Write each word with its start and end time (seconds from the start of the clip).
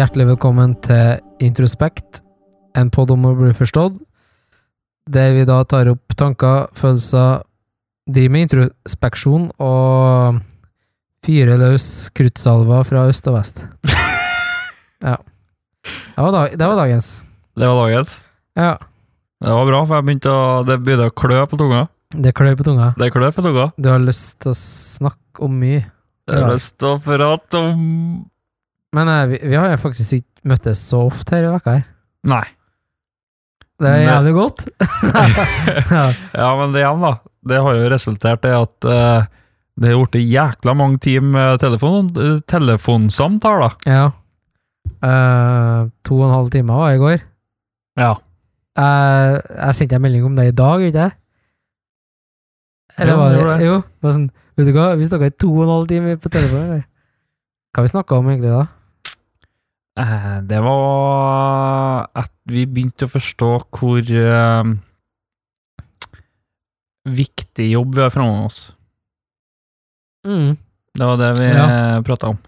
Hjertelig 0.00 0.30
velkommen 0.30 0.70
til 0.80 1.18
Introspekt, 1.44 2.22
en 2.72 2.88
podd 2.88 3.10
om 3.12 3.26
å 3.28 3.34
bli 3.36 3.50
forstått, 3.52 3.98
der 5.12 5.34
vi 5.36 5.42
da 5.44 5.58
tar 5.68 5.90
opp 5.92 6.14
tanker, 6.16 6.70
følelser, 6.78 7.42
driver 8.08 8.32
med 8.32 8.46
introspeksjon 8.46 9.44
og 9.60 10.38
fyrer 11.26 11.60
løs 11.60 11.90
kruttsalver 12.16 12.88
fra 12.88 13.04
øst 13.12 13.28
og 13.28 13.36
vest. 13.36 13.62
ja. 15.10 15.18
Det 15.20 16.16
var, 16.16 16.32
dag, 16.38 16.56
det 16.56 16.72
var 16.72 16.80
dagens. 16.80 17.12
Det 17.60 17.68
var 17.68 17.82
dagens. 17.82 18.16
Ja. 18.56 18.72
Det 19.44 19.60
var 19.60 19.68
bra, 19.74 19.84
for 19.84 19.98
jeg 19.98 20.08
begynte 20.08 20.32
å, 20.32 20.50
det 20.64 20.80
begynte 20.80 21.12
å 21.12 21.16
klø 21.26 21.44
på 21.44 21.60
tunga. 21.60 21.86
Det 22.16 22.32
klør 22.40 22.56
på 22.56 22.70
tunga. 22.72 22.92
Det 22.96 23.12
klør 23.12 23.36
på 23.36 23.44
tunga. 23.50 23.68
Du 23.76 23.92
har 23.92 24.00
lyst 24.00 24.38
til 24.40 24.54
å 24.54 24.58
snakke 24.64 25.44
om 25.44 25.60
mye. 25.60 25.84
Jeg 26.24 26.40
har 26.40 26.54
lyst 26.56 26.80
til 26.80 26.94
å 26.94 26.98
prate 27.04 27.66
om 27.68 27.88
Men 28.96 29.08
eh, 29.08 29.26
vi, 29.30 29.40
vi 29.52 29.58
har 29.58 29.70
jo 29.70 29.80
faktisk 29.80 30.18
ikke 30.20 30.50
møttes 30.50 30.80
så 30.90 31.04
ofte 31.06 31.36
her 31.36 31.46
i 31.46 31.52
vekka 31.54 31.74
her. 31.78 31.84
Nei. 32.30 32.44
Det 33.80 33.88
er 33.88 34.02
jævlig 34.04 34.32
godt. 34.36 34.64
ja. 35.96 36.06
Ja, 36.36 36.48
men 36.58 36.72
det 36.74 36.82
igjen, 36.82 37.00
da. 37.00 37.12
Det 37.48 37.60
har 37.64 37.78
jo 37.78 37.90
resultert 37.92 38.44
i 38.44 38.50
at 38.52 38.88
eh, 38.92 39.28
det 39.80 39.92
har 39.94 40.02
blitt 40.10 40.26
jækla 40.28 40.74
mange 40.76 40.98
timer 41.00 41.56
telefon, 41.62 42.10
eh, 42.20 42.40
telefonsamtaler. 42.50 43.78
ja. 43.88 44.10
Eh, 45.00 45.86
to 46.04 46.18
og 46.18 46.26
en 46.26 46.34
halv 46.34 46.50
time 46.52 46.74
var 46.76 46.92
i 46.92 46.98
går. 47.00 47.22
Ja. 47.96 48.10
Eh, 48.76 49.36
jeg 49.38 49.76
sendte 49.78 49.96
en 49.96 50.02
melding 50.04 50.26
om 50.28 50.34
det 50.36 50.50
i 50.50 50.56
dag, 50.56 50.82
gjorde 50.84 51.06
jeg? 51.06 51.14
Eller 53.00 53.16
var 53.16 53.32
det 53.32 53.46
det. 53.46 53.56
Jo. 53.64 53.78
Bare 54.02 54.12
sånn, 54.18 54.26
vet 54.58 54.68
du 54.68 54.74
hva, 54.76 54.90
vi 55.00 55.08
snakka 55.08 55.30
i 55.30 55.36
to 55.40 55.48
og 55.54 55.62
en 55.64 55.72
halv 55.72 55.88
time 55.88 56.18
på 56.20 56.32
telefonen. 56.34 56.66
eller? 56.66 56.84
Hva 57.72 57.86
vi 57.86 57.92
snakka 57.94 58.18
om 58.20 58.28
egentlig 58.28 58.52
da? 58.52 58.66
Eh, 60.00 60.40
det 60.48 60.60
var 60.64 62.06
at 62.16 62.32
vi 62.48 62.64
begynte 62.66 63.04
å 63.08 63.12
forstå 63.12 63.50
hvor 63.76 64.00
eh, 64.00 64.70
viktig 67.10 67.70
jobb 67.72 67.94
vi 67.98 68.04
har 68.04 68.12
foran 68.14 68.44
oss. 68.46 68.60
Mm. 70.26 70.56
Det 70.94 71.06
var 71.06 71.16
det 71.20 71.30
vi 71.38 71.48
Ja. 71.48 72.02
prata 72.02 72.28
om. 72.28 72.38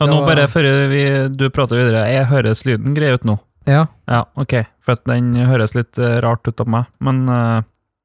Og 0.00 0.08
nå 0.08 0.20
var- 0.20 0.26
bare 0.36 0.46
før 0.48 0.88
vi, 0.90 1.28
du 1.34 1.48
prater 1.50 1.76
videre, 1.76 2.06
jeg 2.12 2.26
høres 2.26 2.64
lyden 2.66 2.94
grei 2.94 3.14
ut 3.14 3.24
nå. 3.24 3.38
Ja. 3.66 3.86
Ja, 4.06 4.24
ok, 4.36 4.66
for 4.80 4.92
at 4.92 5.04
den 5.04 5.34
høres 5.34 5.74
litt 5.74 5.98
eh, 5.98 6.20
rart 6.20 6.46
ut 6.46 6.60
av 6.60 6.68
meg, 6.68 6.86
men 7.00 7.28
uh, 7.28 7.62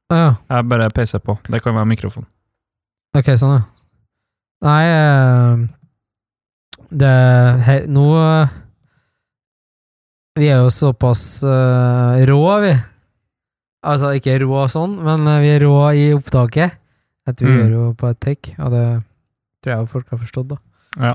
ja. 0.10 0.36
jeg 0.50 0.70
bare 0.70 0.90
peiser 0.90 1.20
på. 1.20 1.38
Det 1.44 1.62
kan 1.62 1.76
være 1.76 1.86
mikrofon. 1.86 2.26
Ok, 3.14 3.26
sånn, 3.38 3.60
ja. 3.60 3.64
Nei 4.62 4.86
eh, 4.88 5.68
Det 6.92 7.12
her, 7.66 7.86
Nå 7.88 8.06
Vi 10.40 10.48
er 10.52 10.62
jo 10.64 10.72
såpass 10.72 11.44
uh, 11.44 12.20
rå, 12.28 12.42
vi. 12.64 12.72
Altså 13.84 14.12
ikke 14.16 14.38
rå 14.44 14.62
sånn, 14.70 14.94
men 15.04 15.26
eh, 15.28 15.40
vi 15.42 15.50
er 15.56 15.64
rå 15.66 15.74
i 15.98 16.06
opptaket. 16.16 16.78
At 17.28 17.42
vi 17.42 17.48
Mm. 17.50 17.58
gjør 17.58 17.72
jo 17.74 17.84
på 17.98 18.10
et 18.12 18.20
take, 18.22 18.54
og 18.62 18.72
det 18.74 18.84
tror 19.64 19.72
jeg 19.76 19.90
folk 19.92 20.08
har 20.14 20.20
forstått, 20.22 20.48
da. 20.54 20.58
Ja. 21.02 21.14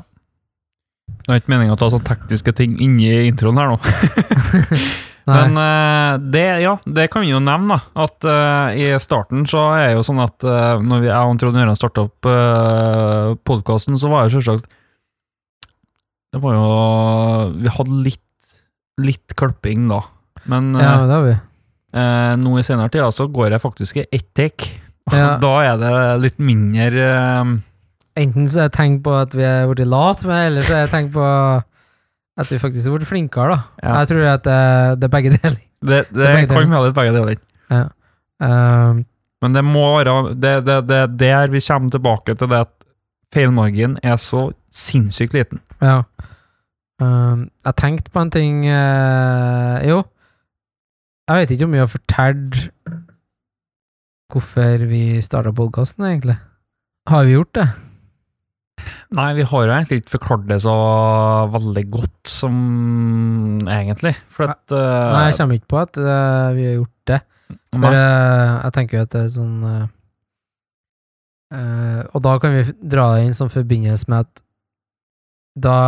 Det 1.26 1.32
er 1.32 1.40
ikke 1.40 1.52
meningen 1.54 1.74
å 1.74 1.78
ta 1.78 1.88
sånne 1.90 2.06
tekniske 2.06 2.52
ting 2.58 2.76
inni 2.82 3.08
introen 3.28 3.58
her 3.58 3.70
nå. 3.72 3.78
Men 5.26 5.56
uh, 5.58 6.18
det, 6.22 6.44
ja, 6.62 6.76
det 6.86 7.08
kan 7.10 7.24
vi 7.24 7.32
jo 7.32 7.40
nevne, 7.42 7.78
da. 7.80 8.04
At 8.06 8.26
uh, 8.26 8.68
i 8.78 8.92
starten 9.02 9.46
så 9.50 9.64
er 9.78 9.88
det 9.88 9.96
jo 9.96 10.04
sånn 10.06 10.20
at 10.22 10.46
uh, 10.46 10.76
når 10.82 11.02
vi, 11.02 11.08
jeg 11.10 11.30
og 11.32 11.40
Trond 11.42 11.58
Jørgen 11.58 11.78
starta 11.80 12.04
opp 12.06 12.28
uh, 12.30 13.34
podkasten, 13.46 13.98
så 13.98 14.10
var 14.12 14.26
det 14.28 14.36
selvsagt 14.36 14.68
Det 16.36 16.42
var 16.44 16.52
jo 16.52 16.64
Vi 17.62 17.72
hadde 17.72 18.00
litt, 18.04 18.50
litt 19.00 19.36
klipping 19.38 19.86
da. 19.88 20.02
Men 20.52 20.74
ja, 20.76 20.90
eh, 21.00 21.06
det 21.08 21.14
har 21.16 21.24
vi. 21.24 21.36
eh, 21.96 22.32
nå 22.42 22.58
i 22.60 22.64
senere 22.66 22.92
tid 22.92 23.06
så 23.16 23.24
går 23.32 23.56
jeg 23.56 23.62
faktisk 23.64 24.02
i 24.02 24.06
ett 24.12 24.28
take. 24.36 24.74
Ja. 25.14 25.36
Da 25.38 25.52
er 25.62 25.76
det 25.78 25.90
litt 26.24 26.40
mindre 26.42 27.02
eh, 27.06 27.50
Enten 28.18 28.48
så 28.50 28.64
er 28.64 28.70
det 28.70 28.74
tegn 28.74 28.96
på 29.04 29.12
at 29.14 29.36
vi 29.38 29.44
er 29.46 29.68
blitt 29.70 29.86
late, 29.86 30.26
men 30.26 30.48
ellers 30.48 30.66
så 30.66 30.80
er 30.80 30.88
det 30.88 30.92
tegn 30.96 31.10
på 31.14 31.26
at 32.36 32.50
vi 32.50 32.58
faktisk 32.58 32.88
er 32.88 32.96
blitt 32.96 33.08
flinkere, 33.12 33.54
da. 33.54 33.58
Ja. 33.84 33.92
Jeg 34.00 34.08
tror 34.10 34.24
at 34.32 34.42
det, 34.48 34.56
det 34.98 35.06
er 35.06 35.12
begge 35.14 35.32
deler. 35.36 35.60
Det, 35.86 36.00
det, 36.10 36.16
Det 36.16 36.32
begge 36.32 36.48
kan 36.50 36.74
være 36.74 36.88
litt 36.88 36.96
begge 36.98 37.12
deler. 37.14 37.38
Um, 38.42 39.04
Men 39.44 39.54
det 39.56 39.62
må 39.64 39.84
være 39.94 40.34
Det 40.36 40.50
er 40.58 40.64
det, 40.66 40.96
er 40.98 41.06
der 41.22 41.52
vi 41.54 41.62
kommer 41.64 41.94
tilbake 41.94 42.34
til 42.36 42.50
det 42.50 42.58
at 42.66 42.72
feilmarginen 43.36 43.96
er 44.02 44.18
så 44.20 44.48
sinnssykt 44.72 45.36
liten. 45.36 45.60
Ja. 45.80 46.02
Um, 46.96 47.50
jeg 47.60 47.76
tenkte 47.76 48.08
på 48.12 48.22
en 48.24 48.30
ting 48.32 48.62
uh, 48.64 49.76
Jo, 49.84 49.98
jeg 51.28 51.42
vet 51.42 51.50
ikke 51.52 51.66
om 51.68 51.74
vi 51.74 51.82
har 51.82 51.90
fortalt 51.92 52.60
hvorfor 54.32 54.86
vi 54.88 55.20
starta 55.22 55.52
podkasten, 55.54 56.06
egentlig. 56.08 56.38
Har 57.08 57.28
vi 57.28 57.36
gjort 57.36 57.52
det? 57.58 57.66
Nei, 59.16 59.28
vi 59.36 59.44
har 59.46 59.66
jo 59.66 59.74
egentlig 59.74 60.00
ikke 60.00 60.16
forklart 60.16 60.48
det 60.48 60.58
så 60.64 60.74
veldig 61.52 61.84
godt 61.92 62.32
som 62.32 62.56
egentlig. 63.68 64.16
For 64.32 64.48
at 64.48 64.64
uh, 64.72 65.12
Nei, 65.12 65.28
jeg 65.28 65.38
kommer 65.38 65.60
ikke 65.60 65.72
på 65.74 65.82
at 65.84 66.00
uh, 66.00 66.48
vi 66.56 66.66
har 66.66 66.76
gjort 66.80 67.12
det. 67.12 67.20
For 67.76 67.92
jeg 67.92 68.72
tenker 68.74 68.96
jo 68.96 69.04
at 69.04 69.12
det 69.12 69.20
er 69.20 69.32
sånn 69.36 69.56
Og 72.08 72.20
da 72.24 72.32
kan 72.42 72.54
vi 72.56 72.62
dra 72.80 73.04
det 73.14 73.26
inn 73.26 73.36
som 73.36 73.52
forbindelse 73.52 74.08
med 74.10 74.24
at 74.24 74.42
da 75.66 75.78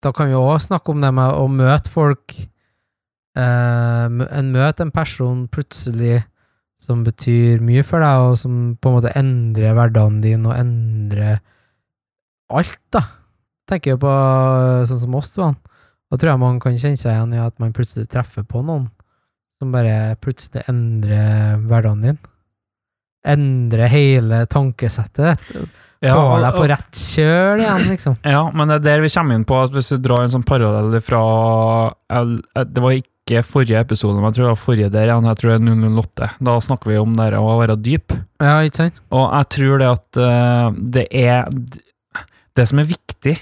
Da 0.00 0.12
kan 0.16 0.30
vi 0.30 0.38
òg 0.38 0.60
snakke 0.64 0.94
om 0.94 1.02
det 1.02 1.10
med 1.12 1.36
å 1.36 1.44
møte 1.52 1.92
folk 1.92 2.34
eh, 2.38 4.06
En 4.08 4.52
møte 4.54 4.86
en 4.86 4.92
person 4.94 5.46
plutselig 5.52 6.22
som 6.80 7.02
betyr 7.04 7.60
mye 7.60 7.82
for 7.84 8.00
deg, 8.00 8.30
og 8.30 8.38
som 8.40 8.54
på 8.80 8.88
en 8.88 8.94
måte 8.96 9.10
endrer 9.18 9.74
hverdagen 9.76 10.22
din 10.24 10.46
og 10.48 10.54
endrer 10.56 11.42
alt, 12.48 12.78
da. 12.88 13.02
Tenker 13.68 13.94
jo 13.94 14.00
på 14.06 14.14
eh, 14.14 14.86
sånn 14.88 15.02
som 15.02 15.18
oss 15.18 15.28
to. 15.34 15.50
Da 16.10 16.16
tror 16.16 16.32
jeg 16.32 16.42
man 16.42 16.56
kan 16.62 16.78
kjenne 16.80 16.96
seg 16.96 17.12
igjen 17.12 17.36
i 17.36 17.42
at 17.44 17.60
man 17.60 17.76
plutselig 17.76 18.08
treffer 18.10 18.48
på 18.48 18.64
noen 18.64 18.88
som 19.60 19.74
bare 19.74 20.16
plutselig 20.24 20.64
endrer 20.72 21.60
hverdagen 21.68 22.06
din. 22.06 22.18
Endrer 23.28 23.90
hele 23.92 24.44
tankesettet. 24.48 25.40
Ja, 26.00 26.14
Får 26.16 26.40
deg 26.40 26.54
på 26.56 26.66
rett 26.70 26.96
kjøl 26.96 27.60
igjen, 27.60 27.82
liksom. 27.90 28.14
Ja, 28.24 28.46
men 28.56 28.70
det 28.70 28.78
er 28.78 28.84
der 28.86 29.02
vi 29.04 29.10
kommer 29.12 29.36
inn 29.36 29.44
på 29.44 29.58
at 29.60 29.74
hvis 29.74 29.90
vi 29.92 29.98
drar 30.00 30.24
en 30.24 30.32
sånn 30.32 30.46
parallell 30.48 30.96
fra 31.04 31.20
Det 32.08 32.80
var 32.80 32.94
ikke 32.96 33.42
forrige 33.44 33.82
episode, 33.84 34.16
men 34.16 34.30
jeg 34.30 34.38
tror 34.38 34.46
det 34.46 34.54
var 34.54 34.62
forrige 34.62 34.92
der 34.94 35.10
igjen, 35.10 35.28
jeg 35.28 35.40
tror 35.42 35.52
det 35.52 35.58
er 35.60 35.92
008. 35.98 36.30
Da 36.48 36.54
snakker 36.64 36.90
vi 36.90 36.96
om 37.02 37.12
det 37.18 37.28
å 37.36 37.52
være 37.60 37.76
dyp. 37.84 38.16
Ja, 38.40 38.56
ikke 38.64 38.80
sant? 38.86 39.02
Og 39.12 39.26
jeg 39.28 39.50
tror 39.58 39.84
det 39.84 39.90
at 39.90 40.20
eh, 40.24 40.80
det 40.96 41.06
er 41.12 41.52
Det 42.56 42.66
som 42.66 42.80
er 42.82 42.88
viktig 42.88 43.36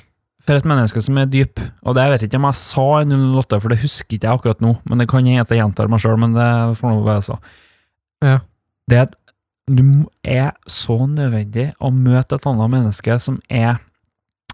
for 0.49 0.57
et 0.59 0.67
menneske 0.69 1.01
som 1.05 1.17
er 1.21 1.31
dyp, 1.31 1.61
og 1.85 1.95
det 1.95 2.05
jeg 2.07 2.13
vet 2.15 2.27
ikke 2.27 2.39
om 2.41 2.47
jeg 2.49 2.59
sa 2.65 2.85
i 3.03 3.07
008, 3.09 3.59
for 3.61 3.73
det 3.73 3.81
husker 3.83 4.17
ikke 4.17 4.27
jeg 4.31 4.41
akkurat 4.41 4.63
nå, 4.65 4.75
men 4.89 5.01
det 5.03 5.07
kan 5.11 5.21
hende 5.21 5.45
jeg 5.45 5.61
gjentar 5.61 5.91
meg 5.93 6.01
sjøl, 6.03 6.17
men 6.21 6.35
det 6.37 6.51
får 6.81 6.95
nå 6.95 7.03
være 7.05 7.25
så. 7.27 7.37
Ja. 8.25 8.39
Det 8.89 9.03
er 9.03 9.11
du 9.69 10.07
er 10.25 10.53
så 10.67 10.97
nødvendig 11.07 11.71
å 11.81 11.91
møte 11.93 12.35
et 12.39 12.47
annet 12.49 12.71
menneske 12.73 13.19
som 13.21 13.39
er 13.51 13.79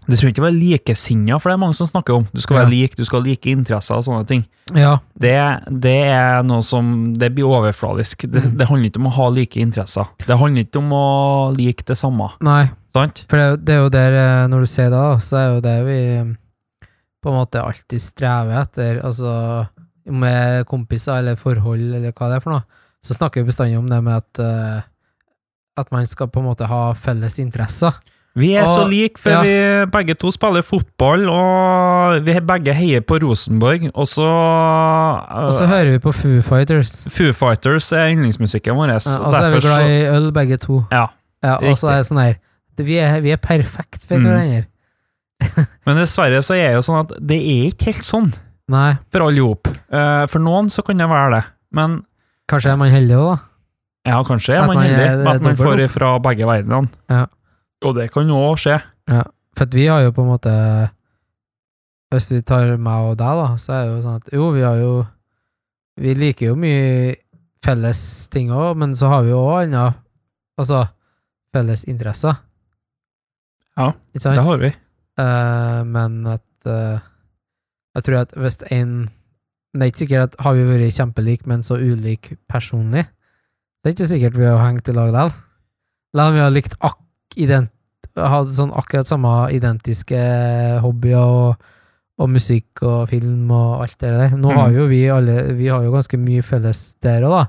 Det 0.05 0.19
trenger 0.19 0.35
ikke 0.35 0.43
være 0.45 0.59
likesinna, 0.61 1.39
for 1.41 1.49
det 1.49 1.53
er 1.55 1.61
mange 1.63 1.73
som 1.73 1.87
snakker 1.89 2.13
om. 2.13 2.27
Du 2.31 2.37
skal 2.43 2.57
være 2.59 2.67
Ja. 2.67 2.69
lik, 2.75 2.95
du 2.95 3.03
skal 3.03 3.21
ha 3.21 3.25
like 3.25 3.49
interesser 3.49 3.95
og 3.97 4.03
sånne 4.05 4.27
ting. 4.29 4.43
Ja. 4.75 4.99
Det, 5.17 5.33
det 5.81 5.95
er 6.13 6.43
noe 6.45 6.61
som 6.61 7.13
Det 7.17 7.31
blir 7.33 7.45
overfladisk. 7.49 8.27
Det, 8.29 8.43
Mm. 8.43 8.57
det 8.59 8.67
handler 8.69 8.89
ikke 8.91 8.99
om 9.01 9.07
å 9.07 9.15
ha 9.15 9.29
like 9.29 9.57
interesser. 9.59 10.05
Det 10.27 10.37
handler 10.37 10.61
ikke 10.67 10.77
om 10.77 10.91
å 10.93 11.57
like 11.57 11.83
det 11.85 11.97
samme. 11.97 12.29
Nei, 12.45 12.69
Sant? 12.93 13.25
for 13.27 13.35
det, 13.37 13.65
det 13.65 13.73
er 13.73 13.81
jo 13.81 13.89
der, 13.89 14.13
eh, 14.13 14.47
når 14.47 14.59
du 14.59 14.65
sier 14.67 14.89
det, 14.91 15.01
da, 15.01 15.17
så 15.17 15.37
er 15.41 15.47
jo 15.55 15.61
det 15.61 15.85
vi 15.87 15.99
på 17.23 17.31
en 17.33 17.39
måte 17.41 17.63
alltid 17.65 17.99
strever 17.99 18.61
etter. 18.61 19.01
Altså 19.03 19.67
med 20.05 20.67
kompiser 20.67 21.17
eller 21.17 21.35
forhold 21.35 21.95
eller 21.95 22.11
hva 22.13 22.29
det 22.29 22.35
er 22.37 22.41
for 22.45 22.51
noe, 22.53 22.63
så 23.03 23.15
snakker 23.17 23.41
vi 23.41 23.49
bestandig 23.49 23.79
om 23.79 23.87
det 23.89 24.03
med 24.03 24.17
at 24.21 24.39
eh, 24.39 24.81
at 25.77 25.91
man 25.91 26.05
skal 26.07 26.27
på 26.31 26.39
en 26.39 26.45
måte 26.49 26.67
ha 26.69 26.93
felles 26.93 27.39
interesser. 27.39 27.95
Vi 28.35 28.49
er 28.59 28.65
så 28.67 28.81
like, 28.91 29.15
for 29.21 29.31
ja. 29.31 29.41
vi 29.45 29.85
begge 29.93 30.13
to 30.19 30.27
spiller 30.31 30.63
fotball, 30.67 31.21
og 31.31 32.17
vi 32.27 32.33
begge 32.43 32.73
heier 32.75 32.99
på 33.07 33.15
Rosenborg, 33.23 33.85
og 33.95 34.07
så 34.11 34.25
Og 34.27 35.53
så 35.55 35.65
hører 35.69 35.91
vi 35.93 35.99
på 36.03 36.11
Foo 36.11 36.41
Fighters. 36.43 37.05
Foo 37.07 37.31
Fighters 37.31 37.87
er 37.95 38.09
yndlingsmusikken 38.11 38.75
vår. 38.75 38.91
Ja, 38.91 38.99
og 38.99 39.31
så 39.31 39.39
er 39.39 39.53
vi 39.55 39.61
glad 39.63 39.87
i 39.87 40.01
øl, 40.17 40.31
begge 40.35 40.57
to. 40.57 40.81
Ja, 40.91 41.05
Ja, 41.45 41.55
og 41.61 41.77
så 41.77 41.91
er 41.93 42.01
det 42.01 42.07
sånn 42.09 42.19
her 42.23 42.35
Vi 42.81 42.95
er, 42.97 43.19
vi 43.21 43.31
er 43.31 43.37
perfekt 43.39 44.03
for 44.07 44.17
Mm. 44.17 44.25
hverandre. 44.25 44.65
Men 45.85 45.97
dessverre 45.99 46.41
så 46.43 46.55
er 46.57 46.73
det 46.73 46.75
jo 46.79 46.83
sånn 46.87 47.03
at 47.05 47.13
det 47.21 47.37
er 47.39 47.67
ikke 47.71 47.91
helt 47.91 48.03
sånn 48.07 48.33
Nei, 48.71 48.95
for 49.13 49.21
alle 49.27 49.37
ihop. 49.37 49.67
Eh, 49.69 50.25
For 50.27 50.39
noen 50.41 50.67
så 50.73 50.81
kan 50.83 50.97
det 50.97 51.07
være 51.07 51.35
det, 51.35 51.43
men 51.71 51.99
kanskje 52.49 52.71
er 52.71 52.77
man 52.81 52.89
heldig 52.89 53.15
òg, 53.19 53.27
da. 53.35 53.43
Ja, 54.05 54.19
kanskje 54.23 54.55
er 54.55 54.67
man 54.67 54.77
heldig 54.83 55.05
er- 55.05 55.27
at 55.35 55.41
man 55.41 55.57
får 55.57 55.77
det 55.81 55.89
fra 55.91 56.19
begge 56.19 56.45
verdenene. 56.45 56.89
Ja. 57.09 57.25
Og 57.85 57.95
det 57.95 58.11
kan 58.13 58.29
òg 58.29 58.57
skje. 58.61 58.79
For 59.55 59.63
at 59.63 59.73
vi 59.73 59.85
har 59.87 60.01
jo 60.03 60.11
på 60.11 60.23
en 60.23 60.31
måte 60.33 60.53
Hvis 62.11 62.29
vi 62.31 62.41
tar 62.41 62.77
meg 62.77 63.11
og 63.11 63.17
deg, 63.17 63.37
da, 63.39 63.47
så 63.59 63.73
er 63.73 63.85
det 63.85 63.91
jo 63.91 64.01
sånn 64.03 64.15
at 64.21 64.33
jo, 64.33 64.49
vi 64.55 64.61
har 64.61 64.77
jo 64.79 65.05
Vi 65.99 66.13
liker 66.15 66.51
jo 66.51 66.55
mye 66.59 67.15
felles 67.65 68.27
ting 68.29 68.51
òg, 68.53 68.75
men 68.77 68.95
så 68.95 69.09
har 69.09 69.23
vi 69.23 69.31
jo 69.33 69.41
òg 69.41 69.63
andre 69.65 69.95
Altså 70.59 70.85
felles 71.55 71.83
interesser. 71.87 72.35
Ja? 73.75 73.91
Det 74.13 74.43
har 74.43 74.57
vi. 74.59 74.71
Uh, 75.19 75.81
men 75.87 76.27
at 76.27 76.67
uh, 76.67 76.99
Jeg 77.95 78.03
tror 78.03 78.17
at 78.21 78.33
hvis 78.35 78.57
en 78.71 79.09
Det 79.75 79.81
er 79.81 79.91
ikke 79.91 80.03
sikkert 80.03 80.33
at 80.33 80.39
har 80.43 80.55
vi 80.55 80.63
vært 80.67 80.95
kjempelike, 80.95 81.47
men 81.47 81.63
så 81.63 81.75
ulike 81.75 82.37
personlig. 82.47 83.05
Det 83.85 83.91
er 83.91 83.93
ikke 83.99 84.09
sikkert 84.09 84.37
vi 84.39 84.45
har 84.49 84.63
hengt 84.65 84.87
i 84.89 84.93
lag 84.97 85.11
likevel. 85.13 85.33
La 86.17 86.23
om 86.31 86.33
vi 86.33 86.41
har 86.41 86.53
likt 86.53 86.73
ak 86.81 86.97
ident 87.37 87.69
hadde 88.15 88.53
sånn 88.55 88.71
akkurat 88.73 89.05
samme 89.05 89.31
identiske 89.53 90.17
hobbyer 90.81 91.19
og, 91.19 91.65
og 92.17 92.29
musikk 92.31 92.81
og 92.87 93.09
film 93.11 93.51
og 93.53 93.83
alt 93.83 93.97
det 94.01 94.13
der. 94.15 94.33
Nå 94.39 94.53
har 94.55 94.71
Mm. 94.71 94.75
jo 94.79 94.85
vi 94.87 95.01
alle 95.11 95.35
Vi 95.53 95.67
har 95.67 95.83
jo 95.83 95.91
ganske 95.91 96.17
mye 96.17 96.41
felles 96.41 96.95
der 97.03 97.21
òg, 97.27 97.35
da. 97.35 97.43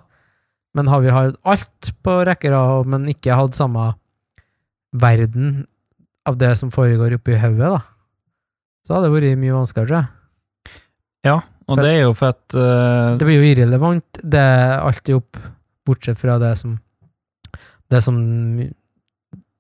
Men 0.75 0.89
har 0.93 1.01
vi 1.01 1.09
hatt 1.15 1.37
alt 1.47 1.93
på 2.05 2.19
rekke 2.27 2.51
rad, 2.53 2.87
men 2.87 3.07
ikke 3.09 3.33
hatt 3.39 3.55
samme 3.55 3.95
verden 4.93 5.67
av 6.27 6.37
det 6.37 6.57
som 6.59 6.71
foregår 6.75 7.15
oppi 7.15 7.39
hodet, 7.39 7.71
da, 7.79 7.81
så 8.85 8.95
hadde 8.97 9.09
det 9.09 9.15
vært 9.15 9.39
mye 9.39 9.55
vanskeligere, 9.55 9.89
tror 9.89 10.01
jeg. 10.03 10.81
Ja, 11.25 11.41
Og 11.69 11.81
det 11.81 11.89
er 11.95 12.03
jo 12.05 12.13
for 12.15 12.29
at 12.35 12.55
uh... 12.55 13.17
Det 13.19 13.27
blir 13.27 13.41
jo 13.41 13.47
irrelevant, 13.55 14.21
det 14.23 14.39
er 14.43 14.81
alltid 14.83 15.17
opp, 15.17 15.39
bortsett 15.87 16.21
fra 16.21 16.41
det 16.43 16.57
som 16.61 16.79
Det 17.87 18.01
som 18.03 18.17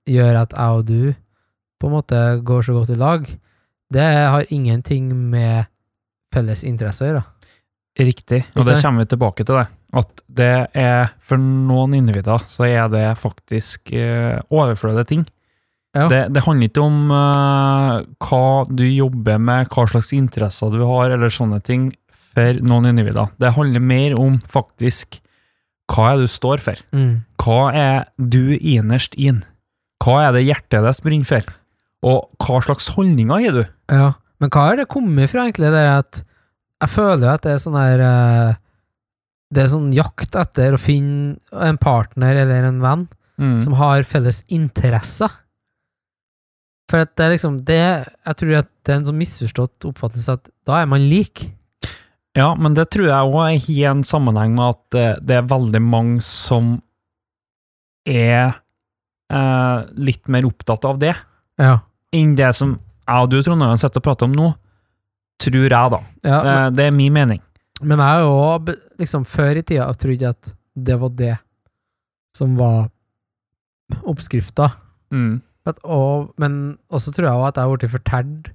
gjør 0.06 0.40
at 0.40 0.54
jeg 0.54 0.78
og 0.78 0.86
du 0.86 1.14
på 1.78 1.86
en 1.86 1.94
måte 1.94 2.18
går 2.42 2.64
så 2.66 2.74
godt 2.74 2.90
i 2.90 2.98
lag, 2.98 3.26
det 3.92 4.02
har 4.02 4.48
ingenting 4.50 5.12
med 5.30 5.68
felles 6.34 6.64
interesse 6.66 7.04
å 7.04 7.10
gjøre. 7.10 7.24
Riktig, 7.96 8.42
og 8.56 8.66
det 8.66 8.80
kommer 8.82 9.04
vi 9.04 9.10
tilbake 9.12 9.44
til 9.46 9.60
det. 9.60 9.66
At 9.96 10.24
det 10.26 10.50
er, 10.76 11.12
for 11.24 11.40
noen 11.40 11.94
individer, 11.96 12.42
så 12.50 12.66
er 12.66 12.90
det 12.92 13.04
faktisk 13.20 13.92
eh, 13.94 14.40
overflødige 14.50 15.08
ting. 15.12 15.22
Ja. 15.96 16.08
Det, 16.12 16.18
det 16.34 16.42
handler 16.44 16.68
ikke 16.68 16.84
om 16.84 16.98
uh, 17.08 18.02
hva 18.26 18.48
du 18.68 18.84
jobber 18.84 19.38
med, 19.40 19.70
hva 19.72 19.86
slags 19.88 20.12
interesser 20.12 20.74
du 20.74 20.82
har, 20.84 21.14
eller 21.14 21.32
sånne 21.32 21.62
ting, 21.64 21.88
for 22.36 22.60
noen 22.60 22.90
individer. 22.90 23.30
Det 23.40 23.54
handler 23.56 23.80
mer 23.80 24.18
om 24.20 24.36
faktisk 24.52 25.22
hva 25.92 26.10
er 26.10 26.16
det 26.18 26.26
du 26.26 26.32
står 26.34 26.62
for. 26.64 26.80
Mm. 26.92 27.24
Hva 27.42 27.60
er 27.78 28.04
du 28.18 28.56
innerst 28.58 29.14
inn? 29.14 29.44
Hva 30.02 30.16
er 30.26 30.32
det 30.36 30.44
hjertet 30.46 30.82
ditt 30.84 31.02
brenner 31.04 31.28
for? 31.28 31.52
Og 32.06 32.30
hva 32.42 32.60
slags 32.66 32.88
holdninger 32.96 33.44
har 33.46 33.54
du? 33.56 33.64
Ja, 33.94 34.08
men 34.42 34.50
hva 34.52 34.64
er 34.72 34.80
det 34.82 34.88
kommet 34.92 35.30
fra, 35.32 35.46
egentlig? 35.46 35.70
Det 35.72 35.80
er 35.84 35.92
at 36.02 36.22
jeg 36.82 36.92
føler 36.92 37.30
at 37.32 37.42
det 37.46 37.54
er 37.54 37.62
sånn 37.62 37.78
her 37.78 38.02
eh, 38.04 38.56
Det 39.54 39.62
er 39.62 39.70
sånn 39.72 39.92
jakt 39.94 40.34
etter 40.36 40.74
å 40.76 40.80
finne 40.82 41.38
en 41.64 41.78
partner 41.80 42.42
eller 42.44 42.66
en 42.72 42.82
venn 42.84 43.06
Mm. 43.36 43.58
som 43.60 43.74
har 43.76 44.00
felles 44.08 44.38
interesser. 44.48 45.28
For 46.88 47.02
at 47.04 47.10
det 47.18 47.24
er 47.26 47.32
liksom 47.34 47.58
det 47.68 47.80
Jeg 48.24 48.36
tror 48.40 48.52
at 48.62 48.68
det 48.86 48.92
er 48.94 48.96
en 48.96 49.04
sånn 49.10 49.18
misforstått 49.20 49.84
oppfattelse 49.90 50.36
at 50.38 50.48
da 50.64 50.78
er 50.80 50.86
man 50.88 51.04
lik. 51.10 51.50
Ja, 52.36 52.50
men 52.54 52.74
det 52.76 52.88
tror 52.92 53.06
jeg 53.08 53.30
òg 53.32 53.36
har 53.64 53.90
en 53.94 54.02
sammenheng 54.04 54.54
med 54.58 54.74
at 54.74 54.96
eh, 55.00 55.14
det 55.24 55.38
er 55.38 55.46
veldig 55.48 55.80
mange 55.82 56.20
som 56.24 56.74
er 58.06 58.52
eh, 59.32 59.78
litt 59.96 60.28
mer 60.30 60.46
opptatt 60.48 60.84
av 60.86 60.98
det, 61.02 61.14
Ja. 61.58 61.78
enn 62.12 62.36
det 62.36 62.52
som 62.54 62.76
jeg 63.06 63.22
og 63.22 63.30
du, 63.30 63.38
Trondheim, 63.42 63.76
sitter 63.78 64.02
og 64.02 64.04
prater 64.04 64.26
om 64.28 64.34
nå. 64.36 64.50
Tror 65.40 65.66
jeg, 65.68 65.70
da. 65.92 66.00
ja 66.24 66.38
men, 66.42 66.52
Eh, 66.66 66.70
det 66.76 66.84
er 66.86 66.94
min 66.96 67.12
mening. 67.12 67.40
men 67.82 67.98
jeg 67.98 68.06
har 68.06 68.20
jo 68.20 68.30
også, 68.36 68.76
liksom 68.98 69.24
før 69.28 69.56
i 69.56 69.62
tida 69.62 69.88
trodd 69.94 70.22
at 70.28 70.52
det 70.76 70.96
var 71.00 71.08
det 71.16 71.34
som 72.36 72.56
var 72.56 72.88
oppskrifta. 74.04 74.70
Mm. 75.12 75.40
At, 75.66 75.78
og, 75.84 76.32
men 76.38 76.76
også 76.92 77.12
tror 77.14 77.26
jeg 77.28 77.34
også 77.34 77.48
at 77.48 77.56
jeg 77.56 77.64
har 77.68 77.76
blitt 77.76 77.94
fortalt 77.96 78.50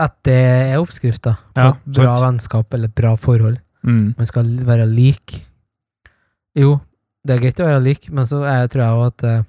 at 0.00 0.16
det 0.26 0.34
er 0.72 0.80
oppskrifta 0.82 1.36
på 1.54 1.60
Ja, 1.62 1.74
et 1.74 1.84
bra 1.86 2.14
sant. 2.16 2.24
vennskap 2.24 2.74
eller 2.74 2.88
bra 2.90 3.14
forhold. 3.20 3.60
Mm. 3.86 4.14
Man 4.18 4.26
skal 4.26 4.48
være 4.66 4.86
lik. 4.90 5.36
Jo, 6.58 6.78
det 7.26 7.36
er 7.36 7.42
greit 7.42 7.60
å 7.62 7.68
være 7.68 7.82
lik, 7.84 8.08
men 8.10 8.26
så 8.26 8.42
er, 8.48 8.66
tror 8.70 8.82
jeg 8.84 8.98
òg 8.98 9.06
at 9.06 9.24
eh, 9.28 9.44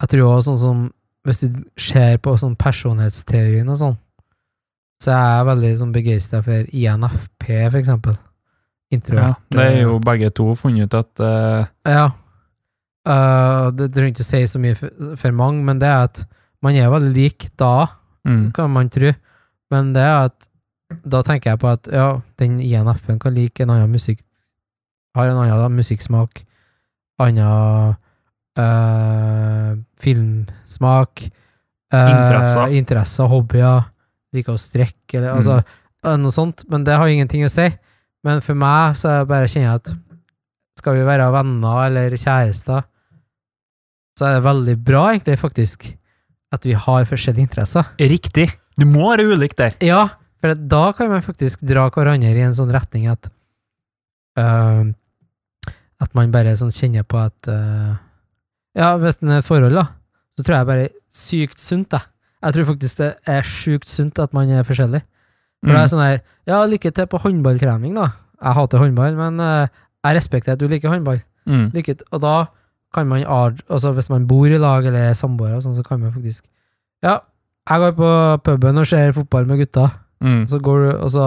Jeg 0.00 0.08
tror 0.14 0.30
også 0.30 0.50
sånn 0.52 0.60
som 0.60 0.78
Hvis 1.28 1.42
du 1.44 1.58
ser 1.76 2.16
på 2.24 2.32
sånn 2.40 2.54
personlighetsteorien 2.56 3.68
og 3.68 3.76
sånn, 3.76 3.96
så 5.00 5.12
er 5.12 5.26
jeg 5.36 5.48
veldig 5.50 5.72
sånn 5.82 5.92
begeistra 5.92 6.40
for 6.44 6.70
INFP, 6.72 7.44
for 7.70 7.78
eksempel. 7.80 8.16
Introvert. 8.92 9.36
Ja, 9.52 9.56
det 9.56 9.66
er 9.66 9.82
jo 9.82 9.98
begge 10.00 10.30
to 10.32 10.46
funnet 10.56 10.88
ut 10.88 10.96
at 10.96 11.22
uh... 11.24 11.66
Ja. 11.88 12.06
Uh, 13.04 13.68
det 13.76 13.90
trenger 13.92 14.14
ikke 14.14 14.24
å 14.24 14.28
si 14.30 14.40
så 14.48 14.60
mye 14.60 14.76
for, 14.76 15.12
for 15.20 15.36
mange, 15.36 15.62
men 15.64 15.78
det 15.80 15.88
er 15.88 16.08
at 16.08 16.24
man 16.64 16.76
er 16.76 16.88
veldig 16.92 17.12
lik 17.16 17.50
da, 17.60 17.99
mm. 18.26 18.52
kan 18.56 18.70
man 18.70 18.90
tro. 18.92 19.12
Men 19.70 19.92
det 19.94 20.02
er 20.02 20.30
at 20.30 20.48
da 21.06 21.22
tenker 21.22 21.52
jeg 21.52 21.60
på 21.62 21.68
at 21.70 21.86
ja, 21.92 22.20
den 22.42 22.58
INF-en 22.60 23.20
kan 23.22 23.34
like 23.34 23.62
en 23.62 23.70
annen 23.70 23.92
musikk 23.92 24.24
Har 25.14 25.26
en 25.26 25.38
annen 25.42 25.74
musikksmak, 25.74 26.44
annen 27.18 27.96
øh, 28.58 29.78
filmsmak 29.98 31.22
øh, 31.94 32.10
Interesser. 32.10 32.66
Interesser, 32.78 33.26
hobbyer, 33.26 33.88
liker 34.32 34.54
å 34.54 34.58
strekke, 34.58 35.18
eller 35.18 35.32
Mm. 35.34 35.38
altså 35.38 36.18
noe 36.18 36.30
sånt. 36.32 36.62
Men 36.70 36.84
det 36.84 36.94
har 36.94 37.08
ingenting 37.10 37.42
å 37.44 37.50
si. 37.50 37.66
Men 38.24 38.40
for 38.40 38.54
meg 38.54 38.94
så 38.96 39.08
er 39.08 39.18
det 39.18 39.28
bare 39.28 39.48
kjenner 39.48 39.66
jeg 39.66 39.80
at 39.82 39.92
skal 40.78 40.94
vi 40.96 41.04
være 41.04 41.32
venner 41.34 41.86
eller 41.86 42.16
kjærester, 42.16 42.84
så 44.18 44.26
er 44.26 44.34
det 44.38 44.44
veldig 44.46 44.76
bra, 44.84 45.02
egentlig, 45.10 45.38
faktisk, 45.40 45.96
at 46.52 46.64
vi 46.66 46.72
har 46.74 47.04
forskjellige 47.08 47.46
interesser. 47.48 47.86
Riktig! 48.00 48.48
Du 48.80 48.86
må 48.88 49.10
være 49.12 49.26
ulik 49.30 49.54
der. 49.58 49.74
Ja, 49.84 50.06
for 50.40 50.54
da 50.56 50.92
kan 50.96 51.10
man 51.12 51.22
faktisk 51.22 51.60
dra 51.68 51.88
hverandre 51.92 52.30
i 52.32 52.42
en 52.46 52.54
sånn 52.56 52.70
retning 52.72 53.06
at 53.12 53.28
uh, 54.40 54.86
At 56.00 56.14
man 56.16 56.32
bare 56.32 56.54
sånn 56.56 56.72
kjenner 56.72 57.04
på 57.04 57.18
at 57.20 57.50
uh, 57.52 57.98
Ja, 58.78 58.94
hvis 59.00 59.18
det 59.20 59.28
er 59.28 59.42
et 59.42 59.46
forhold, 59.48 59.76
da, 59.76 59.84
så 60.36 60.44
tror 60.46 60.56
jeg 60.60 60.68
bare 60.70 60.88
sykt 61.12 61.60
sunt, 61.60 61.90
da. 61.92 62.04
Jeg 62.40 62.56
tror 62.56 62.68
faktisk 62.70 63.00
det 63.02 63.10
er 63.28 63.42
sjukt 63.44 63.90
sunt 63.92 64.18
at 64.22 64.32
man 64.32 64.48
er 64.54 64.64
forskjellig. 64.64 65.02
For 65.60 65.74
det 65.74 65.76
er 65.76 65.84
Mm. 65.84 65.92
sånn 65.92 66.04
her 66.06 66.20
Ja, 66.48 66.62
lykke 66.64 66.90
til 66.96 67.06
på 67.06 67.20
håndballtrening, 67.20 67.94
da. 67.98 68.06
Jeg 68.40 68.56
hater 68.56 68.78
håndball, 68.80 69.14
men 69.18 69.40
uh, 69.44 69.66
jeg 70.06 70.16
respekterer 70.16 70.56
at 70.56 70.62
du 70.62 70.68
liker 70.72 70.88
håndball. 70.88 71.20
Mm. 71.46 71.66
Lykke. 71.74 71.98
Og 72.16 72.22
da 72.24 72.34
kan 72.94 73.06
man 73.06 73.24
Altså, 73.68 73.92
hvis 73.92 74.10
man 74.10 74.26
bor 74.26 74.46
i 74.46 74.58
lag 74.58 74.86
eller 74.86 75.10
er 75.10 75.18
samboere 75.18 75.62
sånn, 75.62 75.74
så 75.74 75.82
kan 75.86 76.00
man 76.00 76.12
faktisk 76.12 76.44
Ja, 77.02 77.18
jeg 77.70 77.80
går 77.80 77.92
på 77.96 78.10
puben 78.44 78.78
og 78.78 78.86
ser 78.86 79.12
fotball 79.12 79.46
med 79.46 79.58
gutta. 79.62 79.88
Mm. 80.20 80.46
Så 80.46 80.58
går 80.58 80.78
du, 80.84 80.90
og 80.98 81.10
så 81.10 81.26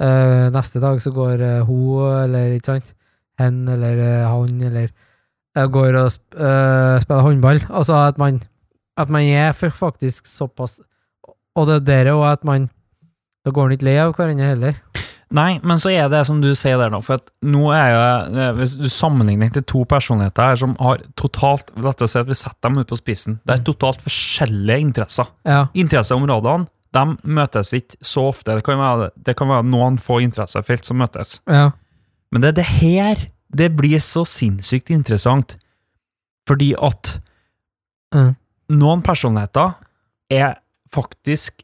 øh, 0.00 0.46
neste 0.54 0.80
dag 0.80 1.00
så 1.02 1.10
går 1.10 1.42
øh, 1.44 1.60
hun, 1.68 2.22
eller 2.24 2.54
ikke 2.54 2.66
sant, 2.66 2.94
hen 3.38 3.68
eller 3.68 3.98
øh, 3.98 4.28
han, 4.30 4.60
eller 4.60 4.88
går 5.68 5.98
og 5.98 6.12
sp 6.14 6.22
spiller 7.02 7.20
håndball. 7.26 7.60
Altså 7.68 7.94
at 8.06 8.18
man, 8.18 8.40
at 8.96 9.08
man 9.08 9.24
er 9.24 9.52
faktisk 9.52 10.26
såpass 10.26 10.80
Og 11.54 11.66
det 11.66 11.74
er 11.74 12.04
der 12.04 12.12
òg 12.14 12.32
at 12.32 12.44
man 12.44 12.70
Da 13.44 13.50
går 13.50 13.62
man 13.62 13.72
ikke 13.72 13.84
lei 13.84 13.96
av 13.96 14.12
hverandre 14.14 14.46
heller. 14.46 14.74
Nei, 15.30 15.60
men 15.62 15.78
så 15.78 15.92
er 15.94 16.08
det 16.10 16.24
som 16.26 16.40
du 16.42 16.48
sier 16.58 16.78
der 16.80 16.90
nå, 16.90 16.98
for 17.06 17.20
at 17.20 17.28
nå 17.46 17.68
er 17.70 17.92
jo 17.92 17.98
eh, 18.34 18.48
Hvis 18.58 18.72
du 18.80 18.88
sammenligner 18.90 19.52
til 19.54 19.62
to 19.62 19.84
personligheter 19.86 20.48
her 20.50 20.58
som 20.58 20.72
har 20.82 21.04
totalt 21.14 21.70
Dette 21.78 22.08
si 22.10 22.18
at 22.18 22.26
vi 22.26 22.34
setter 22.34 22.66
dem 22.66 22.80
ut 22.80 22.90
på 22.90 22.98
spissen. 22.98 23.36
Det 23.46 23.54
er 23.54 23.62
totalt 23.68 24.02
forskjellige 24.02 24.82
interesser. 24.88 25.30
Ja. 25.46 25.68
Interesseområdene 25.78 26.66
de 26.90 27.04
møtes 27.22 27.70
ikke 27.76 28.00
så 28.02 28.24
ofte. 28.32 28.56
Det 28.58 28.64
kan 28.66 28.80
være, 28.80 29.12
det 29.14 29.36
kan 29.38 29.46
være 29.46 29.62
noen 29.70 30.00
få 30.02 30.16
interessefelt 30.24 30.88
som 30.88 30.98
møtes. 30.98 31.36
Ja. 31.46 31.68
Men 32.34 32.42
det 32.42 32.48
er 32.50 32.56
det 32.58 32.66
her 32.80 33.22
det 33.54 33.68
blir 33.78 34.02
så 34.02 34.24
sinnssykt 34.26 34.90
interessant, 34.94 35.56
fordi 36.50 36.72
at 36.78 37.20
Mm. 38.10 38.34
noen 38.74 39.02
personligheter 39.06 39.76
er 40.34 40.56
faktisk 40.90 41.62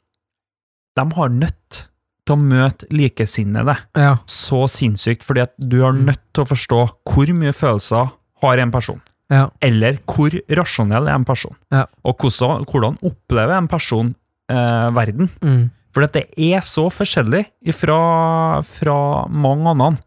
De 0.96 1.02
har 1.16 1.28
nødt 1.28 1.88
til 2.26 2.37
å 2.37 2.42
møte 2.42 2.87
likesinnede 2.90 3.76
Ja. 3.97 4.16
så 4.26 4.64
sinnssykt, 4.68 5.23
fordi 5.25 5.42
at 5.47 5.52
du 5.59 5.78
er 5.87 5.92
Mm. 5.92 6.06
nødt 6.11 6.23
til 6.35 6.45
å 6.45 6.49
forstå 6.50 6.80
hvor 7.06 7.33
mye 7.35 7.52
følelser 7.54 8.11
har 8.42 8.59
en 8.59 8.71
person, 8.71 9.00
Ja. 9.30 9.49
eller 9.62 9.99
hvor 10.06 10.30
rasjonell 10.50 11.09
er 11.09 11.14
en 11.14 11.25
person, 11.25 11.54
Ja. 11.73 11.87
og 12.04 12.18
hvordan, 12.18 12.64
hvordan 12.66 12.99
opplever 13.02 13.56
en 13.56 13.68
person 13.68 14.14
eh, 14.49 14.90
verden. 14.95 15.28
Mm. 15.42 15.71
For 15.92 16.06
det 16.06 16.26
er 16.37 16.61
så 16.61 16.90
forskjellig 16.92 17.47
fra, 17.75 18.61
fra 18.62 19.26
mange 19.28 19.66
andre. 19.66 19.99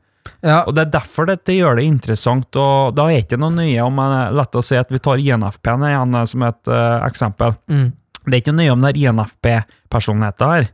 ja. 0.44 0.64
Og 0.68 0.76
det 0.76 0.86
er 0.88 1.00
derfor 1.00 1.26
dette 1.26 1.52
gjør 1.52 1.76
det 1.78 1.86
interessant, 1.86 2.56
og 2.56 2.96
da 2.96 3.08
er 3.08 3.22
det 3.22 3.28
ikke 3.28 3.40
noe 3.40 3.52
nøye 3.52 3.82
om 3.84 3.96
jeg 3.98 4.34
lett 4.38 4.52
å 4.56 4.64
si 4.64 4.76
at 4.78 4.88
vi 4.90 4.98
tar 5.00 5.18
INFP-en 5.18 5.82
igjen 5.82 6.16
eh, 6.16 6.26
som 6.26 6.44
et 6.44 6.68
uh, 6.68 7.02
eksempel. 7.10 7.58
Mm. 7.68 7.92
Det 8.26 8.34
er 8.34 8.42
ikke 8.44 8.56
nøye 8.56 8.72
om 8.72 8.82
den 8.82 8.94
INFP-personligheten 8.96 10.48
her 10.54 10.70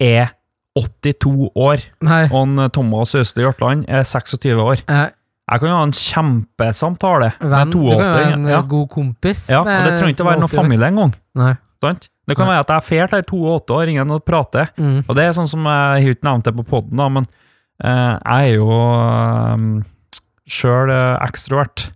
er 0.00 0.30
82 0.78 1.50
år, 1.58 1.84
Nei. 2.06 2.24
og 2.30 2.40
en 2.46 2.58
eh, 2.64 2.68
Thomas 2.74 3.14
Østli 3.18 3.44
Hjartland 3.44 3.84
er 3.88 4.04
26 4.06 4.58
år. 4.62 4.82
Nei. 4.88 5.06
Jeg 5.48 5.60
kan 5.62 5.68
jo 5.70 5.76
ha 5.78 5.84
en 5.86 5.92
kjempesamtale 5.96 7.30
venn, 7.40 7.50
med 7.50 7.70
du 7.72 7.78
kan 7.88 7.98
være 8.12 8.32
en 8.34 8.44
Ja. 8.50 8.60
god 8.60 8.88
kompis. 8.92 9.46
ja, 9.48 9.60
og 9.62 9.66
det 9.86 9.94
trenger 9.96 10.12
ikke 10.12 10.24
å 10.26 10.28
være 10.28 10.40
noen 10.42 10.50
82 10.52 10.60
familie 10.60 10.86
engang. 10.92 11.14
Det 12.28 12.36
kan 12.36 12.46
Nei. 12.46 12.52
være 12.58 12.64
at 12.66 12.90
jeg 12.90 12.98
er 13.00 13.06
til 13.06 13.22
82-åringen 13.22 14.10
og 14.12 14.24
prater. 14.26 14.68
Mm. 14.76 15.04
Og 15.08 15.14
det 15.16 15.24
er 15.24 15.32
sånn 15.32 15.48
som 15.48 15.64
jeg 15.64 16.02
har 16.04 16.12
ikke 16.12 16.26
nevnt 16.28 16.44
det 16.44 16.54
på 16.58 16.66
poden, 16.68 17.00
men 17.14 17.26
uh, 17.84 18.18
jeg 18.18 18.50
er 18.50 18.54
jo 18.58 18.68
um, 18.68 19.84
sjøl 20.48 20.90
ekstrovert. 21.24 21.86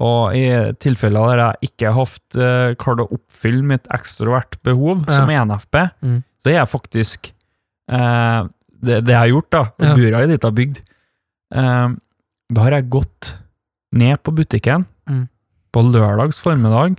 Og 0.00 0.34
i 0.34 0.46
tilfeller 0.80 1.28
der 1.36 1.42
jeg 1.44 1.70
ikke 1.70 1.92
har 1.94 2.08
uh, 2.40 2.74
klart 2.80 3.02
å 3.04 3.08
oppfylle 3.12 3.62
mitt 3.62 3.86
ekstrovert 3.94 4.56
behov, 4.64 5.04
Ja. 5.06 5.12
som 5.20 5.28
ENFP, 5.30 5.90
Mm. 6.02 6.22
det 6.44 6.54
er 6.54 6.58
jeg 6.64 6.72
faktisk 6.74 7.30
eh, 7.90 8.48
det, 8.80 9.00
det 9.04 9.12
jeg 9.12 9.20
har 9.20 9.28
gjort, 9.34 9.50
da, 9.52 9.62
Ja. 9.82 9.94
bura 9.98 10.22
i 10.24 10.30
dette 10.30 10.50
bygd, 10.56 10.80
eh, 11.54 11.88
da 12.54 12.62
har 12.64 12.70
jeg 12.78 12.88
gått 12.90 13.38
ned 13.92 14.22
på 14.22 14.32
butikken 14.34 14.86
Mm. 15.08 15.28
på 15.74 15.82
lørdags 15.92 16.38
formiddag, 16.40 16.96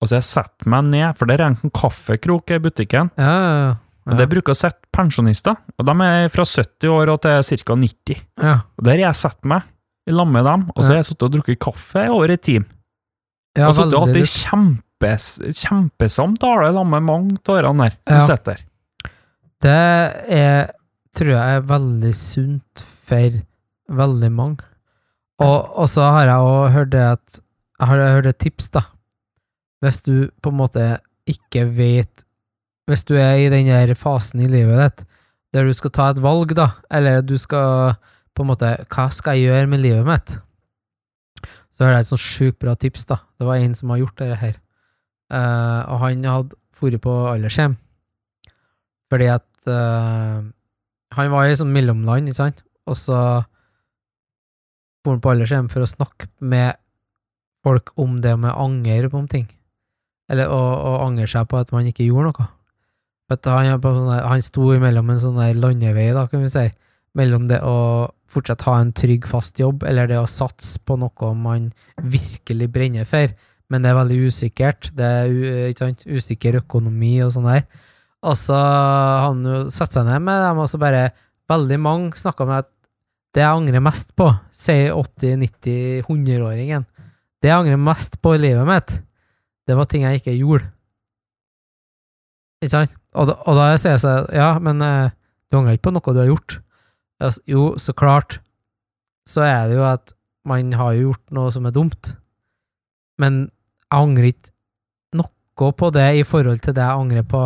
og 0.00 0.08
så 0.08 0.14
har 0.16 0.20
jeg 0.22 0.30
satt 0.30 0.66
meg 0.66 0.84
ned, 0.88 1.16
for 1.16 1.26
det 1.26 1.38
er 1.40 1.46
en 1.50 1.70
kaffekrok 1.70 2.50
i 2.50 2.58
butikken, 2.58 3.10
Ja, 3.18 3.34
ja, 3.68 3.74
og 4.06 4.16
det 4.16 4.28
bruker 4.30 4.52
å 4.52 4.56
sette 4.56 4.80
pensjonister, 4.92 5.56
og 5.78 5.84
de 5.86 5.92
er 6.02 6.28
fra 6.32 6.44
70 6.44 6.88
år 6.88 7.08
og 7.12 7.20
til 7.20 7.42
ca. 7.64 7.74
90. 7.76 8.22
ja. 8.40 8.54
Og 8.78 8.84
der 8.84 8.92
har 8.98 9.12
jeg 9.12 9.14
satt 9.20 9.44
meg 9.44 9.62
i 10.08 10.12
lag 10.12 10.26
med 10.26 10.44
dem, 10.44 10.70
og 10.74 10.82
så 10.82 10.88
har 10.94 10.96
jeg 11.02 11.04
sittet 11.12 11.22
og 11.28 11.32
drukket 11.36 11.58
kaffe 11.60 12.08
over 12.10 12.30
en 12.30 12.64
ja 13.58 13.66
og 13.68 13.74
sittet 13.74 13.94
og 13.94 14.06
hatt 14.08 14.16
ei 14.16 14.22
kjempesamtale 15.52 16.72
sammen 16.72 16.90
med 16.90 17.02
mange 17.02 17.38
av 17.48 17.62
de 17.62 17.78
der 17.78 17.96
Ja. 18.08 18.56
Det 19.60 19.70
er, 20.32 20.70
tror 21.12 21.34
jeg 21.34 21.56
er 21.56 21.68
veldig 21.68 22.12
sunt 22.16 22.84
for 22.84 23.40
veldig 23.90 24.30
mange. 24.32 24.64
Og, 25.40 25.76
og 25.76 25.88
så 25.88 26.06
har 26.14 26.28
jeg 26.28 26.48
òg 26.48 26.72
hørt 26.74 26.92
det 26.92 27.04
at 27.16 27.40
Jeg 27.80 27.88
har 27.88 28.12
hørt 28.12 28.26
et 28.28 28.36
tips, 28.36 28.68
da. 28.68 28.82
Hvis 29.80 30.02
du 30.04 30.28
på 30.42 30.50
en 30.52 30.58
måte 30.58 30.98
ikke 31.28 31.64
vet 31.76 32.26
Hvis 32.88 33.04
du 33.08 33.14
er 33.16 33.40
i 33.40 33.48
den 33.48 33.70
der 33.70 33.94
fasen 33.96 34.42
i 34.44 34.50
livet 34.50 34.80
ditt 34.82 35.06
der 35.50 35.66
du 35.66 35.72
skal 35.74 35.90
ta 35.90 36.04
et 36.12 36.20
valg, 36.22 36.52
da, 36.54 36.68
eller 36.94 37.24
du 37.26 37.34
skal 37.38 37.96
på 38.36 38.44
en 38.44 38.50
måte 38.52 38.68
Hva 38.86 39.08
skal 39.10 39.34
jeg 39.34 39.50
gjøre 39.50 39.70
med 39.72 39.82
livet 39.82 40.06
mitt? 40.06 40.34
Så 41.74 41.82
hørte 41.82 41.96
jeg 41.96 42.06
et 42.06 42.10
sånt 42.12 42.22
sjukt 42.22 42.58
bra 42.62 42.76
tips, 42.78 43.08
da. 43.08 43.16
Det 43.34 43.48
var 43.48 43.58
en 43.58 43.74
som 43.74 43.90
har 43.90 43.98
gjort 43.98 44.18
det 44.20 44.36
her. 44.38 44.60
Uh, 45.32 45.80
og 45.90 46.02
han 46.04 46.22
hadde 46.28 46.54
dratt 46.54 47.02
på 47.02 47.14
aldershjem. 47.32 47.74
Fordi 49.10 49.26
at 49.32 49.49
eh, 49.68 50.40
han 51.16 51.32
var 51.32 51.48
i 51.48 51.56
sånn 51.58 51.72
mellomland, 51.74 52.30
ikke 52.30 52.40
sant, 52.40 52.62
og 52.88 52.96
så 52.98 53.18
for 55.00 55.14
han 55.14 55.22
på 55.24 55.32
aldershjem 55.32 55.68
for 55.72 55.84
å 55.84 55.88
snakke 55.88 56.28
med 56.44 56.76
folk 57.64 57.92
om 58.00 58.20
det 58.24 58.36
med 58.40 58.52
anger 58.52 59.08
på 59.08 59.20
om 59.20 59.28
ting. 59.28 59.48
Eller 60.30 60.50
å, 60.52 60.58
å 60.60 60.92
angre 61.06 61.26
seg 61.28 61.48
på 61.50 61.58
at 61.58 61.72
man 61.74 61.88
ikke 61.88 62.06
gjorde 62.06 62.30
noe. 62.30 62.48
Vet 63.30 63.42
du, 63.44 63.50
han, 63.52 63.68
er 63.70 63.82
på 63.82 63.92
sånn 63.94 64.10
han 64.12 64.44
sto 64.44 64.70
imellom 64.74 65.12
en 65.12 65.22
sånn 65.22 65.38
der 65.38 65.58
landevei, 65.58 66.10
da, 66.16 66.26
kan 66.30 66.42
vi 66.44 66.50
si, 66.52 66.66
mellom 67.18 67.46
det 67.50 67.60
å 67.66 68.10
fortsatt 68.30 68.64
ha 68.68 68.76
en 68.78 68.92
trygg, 68.94 69.26
fast 69.26 69.58
jobb, 69.58 69.84
eller 69.86 70.10
det 70.10 70.18
å 70.20 70.28
satse 70.30 70.78
på 70.86 70.96
noe 71.00 71.30
man 71.34 71.70
virkelig 71.98 72.70
brenner 72.74 73.08
for, 73.08 73.32
men 73.70 73.82
det 73.82 73.90
er 73.90 73.98
veldig 73.98 74.18
usikkert. 74.26 74.90
Det 74.98 75.06
er 75.06 75.70
ikke 75.70 75.86
sant? 75.86 76.04
usikker 76.06 76.58
økonomi 76.60 77.16
og 77.24 77.32
sånn 77.34 77.48
der. 77.50 77.64
Og 78.26 78.36
så 78.36 78.56
har 78.56 79.30
han 79.30 79.44
jo 79.46 79.60
satt 79.72 79.96
seg 79.96 80.04
ned 80.08 80.22
med 80.26 80.42
dem, 80.44 80.60
og 80.62 80.70
så 80.70 80.80
bare 80.80 81.10
Veldig 81.50 81.80
mange 81.82 82.14
snakka 82.14 82.44
med 82.46 82.60
at 82.62 82.68
det 83.34 83.42
jeg 83.42 83.58
angrer 83.58 83.82
mest 83.82 84.12
på, 84.14 84.28
sier 84.54 84.92
80-90-100-åringen, 84.94 86.84
det 87.42 87.50
jeg 87.50 87.56
angrer 87.56 87.80
mest 87.80 88.20
på 88.22 88.36
i 88.36 88.38
livet 88.38 88.68
mitt, 88.68 88.92
det 89.66 89.74
var 89.74 89.88
ting 89.90 90.04
jeg 90.06 90.20
ikke 90.20 90.36
gjorde. 90.36 90.68
Ikke 92.62 92.70
sant? 92.70 92.94
Og 93.18 93.26
da, 93.30 93.34
og 93.50 93.58
da 93.58 93.66
sier 93.80 93.96
jeg 93.96 94.02
seg 94.04 94.30
ja, 94.36 94.50
men 94.62 94.82
eh, 94.84 95.10
du 95.50 95.58
angrer 95.58 95.78
ikke 95.78 95.88
på 95.88 95.94
noe 95.96 96.14
du 96.14 96.22
har 96.22 96.30
gjort. 96.30 96.58
Jo, 97.50 97.64
så 97.82 97.94
klart, 97.98 98.38
så 99.26 99.42
er 99.46 99.70
det 99.70 99.78
jo 99.80 99.86
at 99.86 100.14
man 100.46 100.70
har 100.78 100.94
jo 100.94 101.10
gjort 101.10 101.34
noe 101.34 101.50
som 101.54 101.66
er 101.68 101.74
dumt, 101.74 102.14
men 103.20 103.42
jeg 103.90 103.98
angrer 103.98 104.30
ikke 104.30 104.54
noe 105.18 105.72
på 105.76 105.90
det 105.92 106.06
i 106.20 106.22
forhold 106.24 106.62
til 106.64 106.78
det 106.78 106.86
jeg 106.86 107.02
angrer 107.02 107.26
på 107.28 107.42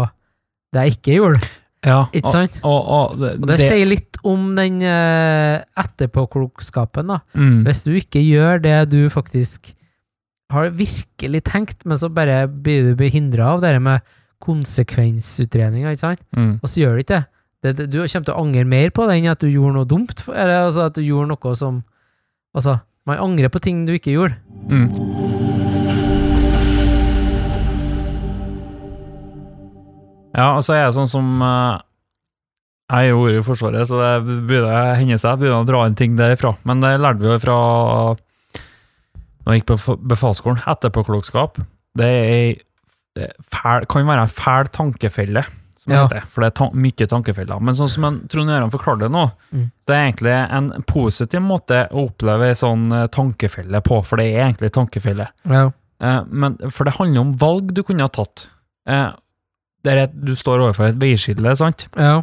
det 0.75 0.87
jeg 0.87 0.99
ikke 0.99 1.21
gjorde. 1.21 1.53
Ja, 1.85 2.07
Ikke 2.17 2.33
sant? 2.33 2.59
Og, 2.65 2.79
og, 2.81 3.15
og 3.15 3.21
det, 3.21 3.31
Og 3.43 3.49
det, 3.51 3.59
sier 3.61 3.89
litt 3.89 4.19
om 4.25 4.55
den 4.57 4.81
uh, 4.81 5.61
etterpåklokskapen, 5.83 7.11
da. 7.13 7.19
mm, 7.37 7.59
Hvis 7.67 7.85
du 7.85 7.93
ikke 7.99 8.23
gjør 8.25 8.63
det 8.65 8.79
du 8.93 9.03
faktisk 9.13 9.75
har 10.55 10.71
virkelig 10.77 11.43
tenkt, 11.45 11.85
men 11.85 11.99
så 12.01 12.09
bare 12.13 12.47
blir 12.49 12.89
du 12.89 12.95
behindra 12.97 13.55
av 13.55 13.65
det 13.65 13.75
med 13.85 14.05
konsekvensutredninga, 14.45 15.93
ikke 15.93 16.05
sant, 16.05 16.25
mm. 16.37 16.59
og 16.61 16.69
så 16.69 16.83
gjør 16.83 16.97
du 16.97 17.05
ikke 17.05 17.21
det. 17.21 17.25
det, 17.65 17.77
det 17.79 17.87
du 17.93 17.99
kommer 18.01 18.29
til 18.29 18.35
å 18.35 18.43
angre 18.43 18.65
mer 18.69 18.93
på 18.93 19.07
det 19.09 19.19
enn 19.19 19.31
at 19.33 19.45
du 19.45 19.49
gjorde 19.49 19.77
noe 19.79 19.89
dumt, 19.89 20.25
eller 20.29 20.67
altså 20.67 20.89
at 20.89 20.97
du 20.97 21.05
gjorde 21.05 21.33
noe 21.35 21.59
som 21.59 21.83
Altså, 22.55 22.77
man 23.03 23.19
angrer 23.19 23.51
på 23.51 23.59
ting 23.59 23.81
du 23.83 23.97
ikke 23.97 24.13
gjorde. 24.15 24.37
Mm. 24.71 25.44
Ja, 30.35 30.57
og 30.57 30.63
så 30.67 30.75
er 30.75 30.81
jeg 30.87 30.95
sånn 30.97 31.09
som 31.11 31.29
Jeg 32.91 33.11
gjorde 33.13 33.39
i 33.39 33.43
Forsvaret, 33.47 33.87
så 33.89 33.97
det 34.01 34.13
begynner 34.49 34.75
å 34.75 34.97
hende 34.99 35.17
seg 35.19 35.31
jeg 35.31 35.39
begynner 35.45 35.63
å 35.65 35.69
dra 35.69 35.85
inn 35.89 35.95
ting 35.99 36.17
derifra. 36.19 36.57
Men 36.69 36.81
det 36.85 36.97
lærte 37.01 37.23
vi 37.23 37.31
jo 37.33 37.39
fra 37.43 37.57
Når 39.45 39.53
jeg 39.55 39.61
gikk 39.63 39.71
på 39.87 39.97
befalsskolen. 40.09 40.63
Etterpåklokskap. 40.73 41.59
Det 41.97 42.07
er 42.09 43.27
fæl, 43.53 43.85
kan 43.89 44.07
være 44.09 44.25
en 44.27 44.33
fæl 44.33 44.71
tankefelle, 44.75 45.43
som 45.79 45.93
det 45.93 45.97
Ja. 45.99 46.07
heter. 46.09 46.23
For 46.33 46.41
det 46.41 46.47
er 46.49 46.57
ta 46.59 46.71
mye 46.73 47.07
tankefeller. 47.07 47.61
Men 47.61 47.75
sånn 47.75 47.89
som 47.93 48.21
Trond 48.29 48.49
Gøran 48.49 48.71
forklarer 48.73 49.01
det 49.05 49.11
nå, 49.13 49.33
Mm. 49.53 49.71
så 49.87 49.93
er 49.93 49.95
det 49.95 50.15
egentlig 50.17 50.51
en 50.51 50.71
positiv 50.89 51.41
måte 51.43 51.89
å 51.93 52.09
oppleve 52.09 52.49
ei 52.49 52.55
sånn 52.55 52.91
eh, 52.93 53.07
tankefelle 53.09 53.81
på, 53.83 54.03
for 54.05 54.17
det 54.17 54.35
er 54.35 54.51
egentlig 54.51 54.73
tankefelle. 54.73 55.29
Ja. 55.45 55.71
Eh, 56.01 56.25
men, 56.27 56.57
for 56.71 56.85
det 56.85 56.95
handler 56.95 57.21
om 57.21 57.37
valg 57.37 57.73
du 57.75 57.83
kunne 57.83 58.01
ha 58.01 58.09
tatt. 58.09 58.49
Eh, 58.87 59.13
der 59.85 60.05
er, 60.05 60.09
du 60.13 60.33
står 60.37 60.63
overfor 60.65 60.91
et 60.91 61.01
veiskille, 61.01 61.57
sant? 61.59 61.89
ja. 61.99 62.23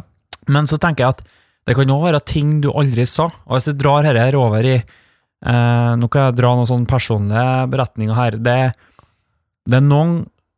Men 0.50 0.66
så 0.66 0.74
tenker 0.82 1.04
jeg 1.04 1.14
at 1.14 1.20
det 1.68 1.76
kan 1.78 1.90
òg 1.94 2.00
være 2.08 2.18
ting 2.26 2.56
du 2.64 2.72
aldri 2.74 3.04
sa. 3.06 3.28
Og 3.46 3.54
hvis 3.54 3.68
jeg 3.70 3.76
drar 3.78 4.02
dette 4.02 4.18
her 4.24 4.34
over 4.34 4.66
i 4.66 4.72
eh, 4.74 5.92
Nå 5.94 6.08
kan 6.10 6.24
jeg 6.26 6.34
dra 6.40 6.50
noen 6.58 6.66
sånne 6.66 6.90
personlige 6.90 7.44
beretninger 7.70 8.18
her. 8.18 8.36
Det, 8.42 8.56
det 9.70 9.78
er 9.78 9.84
noen 9.86 10.16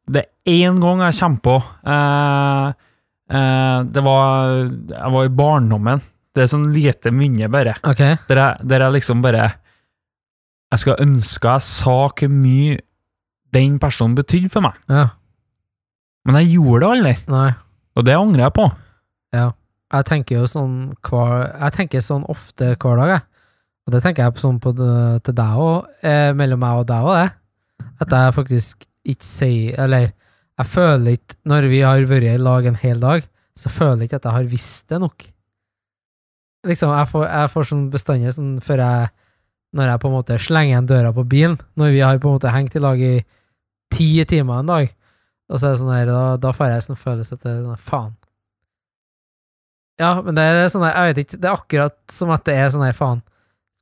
Det 0.08 0.22
er 0.24 0.54
én 0.64 0.80
gang 0.80 1.02
jeg 1.04 1.18
kommer 1.18 1.42
på 1.44 1.56
eh, 1.92 2.70
eh, 3.36 3.78
Det 3.92 4.04
var 4.08 4.48
Jeg 4.64 5.12
var 5.18 5.28
i 5.28 5.34
barndommen. 5.42 6.00
Det 6.34 6.46
er 6.46 6.50
sånn 6.50 6.70
lite 6.72 7.12
minne, 7.14 7.50
bare. 7.52 7.76
Ok. 7.84 8.00
Der 8.30 8.40
jeg, 8.40 8.68
der 8.72 8.86
jeg 8.86 8.96
liksom 8.96 9.20
bare 9.22 9.50
Jeg 10.72 10.80
skulle 10.80 11.04
ønske 11.04 11.52
jeg 11.58 11.68
sa 11.68 11.98
hvor 12.08 12.32
mye 12.32 12.80
den 13.54 13.76
personen 13.78 14.16
betydde 14.18 14.48
for 14.50 14.64
meg, 14.64 14.80
Ja. 14.90 15.10
Men 16.24 16.40
jeg 16.40 16.56
gjorde 16.56 16.80
det 16.80 16.90
aldri, 16.94 17.14
Nei. 17.32 17.50
og 17.94 18.06
det 18.06 18.16
angrer 18.16 18.46
jeg 18.46 18.56
på. 18.56 18.66
Ja. 19.34 19.50
Jeg 19.94 20.06
tenker 20.08 20.40
jo 20.40 20.46
sånn 20.50 20.76
hver 21.06 21.44
Jeg 21.52 21.74
tenker 21.76 22.02
sånn 22.02 22.24
ofte 22.32 22.72
hver 22.80 22.98
dag, 22.98 23.12
jeg. 23.14 23.24
Og 23.84 23.92
det 23.92 24.00
tenker 24.02 24.24
jeg 24.24 24.34
på 24.34 24.42
sånn 24.42 24.60
på 24.62 24.72
til 24.74 25.36
deg 25.36 25.60
òg, 25.60 25.90
eh, 26.02 26.32
mellom 26.36 26.62
meg 26.62 26.80
og 26.80 26.86
deg 26.88 27.04
òg, 27.04 27.18
det. 27.20 27.84
At 28.00 28.14
jeg 28.16 28.34
faktisk 28.36 28.86
ikke 29.04 29.26
sier 29.26 29.78
Eller 29.84 30.06
jeg 30.54 30.70
føler 30.70 31.16
ikke, 31.18 31.36
når 31.50 31.68
vi 31.68 31.80
har 31.82 32.06
vært 32.08 32.30
i 32.30 32.38
lag 32.38 32.66
en 32.66 32.78
hel 32.78 33.00
dag, 33.02 33.24
så 33.58 33.70
føler 33.70 34.04
jeg 34.04 34.08
ikke 34.08 34.20
at 34.22 34.28
jeg 34.28 34.36
har 34.36 34.50
visst 34.50 34.88
det 34.88 35.00
nok. 35.02 35.24
Liksom, 36.64 36.92
jeg 36.94 37.10
får, 37.10 37.24
jeg 37.28 37.50
får 37.52 37.68
sånn 37.70 37.84
bestandig 37.92 38.34
sånn 38.34 38.56
før 38.64 38.80
jeg 38.80 39.12
Når 39.74 39.88
jeg 39.90 40.00
på 40.00 40.06
en 40.08 40.14
måte 40.14 40.36
slenger 40.38 40.70
igjen 40.70 40.86
døra 40.86 41.08
på 41.10 41.24
bilen, 41.26 41.56
når 41.74 41.88
vi 41.90 42.02
har 42.06 42.18
på 42.22 42.30
en 42.30 42.36
måte 42.36 42.52
hengt 42.54 42.76
i 42.78 42.82
lag 42.82 43.00
i 43.02 43.24
ti 43.90 44.06
timer 44.22 44.60
en 44.62 44.68
dag, 44.70 44.92
og 45.50 45.60
så 45.60 45.68
er 45.68 45.74
det 45.74 45.80
sånn 45.82 45.92
her, 45.92 46.08
da, 46.08 46.20
da 46.40 46.52
får 46.56 46.70
jeg 46.72 46.84
sånn 46.86 47.00
følelse 47.00 47.36
at 47.36 47.42
det 47.44 47.50
er 47.52 47.64
sånn 47.66 47.82
faen. 47.84 48.14
Ja, 50.00 50.10
men 50.24 50.34
det 50.34 50.44
er 50.48 50.70
sånn 50.72 50.84
her, 50.86 50.96
jeg 50.96 51.12
vet 51.12 51.22
ikke, 51.22 51.40
det 51.42 51.50
er 51.50 51.58
akkurat 51.58 51.98
som 52.10 52.32
at 52.34 52.46
det 52.48 52.56
er 52.58 52.70
sånn 52.74 52.86
her, 52.86 52.96
faen. 52.96 53.20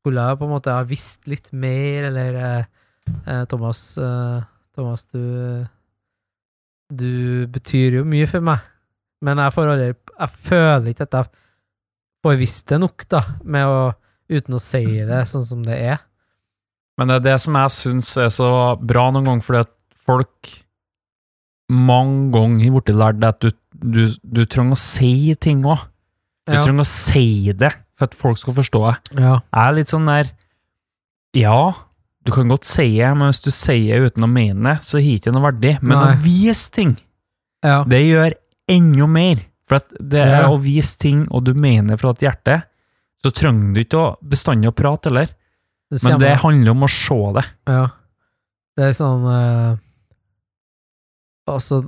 Skulle 0.03 0.25
jeg 0.27 0.41
på 0.41 0.49
en 0.49 0.55
måte 0.57 0.75
ha 0.75 0.83
visst 0.89 1.29
litt 1.31 1.53
mer, 1.55 2.09
eller 2.11 2.41
eh, 2.41 2.65
eh, 3.23 3.45
Thomas, 3.51 3.85
eh, 3.99 4.43
Thomas, 4.77 5.07
du 5.13 5.65
Du 6.93 7.47
betyr 7.49 7.95
jo 7.97 8.05
mye 8.05 8.27
for 8.29 8.45
meg, 8.45 8.61
men 9.25 9.39
jeg 9.41 9.55
får 9.55 9.71
aldri 9.73 9.87
Jeg 9.95 10.31
føler 10.51 10.89
ikke 10.91 11.07
at 11.07 11.15
jeg 11.17 11.31
får 12.27 12.37
visst 12.43 12.67
det 12.69 12.79
nok, 12.83 13.07
da, 13.09 13.23
med 13.45 13.71
å 13.71 13.83
Uten 14.33 14.57
å 14.57 14.61
si 14.63 14.85
det 15.05 15.19
sånn 15.29 15.45
som 15.45 15.65
det 15.67 15.77
er. 15.77 15.99
Men 16.97 17.11
det 17.11 17.17
er 17.19 17.25
det 17.27 17.39
som 17.43 17.57
jeg 17.59 17.73
syns 17.75 18.11
er 18.21 18.31
så 18.33 18.49
bra 18.81 19.11
noen 19.13 19.27
ganger, 19.29 19.45
fordi 19.45 19.61
at 19.67 19.73
folk 20.07 20.53
mange 21.73 22.31
ganger 22.35 22.75
blitt 22.77 22.93
lært 22.97 23.25
at 23.27 23.41
du, 23.43 23.51
du, 23.73 24.03
du 24.23 24.43
trenger 24.47 24.77
å 24.77 24.81
si 24.81 25.35
ting 25.41 25.65
òg. 25.65 25.89
Du 26.47 26.53
Ja. 26.57 26.65
trenger 26.67 26.83
å 26.85 26.89
si 26.89 27.53
det 27.55 27.71
for 27.97 28.09
at 28.11 28.15
folk 28.19 28.39
skal 28.41 28.55
forstå 28.57 28.81
det. 28.91 29.21
ja. 29.23 29.35
Jeg 29.41 29.63
er 29.69 29.77
litt 29.77 29.89
sånn 29.93 30.07
der 30.11 30.31
Ja, 31.35 31.73
du 32.25 32.33
kan 32.35 32.49
godt 32.51 32.65
si 32.69 32.99
det, 32.99 33.09
men 33.17 33.31
hvis 33.33 33.41
du 33.43 33.51
sier 33.51 33.99
det 34.03 34.13
uten 34.13 34.27
å 34.27 34.31
mene 34.31 34.75
det, 34.75 34.83
så 34.85 34.99
har 34.99 35.07
det 35.07 35.21
ikke 35.23 35.33
noe 35.35 35.47
verdi. 35.51 35.73
Men 35.81 35.97
Nei. 35.99 36.11
å 36.13 36.19
vise 36.23 36.71
ting, 36.75 36.97
ja. 37.65 37.79
det 37.89 38.03
gjør 38.05 38.35
enda 38.69 39.07
mer. 39.09 39.41
For 39.67 39.79
at 39.81 39.95
det 39.99 40.21
er 40.27 40.45
å 40.51 40.59
vise 40.61 40.99
ting, 41.01 41.23
og 41.31 41.45
du 41.47 41.55
mener 41.55 41.97
fra 41.97 42.11
et 42.13 42.21
hjerte, 42.27 42.59
så 43.25 43.31
trenger 43.33 43.73
du 43.75 43.81
ikke 43.81 43.99
å 44.03 44.17
bestandig 44.29 44.69
å 44.69 44.75
prate 44.77 45.09
heller. 45.09 45.31
Men 46.03 46.19
det 46.21 46.35
handler 46.43 46.71
om 46.75 46.85
å 46.85 46.91
se 46.91 47.17
det. 47.39 47.45
Ja. 47.71 47.87
Det 48.77 48.85
er 48.91 48.95
sånn 48.97 49.25
eh, 49.31 49.77
altså, 51.51 51.83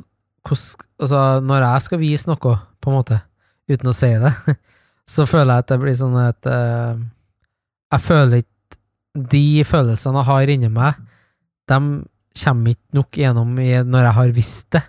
hos, 0.49 0.63
altså, 1.01 1.21
når 1.45 1.65
jeg 1.67 1.85
skal 1.87 2.01
vise 2.03 2.29
noe, 2.31 2.57
på 2.81 2.91
en 2.91 2.97
måte, 2.99 3.21
uten 3.71 3.91
å 3.91 3.95
si 3.97 4.11
det, 4.21 4.33
så 5.15 5.27
føler 5.29 5.55
jeg 5.55 5.65
at 5.65 5.71
det 5.73 5.79
blir 5.83 5.97
sånn 5.99 6.17
at 6.21 6.49
uh, 6.49 6.97
Jeg 7.93 8.01
føler 8.01 8.41
ikke 8.41 8.79
De 9.35 9.43
følelsene 9.69 10.21
jeg 10.23 10.29
har 10.31 10.53
inni 10.55 10.71
meg, 10.73 11.01
de 11.71 11.79
kommer 12.45 12.75
ikke 12.75 12.99
nok 12.99 13.19
gjennom 13.21 13.53
når 13.61 14.07
jeg 14.09 14.15
har 14.19 14.33
visst 14.37 14.71
det, 14.75 14.83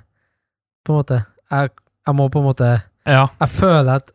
på 0.85 0.93
en 0.93 0.99
måte. 1.01 1.19
Jeg, 1.51 1.69
jeg 2.07 2.15
må 2.17 2.29
på 2.33 2.41
en 2.41 2.47
måte 2.49 2.69
Ja. 3.05 3.27
Jeg 3.39 3.49
føler 3.53 3.99
at 4.01 4.11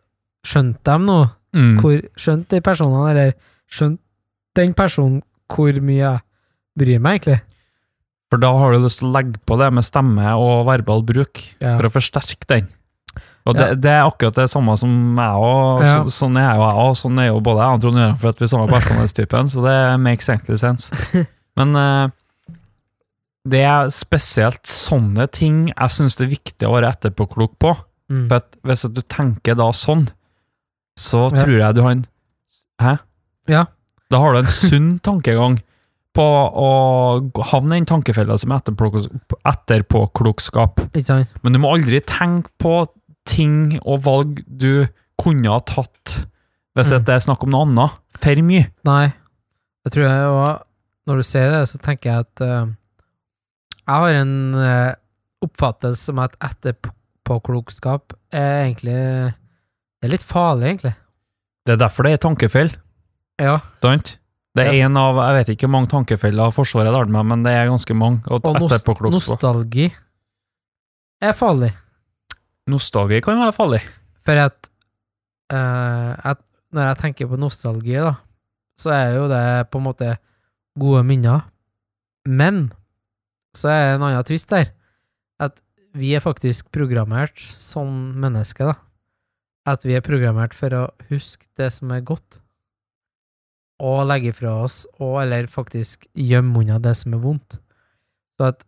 Skjønte 0.47 0.81
dem 0.89 1.05
nå 1.05 1.19
Mm. 1.51 1.81
hvor 1.83 1.97
skjønte 2.15 2.55
de 2.55 2.63
personene, 2.63 3.11
eller 3.11 3.33
skjønte 3.67 3.99
den 4.55 4.71
personen 4.79 5.17
hvor 5.51 5.75
mye 5.83 5.99
jeg 5.99 6.21
bryr 6.79 7.01
meg, 7.03 7.17
egentlig. 7.19 7.41
For 8.31 8.39
da 8.39 8.51
har 8.55 8.73
du 8.77 8.85
lyst 8.85 9.01
til 9.03 9.09
å 9.11 9.15
legge 9.17 9.41
på 9.49 9.57
det 9.59 9.73
med 9.75 9.83
stemme 9.87 10.35
og 10.39 10.67
verbal 10.69 11.03
bruk, 11.03 11.41
Ja. 11.61 11.77
for 11.77 11.89
å 11.89 11.95
forsterke 11.97 12.47
den. 12.47 12.69
Og 13.47 13.57
Ja. 13.57 13.71
det, 13.73 13.81
det 13.83 13.91
er 13.91 14.05
akkurat 14.07 14.35
det 14.37 14.51
samme 14.53 14.77
som 14.79 15.17
jeg 15.17 15.35
òg. 15.35 15.83
Ja. 15.83 16.05
Så, 16.05 16.13
sånn 16.27 16.37
er 16.39 16.55
jo 16.55 16.63
jeg 16.63 16.77
òg. 16.85 16.93
Sånn 17.01 17.19
er 17.19 17.27
jo 17.33 17.41
både 17.41 17.65
jeg 17.65 17.75
og 17.75 17.81
Trond 17.83 17.97
Jørgen, 17.99 18.19
for 18.21 18.29
at 18.29 18.39
vi 18.39 18.45
er 18.45 18.53
samme 18.53 18.69
personlighetstypen, 18.71 19.51
så 19.51 19.65
det 19.67 19.77
makes 20.01 20.29
egentlig 20.31 20.59
sense. 20.61 21.27
Men 21.59 21.75
uh, 21.75 22.09
det 23.49 23.65
er 23.67 23.89
spesielt 23.91 24.63
sånne 24.69 25.27
ting 25.33 25.73
jeg 25.73 25.91
syns 25.97 26.17
det 26.21 26.27
er 26.29 26.35
viktig 26.37 26.69
å 26.69 26.75
være 26.77 26.93
etterpåklok 26.95 27.57
på. 27.59 27.73
Mm. 28.13 28.29
For 28.29 28.37
at 28.43 28.57
hvis 28.67 28.87
du 28.95 29.03
tenker 29.03 29.57
da 29.59 29.71
sånn, 29.75 30.07
så 30.99 31.31
tror 31.33 31.57
jeg 31.59 31.75
du 31.75 31.83
har 31.83 31.97
en 31.97 32.07
Hæ? 32.81 32.95
Ja. 33.49 33.67
Da 34.11 34.19
har 34.23 34.33
du 34.33 34.39
en 34.41 34.47
sunn 34.49 34.89
tankegang 35.05 35.59
på 36.17 36.25
å 36.25 36.71
havne 37.53 37.77
i 37.77 37.81
den 37.81 37.87
tankefella 37.87 38.39
som 38.41 38.51
etterpåklokskap. 38.57 40.81
Men 41.45 41.53
du 41.55 41.59
må 41.63 41.71
aldri 41.75 42.01
tenke 42.03 42.49
på 42.61 42.87
ting 43.29 43.77
og 43.85 44.03
valg 44.07 44.41
du 44.47 44.87
kunne 45.21 45.49
ha 45.53 45.59
tatt 45.61 46.27
hvis 46.79 46.93
Mm. 46.93 47.05
det 47.05 47.15
er 47.15 47.19
snakk 47.21 47.43
om 47.45 47.51
noe 47.51 47.65
annet. 47.67 47.91
For 48.23 48.35
mye. 48.47 48.67
Nei. 48.87 49.07
Jeg 49.85 49.93
tror 49.93 50.05
jeg 50.07 50.27
òg 50.31 50.63
når 51.07 51.17
du 51.17 51.23
sier 51.27 51.51
det, 51.51 51.69
så 51.69 51.79
tenker 51.83 52.11
jeg 52.11 52.19
at 52.21 52.41
uh, 52.45 52.67
jeg 53.81 53.89
har 53.89 54.09
en 54.21 54.55
uh, 54.55 54.93
oppfattelse 55.43 56.09
om 56.13 56.19
at 56.23 56.37
etterpåklokskap 56.39 58.13
er 58.33 58.63
egentlig 58.69 58.95
Det 60.01 60.07
er 60.09 60.13
litt 60.15 60.23
farlig, 60.25 60.67
egentlig. 60.71 60.95
Det 61.67 61.73
er 61.75 61.79
derfor 61.83 62.03
det 62.07 62.13
er 62.13 62.17
tankefeil. 62.23 62.71
Ja. 63.41 63.59
Sant? 63.83 64.15
Det 64.57 64.67
er 64.67 64.73
Ja. 64.75 64.87
en 64.87 64.97
av 64.97 65.15
Jeg 65.17 65.35
vet 65.39 65.53
ikke 65.55 65.67
hvor 65.69 65.75
mange 65.77 65.91
tankefeller 65.91 66.51
Forsvaret 66.51 66.93
har 66.93 67.07
med, 67.07 67.27
men 67.27 67.43
det 67.45 67.53
er 67.53 67.69
ganske 67.71 67.95
mange. 67.95 68.23
Og, 68.27 68.45
Og 68.45 68.57
etterpåklokskap. 68.57 69.39
nostalgi 69.39 69.93
er 71.23 71.33
farlig. 71.33 71.73
Nostalgi 72.67 73.21
kan 73.23 73.39
være 73.39 73.55
farlig. 73.55 73.81
For 74.25 74.33
at, 74.33 74.69
uh, 75.53 76.17
at 76.33 76.41
når 76.73 76.89
jeg 76.91 76.99
tenker 76.99 77.29
på 77.31 77.39
nostalgi, 77.39 77.95
da, 77.95 78.15
så 78.79 78.91
er 78.95 79.15
jo 79.19 79.29
det 79.29 79.71
på 79.71 79.79
en 79.79 79.85
måte 79.87 80.19
gode 80.79 81.05
minner. 81.05 81.45
Men 82.27 82.73
så 83.57 83.69
er 83.71 83.81
det 83.81 83.95
en 83.97 84.07
annen 84.09 84.25
twist 84.25 84.49
der. 84.53 84.71
At 85.41 85.61
vi 85.95 86.13
er 86.15 86.21
faktisk 86.23 86.71
programmert 86.71 87.39
som 87.41 88.15
mennesker, 88.21 88.73
da. 88.73 88.75
At 89.67 89.85
vi 89.85 89.97
er 89.97 90.05
programmert 90.05 90.55
for 90.55 90.71
å 90.71 90.85
huske 91.11 91.47
det 91.59 91.73
som 91.73 91.91
er 91.93 92.01
godt, 92.07 92.41
og 93.81 94.05
legge 94.09 94.33
fra 94.37 94.53
oss, 94.65 94.83
og 95.01 95.23
eller 95.23 95.49
faktisk 95.51 96.07
gjemme 96.13 96.61
unna 96.61 96.79
det 96.83 96.95
som 97.01 97.17
er 97.17 97.23
vondt. 97.23 97.59
Så 98.37 98.51
at 98.53 98.65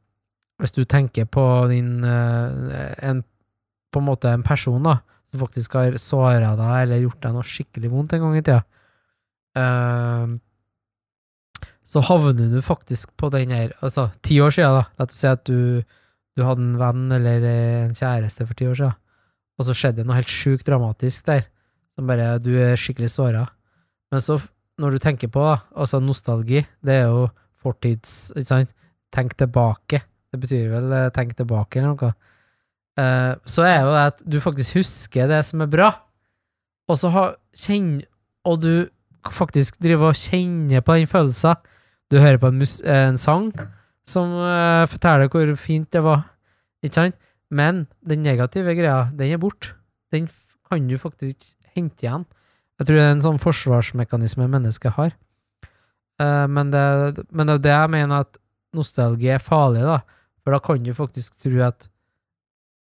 hvis 0.63 0.75
du 0.77 0.85
tenker 0.85 1.27
på 1.27 1.45
din 1.73 2.05
eh, 2.07 2.93
en 3.03 3.23
på 3.93 4.01
en 4.01 4.07
måte 4.09 4.31
en 4.33 4.45
person 4.45 4.81
da, 4.85 5.01
som 5.29 5.43
faktisk 5.43 5.75
har 5.77 5.99
såra 6.01 6.55
deg 6.57 6.77
eller 6.87 7.03
gjort 7.03 7.21
deg 7.25 7.35
noe 7.35 7.45
skikkelig 7.45 7.91
vondt 7.93 8.15
en 8.17 8.25
gang 8.25 8.39
i 8.39 8.45
tida, 8.47 8.63
eh, 9.61 10.33
så 11.93 12.01
havner 12.09 12.49
du 12.49 12.63
faktisk 12.65 13.11
på 13.21 13.29
den 13.35 13.53
her 13.53 13.75
Altså, 13.85 14.07
ti 14.25 14.39
år 14.41 14.55
siden, 14.55 14.79
da. 14.79 14.85
La 14.97 15.05
oss 15.05 15.19
si 15.19 15.29
at 15.29 15.43
du, 15.45 15.83
du 16.37 16.45
hadde 16.47 16.65
en 16.65 16.79
venn 16.81 17.13
eller 17.13 17.45
en 17.51 17.97
kjæreste 17.97 18.47
for 18.49 18.57
ti 18.57 18.71
år 18.71 18.79
siden, 18.81 18.97
og 19.59 19.67
så 19.69 19.77
skjedde 19.77 20.01
det 20.01 20.09
noe 20.09 20.17
helt 20.17 20.33
sjukt 20.33 20.65
dramatisk 20.69 21.27
der, 21.29 21.45
som 21.93 22.09
bare 22.09 22.39
Du 22.41 22.55
er 22.57 22.81
skikkelig 22.81 23.13
såra. 23.13 23.45
Men 24.13 24.25
så, 24.25 24.39
når 24.81 24.95
du 24.95 25.03
tenker 25.03 25.31
på 25.33 25.43
altså 25.53 26.01
nostalgi, 26.01 26.63
det 26.85 26.95
er 27.03 27.11
jo 27.11 27.27
fortids 27.63 28.33
Ikke 28.35 28.49
sant? 28.49 28.73
Tenk 29.13 29.35
tilbake. 29.39 30.01
Det 30.33 30.41
betyr 30.41 30.71
vel 30.73 30.95
eh, 30.97 31.11
tenk 31.15 31.35
tilbake 31.37 31.79
eller 31.79 31.93
noe. 31.93 32.15
Eh, 32.99 33.35
så 33.45 33.67
er 33.69 33.83
jo 33.85 33.93
det 33.93 34.07
at 34.09 34.23
du 34.25 34.39
faktisk 34.41 34.79
husker 34.81 35.29
det 35.29 35.43
som 35.49 35.61
er 35.65 35.71
bra, 35.71 35.91
og 36.89 36.99
så 36.99 37.11
kjenn, 37.57 38.01
og 38.49 38.63
du 38.65 38.73
faktisk 39.29 39.77
driver 39.85 40.11
og 40.11 40.19
kjenner 40.19 40.83
på 40.85 40.97
den 40.97 41.11
følelsen. 41.11 41.61
Du 42.11 42.19
hører 42.21 42.41
på 42.41 42.51
en, 42.51 42.59
mus, 42.61 42.81
en 42.85 43.21
sang 43.21 43.53
som 44.09 44.33
eh, 44.41 44.89
forteller 44.91 45.31
hvor 45.33 45.55
fint 45.61 45.93
det 45.93 46.03
var, 46.05 46.25
ikke 46.83 46.99
sant? 46.99 47.21
Men 47.53 47.85
den 48.09 48.25
negative 48.25 48.75
greia, 48.75 49.11
den 49.13 49.37
er 49.37 49.41
borte. 49.41 49.77
Den 50.13 50.29
kan 50.69 50.89
du 50.89 50.97
faktisk 51.01 51.53
hente 51.77 52.07
igjen. 52.07 52.25
Jeg 52.81 52.87
tror 52.89 52.97
det 52.99 53.05
er 53.05 53.13
en 53.15 53.25
sånn 53.25 53.39
forsvarsmekanisme 53.43 54.47
mennesket 54.51 54.95
har. 54.97 55.13
Eh, 56.21 56.47
men, 56.51 56.71
det, 56.73 57.25
men 57.31 57.47
det 57.49 57.55
er 57.59 57.65
det 57.67 57.75
jeg 57.77 57.93
mener 57.95 58.25
at 58.25 58.39
nostalgi 58.77 59.29
er 59.35 59.43
farlig, 59.43 59.83
da. 59.87 60.01
For 60.43 60.55
da 60.57 60.59
kan 60.65 60.83
du 60.83 60.93
faktisk 60.97 61.37
tro 61.43 61.61
at 61.69 61.89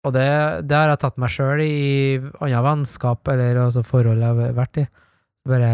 Og 0.05 0.13
det, 0.13 0.27
det 0.69 0.75
har 0.77 0.91
jeg 0.93 0.99
tatt 1.01 1.17
meg 1.19 1.31
sjøl 1.33 1.59
i 1.65 2.19
andre 2.39 2.59
vennskap 2.63 3.27
eller 3.33 3.57
altså 3.65 3.81
forhold 3.83 4.21
jeg 4.21 4.29
har 4.37 4.53
vært 4.55 4.77
i. 4.83 4.85
Bare 5.49 5.71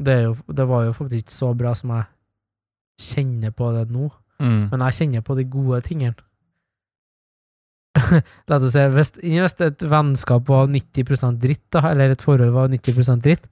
det, 0.00 0.14
jo, 0.22 0.36
det 0.52 0.64
var 0.70 0.84
jo 0.86 0.92
faktisk 0.96 1.24
ikke 1.26 1.34
så 1.34 1.50
bra 1.58 1.74
som 1.76 1.92
jeg 1.96 2.06
kjenner 3.00 3.52
på 3.56 3.72
det 3.76 3.88
nå, 3.92 4.10
Mm. 4.36 4.68
men 4.70 4.82
jeg 4.84 4.92
kjenner 4.98 5.22
på 5.24 5.34
de 5.38 5.44
gode 5.48 5.78
tingene. 5.80 6.12
La 8.48 8.58
oss 8.58 8.72
si, 8.74 8.82
hvis, 8.92 9.12
et 9.64 9.84
vennskap 9.88 10.48
var 10.50 10.68
90 10.70 11.38
dritt, 11.40 11.64
da, 11.74 11.84
eller 11.92 12.14
et 12.14 12.24
forhold 12.24 12.52
var 12.54 12.72
90% 12.72 13.24
dritt, 13.24 13.48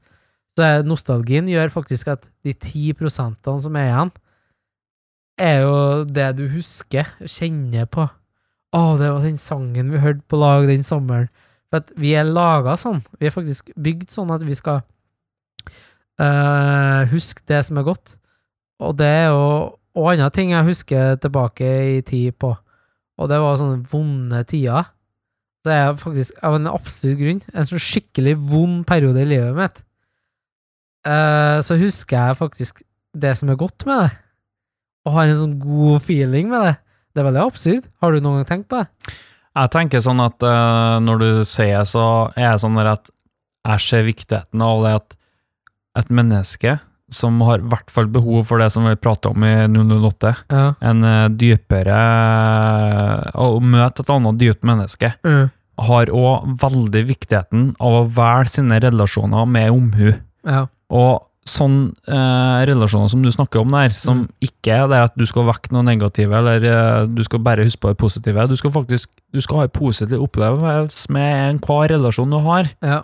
så 0.54 0.66
er 0.66 0.86
nostalgien 0.86 1.48
gjør 1.50 1.72
faktisk 1.72 2.12
at 2.12 2.28
de 2.46 2.52
10 2.54 2.94
prosentene 2.98 3.62
som 3.62 3.78
er 3.78 3.88
igjen, 3.90 4.12
er 5.40 5.64
jo 5.64 5.78
det 6.06 6.28
du 6.38 6.44
husker, 6.52 7.08
kjenner 7.26 7.88
på. 7.90 8.06
Å, 8.74 8.82
det 8.98 9.10
var 9.10 9.24
den 9.24 9.38
sangen 9.38 9.90
vi 9.90 10.02
hørte 10.02 10.22
på 10.30 10.38
lag 10.38 10.66
den 10.70 10.86
sommeren. 10.86 11.30
For 11.70 11.82
at 11.82 11.90
vi 11.98 12.12
er 12.14 12.26
laga 12.26 12.76
sånn. 12.78 13.00
Vi 13.18 13.28
er 13.28 13.34
faktisk 13.34 13.72
bygd 13.74 14.12
sånn 14.14 14.30
at 14.34 14.44
vi 14.46 14.54
skal 14.54 14.82
øh, 16.22 17.02
huske 17.10 17.42
det 17.50 17.64
som 17.66 17.80
er 17.80 17.86
godt. 17.86 18.14
Og 18.82 18.94
det 18.98 19.10
er 19.24 19.32
jo 19.32 19.48
Og 19.94 20.08
andre 20.10 20.26
ting 20.34 20.50
jeg 20.50 20.66
husker 20.66 21.14
tilbake 21.22 21.66
i 21.98 22.00
tid 22.02 22.34
på. 22.34 22.48
Og 23.20 23.30
det 23.30 23.40
var 23.42 23.58
sånne 23.60 23.84
vonde 23.90 24.40
tider. 24.50 24.90
Det 25.64 25.72
er 25.72 25.98
faktisk 25.98 26.40
av 26.44 26.58
en 26.58 26.70
absolutt 26.70 27.20
grunn. 27.20 27.42
En 27.54 27.68
sånn 27.68 27.82
skikkelig 27.82 28.34
vond 28.50 28.82
periode 28.88 29.22
i 29.22 29.28
livet 29.28 29.56
mitt. 29.56 29.84
Eh, 31.08 31.58
så 31.64 31.78
husker 31.80 32.18
jeg 32.18 32.40
faktisk 32.40 32.82
det 33.14 33.34
som 33.38 33.52
er 33.52 33.60
godt 33.60 33.86
med 33.88 34.04
det. 34.04 34.10
Og 35.04 35.16
har 35.16 35.28
en 35.28 35.40
sånn 35.40 35.58
god 35.62 36.02
feeling 36.04 36.50
med 36.50 36.66
det. 36.66 36.74
Det 37.14 37.22
er 37.22 37.28
veldig 37.28 37.44
absurd. 37.44 37.88
Har 38.02 38.12
du 38.12 38.20
noen 38.20 38.42
gang 38.42 38.50
tenkt 38.50 38.70
på 38.72 38.82
det? 38.82 39.14
Jeg 39.54 39.70
tenker 39.70 40.02
sånn 40.02 40.22
at 40.24 40.42
uh, 40.42 40.98
når 41.04 41.20
du 41.20 41.28
sier 41.46 41.84
så, 41.86 42.06
er 42.34 42.48
jeg 42.48 42.62
sånn 42.64 42.80
at 42.82 43.12
jeg 43.64 43.84
ser 43.84 44.08
viktigheten 44.08 44.64
av 44.64 44.82
det 44.84 44.94
at 44.98 45.14
et 46.00 46.10
menneske 46.10 46.74
som 47.12 47.36
har 47.44 47.58
i 47.60 47.68
hvert 47.68 47.90
fall 47.92 48.06
behov 48.10 48.46
for 48.48 48.58
det 48.62 48.70
som 48.72 48.86
vi 48.88 48.94
prata 48.96 49.28
om 49.30 49.44
i 49.44 49.52
008, 49.68 50.34
Ja. 50.50 50.74
en 50.80 51.04
eh, 51.04 51.28
dypere 51.28 51.98
Å 53.34 53.60
møte 53.60 54.00
et 54.04 54.10
annet 54.14 54.38
dypt 54.40 54.62
menneske, 54.66 55.12
Mm. 55.24 55.50
har 55.78 56.06
òg 56.06 56.58
veldig 56.60 57.04
viktigheten 57.08 57.74
av 57.80 57.92
å 58.04 58.08
velge 58.08 58.48
sine 58.48 58.78
relasjoner 58.80 59.46
med 59.46 59.70
omhu. 59.70 60.14
Ja. 60.46 60.66
Og 60.90 61.22
sånne 61.46 61.92
eh, 62.08 62.64
relasjoner 62.70 63.10
som 63.10 63.22
du 63.22 63.28
snakker 63.30 63.60
om 63.60 63.68
der, 63.70 63.90
som 63.90 64.22
Mm. 64.24 64.28
ikke 64.40 64.72
er 64.84 64.88
det 64.88 65.00
at 65.10 65.16
du 65.16 65.26
skal 65.26 65.44
vekke 65.44 65.72
noe 65.72 65.82
negative, 65.84 66.32
eller 66.32 66.64
eh, 66.64 67.06
du 67.06 67.22
skal 67.24 67.38
bare 67.40 67.64
huske 67.64 67.80
på 67.80 67.88
det 67.88 67.98
positive. 67.98 68.48
Du 68.48 68.56
skal 68.56 68.70
faktisk 68.70 69.08
du 69.32 69.40
skal 69.40 69.56
ha 69.56 69.62
en 69.64 69.68
positiv 69.70 70.22
opplevelse 70.22 71.10
med 71.10 71.56
enhver 71.60 71.88
relasjon 71.90 72.30
du 72.30 72.38
har. 72.38 72.70
Ja. 72.80 73.02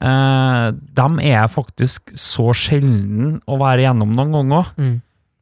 Eh, 0.00 0.66
de 0.96 1.06
er 1.28 1.50
faktisk 1.52 2.12
så 2.16 2.50
sjelden 2.56 3.38
å 3.44 3.58
være 3.60 3.84
gjennom 3.84 4.14
noen 4.16 4.32
ganger. 4.38 4.70
Mm. 4.80 4.94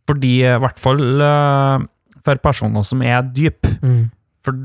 Fordi, 0.08 0.32
eh, 0.42 0.56
i 0.56 0.62
hvert 0.64 0.80
fall 0.82 1.02
eh, 1.22 1.86
for 2.26 2.42
personer 2.42 2.86
som 2.86 3.02
er 3.06 3.22
dype. 3.22 3.70
Mm. 3.82 4.08
For 4.46 4.58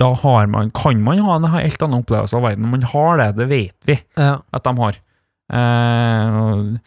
da 0.00 0.12
har 0.22 0.46
man, 0.52 0.70
kan 0.76 1.02
man 1.02 1.22
ha 1.24 1.38
en 1.38 1.48
helt 1.54 1.82
annen 1.82 2.04
opplevelse 2.04 2.36
av 2.38 2.46
verden. 2.46 2.70
Man 2.70 2.86
har 2.92 3.18
det, 3.18 3.30
det 3.40 3.48
vet 3.50 3.90
vi 3.90 3.98
Ja. 4.20 4.38
at 4.52 4.64
de 4.64 4.76
har. 4.76 5.00
Eh, 5.50 6.78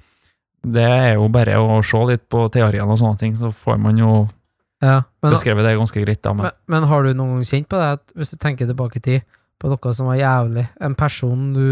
det 0.63 0.83
er 0.87 1.13
jo 1.17 1.27
bare 1.33 1.59
å 1.59 1.81
se 1.83 1.99
litt 2.07 2.29
på 2.31 2.45
teoriene 2.53 2.87
og 2.87 2.99
sånne 3.01 3.19
ting, 3.19 3.35
så 3.35 3.51
får 3.51 3.79
man 3.83 3.99
jo 3.99 4.29
ja. 4.83 5.01
Men, 5.23 5.31
beskrevet 5.31 5.65
det 5.65 5.75
ganske 5.79 6.03
greit. 6.03 6.21
Da, 6.23 6.33
men, 6.35 6.47
men, 6.47 6.53
men 6.67 6.87
har 6.89 7.03
du 7.03 7.11
noen 7.13 7.37
gang 7.37 7.47
kjent 7.47 7.67
på 7.71 7.79
det, 7.79 7.89
at 7.99 8.15
hvis 8.19 8.31
du 8.31 8.37
tenker 8.39 8.69
tilbake 8.69 8.99
i 8.99 9.03
tid, 9.03 9.27
på 9.59 9.71
noe 9.71 9.93
som 9.95 10.09
var 10.09 10.19
jævlig, 10.19 10.65
en 10.83 10.95
person 10.99 11.53
du 11.55 11.67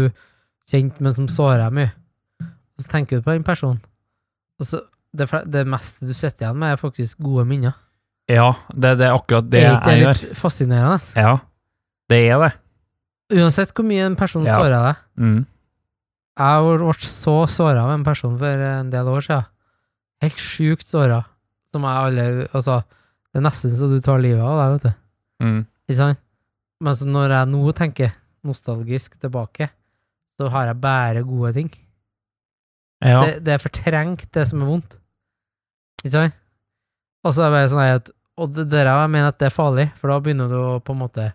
kjente, 0.70 1.00
men 1.02 1.14
som 1.16 1.28
sårer 1.28 1.64
deg 1.64 1.76
mye, 1.78 1.92
og 2.42 2.84
så 2.84 2.88
tenker 2.92 3.18
du 3.20 3.26
på 3.26 3.34
den 3.36 3.44
personen, 3.46 3.80
og 4.60 4.66
så 4.68 4.82
det, 5.12 5.26
det 5.52 5.66
meste 5.68 6.06
du 6.08 6.14
sitter 6.16 6.46
igjen 6.46 6.56
med, 6.62 6.72
er 6.72 6.80
faktisk 6.80 7.18
gode 7.20 7.44
minner. 7.48 7.74
ja, 8.30 8.52
det, 8.72 8.94
det 9.00 9.08
er 9.10 9.16
akkurat 9.16 9.48
det 9.50 9.60
er 9.66 9.74
ikke 9.76 9.92
jeg 9.92 10.00
det 10.04 10.08
er 10.08 10.20
litt 10.30 10.38
fascinerende? 10.38 10.98
Ja, 11.20 11.32
det 12.08 12.20
er 12.30 12.38
det. 12.46 12.52
Uansett 13.32 13.72
hvor 13.76 13.84
mye 13.88 14.06
en 14.06 14.16
person 14.16 14.44
Ja. 14.46 14.56
sårer 14.60 14.76
deg. 14.86 15.02
Mm. 15.20 15.38
Jeg 16.38 16.64
ble 16.80 16.94
så 17.04 17.34
såra 17.48 17.84
av 17.84 17.90
en 17.94 18.04
person 18.04 18.38
for 18.40 18.64
en 18.68 18.90
del 18.92 19.08
år 19.08 19.20
siden. 19.24 19.46
Helt 20.24 20.40
sjukt 20.40 20.88
såra. 20.88 21.22
Som 21.72 21.84
jeg 21.88 22.06
alle 22.06 22.48
Altså, 22.52 22.82
det 23.32 23.40
er 23.40 23.44
nesten 23.46 23.72
så 23.76 23.88
du 23.88 23.98
tar 24.04 24.20
livet 24.20 24.40
av 24.44 24.58
deg, 24.60 24.74
vet 24.74 24.84
du. 24.86 25.44
Mm. 25.44 25.60
Ikke 25.88 25.96
sant? 25.98 26.20
Men 26.80 26.96
så 26.98 27.08
når 27.08 27.34
jeg 27.36 27.50
nå 27.52 27.72
tenker 27.78 28.12
nostalgisk 28.44 29.16
tilbake, 29.20 29.68
så 30.42 30.50
har 30.52 30.66
jeg 30.72 30.80
bare 30.82 31.22
gode 31.26 31.52
ting. 31.56 31.70
Ja. 33.02 33.20
Det, 33.26 33.38
det 33.46 33.54
er 33.56 33.62
fortrengt, 33.62 34.28
det 34.34 34.44
som 34.50 34.62
er 34.62 34.68
vondt. 34.74 34.96
Ikke 36.02 36.12
sant? 36.16 36.36
Og 37.22 37.34
så 37.34 37.44
er 37.44 37.50
det 37.50 37.56
bare 37.60 37.70
sånn 37.70 37.82
at 37.86 38.08
Og 38.42 38.50
det 38.56 38.64
der 38.72 38.88
jeg 38.90 39.10
mener 39.12 39.28
at 39.30 39.38
det 39.38 39.46
er 39.46 39.54
farlig, 39.54 39.84
for 40.00 40.10
da 40.10 40.16
begynner 40.22 40.48
du 40.50 40.56
å 40.58 40.80
på 40.82 40.94
en 40.96 41.00
måte 41.04 41.26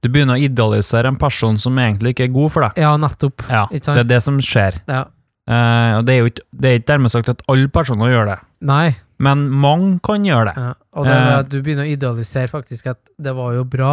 Du 0.00 0.08
begynner 0.08 0.38
å 0.38 0.40
idealisere 0.40 1.10
en 1.12 1.18
person 1.20 1.58
som 1.60 1.76
egentlig 1.82 2.14
ikke 2.14 2.24
er 2.28 2.32
god 2.32 2.52
for 2.54 2.64
deg. 2.64 2.78
Ja, 2.80 2.94
nettopp. 3.00 3.44
Ja, 3.50 3.64
Ikke 3.68 3.84
sant? 3.90 3.98
det 3.98 4.04
er 4.06 4.10
det 4.14 4.20
som 4.24 4.38
skjer. 4.40 4.78
Ja. 4.88 5.02
Uh, 5.46 5.98
og 5.98 6.06
det 6.08 6.14
er 6.14 6.20
jo 6.22 6.30
ikke, 6.30 6.44
det 6.62 6.70
er 6.70 6.78
ikke 6.80 6.90
dermed 6.94 7.12
sagt 7.12 7.28
at 7.34 7.42
alle 7.52 7.68
personer 7.70 8.08
gjør 8.10 8.30
det, 8.32 8.38
Nei. 8.66 8.86
men 9.22 9.44
mange 9.62 9.92
kan 10.06 10.24
gjøre 10.26 10.48
det. 10.50 10.64
Ja. 10.64 10.72
Og 10.96 11.04
det 11.06 11.12
er 11.14 11.26
Eh. 11.28 11.38
at 11.38 11.50
du 11.52 11.58
begynner 11.62 11.84
å 11.86 11.92
idealisere 11.92 12.48
faktisk 12.50 12.88
at 12.94 13.12
det 13.18 13.34
var 13.36 13.52
jo 13.54 13.62
bra. 13.68 13.92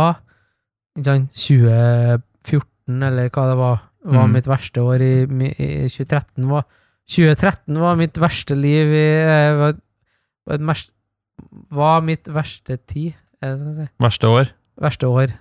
Ikke 0.97 1.05
sant? 1.11 1.29
2014, 2.87 3.03
eller 3.07 3.29
hva 3.29 3.43
det 3.49 3.57
var, 3.57 3.81
var 4.03 4.27
Mm. 4.27 4.33
mitt 4.33 4.47
verste 4.47 4.81
år 4.83 5.01
i, 5.01 5.13
i 5.23 5.89
2013. 5.89 6.47
Var, 6.49 6.63
2013 7.07 7.79
var 7.79 7.95
mitt 7.95 8.17
verste 8.19 8.55
liv 8.55 8.91
i 8.91 9.05
eh, 9.23 9.55
var, 9.59 9.73
var, 10.47 10.83
var 11.71 12.01
mitt 12.01 12.27
verste 12.27 12.77
tid, 12.87 13.13
er 13.41 13.51
det 13.53 13.59
skal 13.59 13.73
si. 13.77 13.87
Verste 13.99 14.27
år. 14.27 14.51
Verste 14.81 15.07
år 15.07 15.33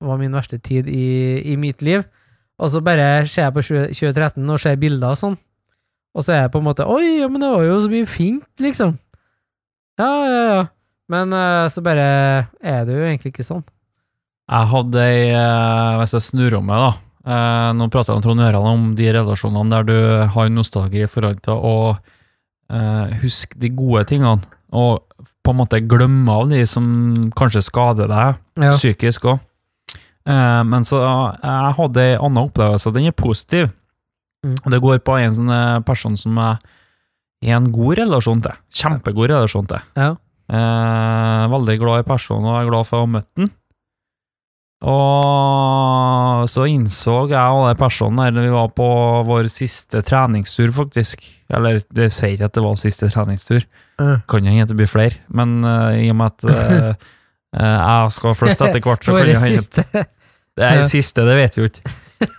var 0.00 0.16
min 0.20 0.32
verste 0.32 0.58
tid 0.62 0.86
i, 0.88 1.42
i 1.52 1.56
mitt 1.56 1.82
liv. 1.82 2.04
Og 2.58 2.70
så 2.70 2.80
bare 2.82 3.26
ser 3.26 3.44
jeg 3.48 3.54
på 3.54 3.62
2013 3.62 4.48
og 4.50 4.60
ser 4.60 4.76
bilder 4.78 5.12
og 5.14 5.18
sånn, 5.18 5.36
og 6.14 6.24
så 6.24 6.32
er 6.34 6.40
jeg 6.46 6.52
på 6.54 6.58
en 6.58 6.66
måte 6.66 6.86
Oi, 6.90 7.26
men 7.30 7.40
det 7.42 7.50
var 7.52 7.62
jo 7.66 7.76
så 7.84 7.90
mye 7.92 8.06
fint, 8.10 8.46
liksom. 8.58 8.96
Ja, 9.98 10.08
ja, 10.26 10.40
ja. 10.54 10.64
Men 11.08 11.32
eh, 11.32 11.68
så 11.70 11.82
bare 11.82 12.06
er 12.60 12.84
det 12.86 12.96
jo 12.96 13.04
egentlig 13.06 13.32
ikke 13.34 13.46
sånn. 13.46 13.62
Jeg 14.48 14.68
hadde 14.72 15.02
ei 15.04 15.24
eh, 15.36 15.96
Hvis 16.00 16.14
jeg 16.16 16.24
snur 16.30 16.56
om 16.58 16.68
meg, 16.70 16.84
da. 16.84 16.92
Eh, 17.28 17.70
nå 17.76 17.88
prater 17.92 18.14
jeg 18.14 18.20
om 18.20 18.24
Trond 18.24 18.40
Gjøran 18.40 18.68
om 18.70 18.86
de 18.96 19.10
relasjonene 19.12 19.74
der 19.74 19.88
du 19.88 19.98
har 20.32 20.52
nostalgi 20.52 21.02
i 21.04 21.10
forhold 21.10 21.42
til 21.44 21.58
å 21.68 21.74
eh, 22.72 23.18
huske 23.20 23.58
de 23.60 23.68
gode 23.76 24.06
tingene, 24.08 24.40
og 24.72 25.04
på 25.44 25.52
en 25.52 25.58
måte 25.60 25.82
glemme 25.84 26.32
av 26.32 26.48
de 26.52 26.62
som 26.68 26.86
kanskje 27.36 27.64
skader 27.66 28.08
deg 28.08 28.64
Ja. 28.64 28.72
psykisk 28.72 29.28
òg. 29.28 29.38
men 30.28 30.84
så 30.84 30.98
jeg 31.40 31.74
hadde 31.78 32.02
en 32.04 32.24
annen 32.26 32.48
opplevelse, 32.50 32.92
den 32.92 33.06
er 33.08 33.12
positiv. 33.16 33.70
Mm. 34.44 34.58
Og 34.64 34.70
det 34.72 34.80
går 34.84 34.98
på 35.00 35.16
en 35.18 35.32
sånn 35.32 35.84
person 35.84 36.16
som 36.20 36.36
jeg 36.36 37.48
har 37.48 37.56
en 37.56 37.72
god 37.72 37.96
relasjon 37.98 38.42
til. 38.44 38.52
Kjempegod 38.70 39.30
relasjon 39.32 39.66
til. 39.70 39.80
Ja. 39.96 40.10
Veldig 41.48 41.78
glad 41.80 42.04
i 42.04 42.08
personen, 42.08 42.44
og 42.44 42.58
jeg 42.58 42.66
er 42.66 42.70
glad 42.70 42.86
for 42.90 42.98
å 43.00 43.06
ha 43.06 43.12
møtt 43.16 43.30
den. 43.40 43.48
Og 44.86 46.46
så 46.46 46.68
innså 46.70 47.24
jeg 47.32 47.54
og 47.56 47.64
den 47.66 47.80
personen 47.80 48.20
her 48.22 48.34
når 48.34 48.46
vi 48.46 48.54
var 48.54 48.68
på 48.78 48.88
vår 49.26 49.48
siste 49.50 50.04
treningstur, 50.06 50.70
faktisk. 50.74 51.24
Eller 51.50 51.80
det 51.94 52.12
sier 52.14 52.36
ikke 52.36 52.50
at 52.50 52.54
det 52.54 52.64
var 52.64 52.80
siste 52.80 53.10
treningstur, 53.12 53.66
Uh. 53.98 54.20
kan 54.30 54.44
jo 54.46 54.52
hende 54.52 54.68
det 54.70 54.76
blir 54.78 54.86
flere, 54.86 55.16
men 55.34 55.56
uh, 55.66 55.90
i 55.98 56.04
og 56.12 56.14
med 56.14 56.30
at 56.30 56.44
eh, 56.54 56.92
jeg 57.58 58.12
skal 58.14 58.36
flytte 58.38 58.68
etter 58.68 58.84
hvert, 58.84 59.02
så 59.02 59.10
kan 59.16 59.26
jo 59.26 59.40
hende 59.42 60.04
Det 60.54 60.68
er 60.68 60.82
siste, 60.92 61.24
det 61.26 61.34
vet 61.34 61.58
vi 61.58 61.64
jo 61.64 61.70
ikke. 61.72 61.94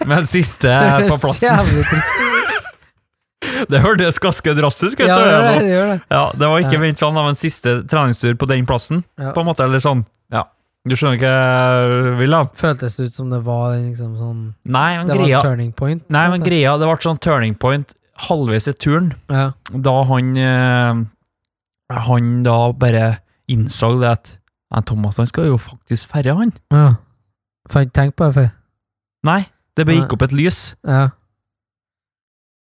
Men 0.07 0.29
siste 0.29 0.71
er 0.71 1.03
på 1.09 1.17
plassen. 1.19 1.75
Det 3.67 3.81
hørtes 3.83 4.21
ganske 4.23 4.53
drastisk 4.55 5.01
ut. 5.01 5.07
Ja, 5.09 5.17
det 5.19 5.35
det, 5.35 5.67
det. 5.67 5.99
Ja, 6.15 6.23
det 6.31 6.47
var 6.53 6.63
ikke 6.63 6.79
ment 6.79 7.03
sånn 7.03 7.19
av 7.19 7.27
en 7.27 7.39
siste 7.39 7.81
treningstur 7.91 8.39
på 8.39 8.47
den 8.47 8.63
plassen, 8.69 9.03
på 9.19 9.43
en 9.43 9.51
måte, 9.51 9.67
eller 9.67 9.83
sånn. 9.83 10.05
Ja, 10.31 10.45
du 10.87 10.95
skjønner 10.95 11.17
ikke 11.19 11.29
jeg 11.33 12.17
vil 12.21 12.31
da? 12.31 12.43
Føltes 12.55 12.95
det 12.97 13.09
ut 13.09 13.13
som 13.17 13.29
det 13.33 13.41
var 13.45 13.75
liksom 13.75 14.13
sånn 14.17 14.41
Nei, 14.65 14.97
men 14.97 15.07
Det 15.09 15.15
var 15.17 15.23
greia, 15.25 15.39
en 15.41 15.43
turning 15.49 15.71
point? 15.75 16.03
nei, 16.09 16.25
men 16.31 16.41
greia, 16.45 16.77
det 16.79 16.87
ble 16.87 16.95
sånn 17.03 17.19
turning 17.21 17.55
point 17.59 17.93
halvveis 18.29 18.67
i 18.67 18.73
turen, 18.75 19.13
Ja. 19.31 19.51
da 19.71 20.03
han 20.09 20.31
eh, 20.37 21.03
Han 22.07 22.43
da 22.43 22.57
bare 22.71 23.19
innså 23.49 23.99
det 24.01 24.09
at 24.09 24.31
Nei, 24.71 24.81
Thomas 24.85 25.17
han 25.17 25.25
skal 25.27 25.45
jo 25.49 25.57
faktisk 25.57 26.09
færre, 26.11 26.35
han. 26.37 26.51
ja. 26.71 26.95
For 27.69 27.81
ikke 27.85 27.93
tenkte 27.99 28.15
på 28.17 28.25
det 28.29 28.35
før. 28.35 28.51
Nei, 29.25 29.39
det 29.77 29.85
bare 29.85 29.95
gikk 29.99 30.13
opp 30.13 30.21
et 30.27 30.31
lys. 30.33 30.75
Ja. 30.87 31.09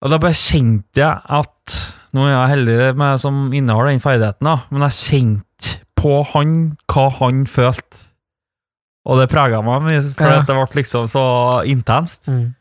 Og 0.04 0.10
da 0.12 0.18
bare 0.22 0.34
kjente 0.38 1.00
jeg 1.02 1.22
at 1.39 1.78
Nå 2.13 2.26
er 2.28 2.34
jeg 2.36 2.50
heldig 2.52 2.76
med 3.00 3.22
som 3.24 3.38
innehar 3.58 3.88
den 3.89 4.02
ferdigheten, 4.04 4.46
da, 4.46 4.58
men 4.70 4.84
jeg 4.86 4.98
kjente 5.00 5.72
på 6.04 6.18
han 6.34 6.58
hva 6.92 7.06
han 7.22 7.46
følte. 7.50 8.10
Og 9.08 9.20
det 9.20 9.30
prega 9.34 9.60
meg 9.66 9.88
for 10.16 10.30
Ja. 10.30 10.42
det 10.48 10.56
ble 10.56 10.68
liksom 10.80 11.08
så 11.12 11.24
intenst. 11.68 12.30
Mm. 12.32 12.54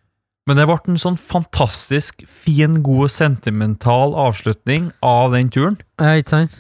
Men 0.48 0.58
det 0.58 0.64
ble 0.66 0.74
en 0.90 0.98
sånn 0.98 1.18
fantastisk 1.22 2.24
fin, 2.26 2.80
god, 2.82 3.12
sentimental 3.14 4.14
avslutning 4.18 4.88
av 5.06 5.30
den 5.36 5.50
turen. 5.54 5.76
ja, 6.00 6.16
ikke 6.18 6.28
sant? 6.38 6.56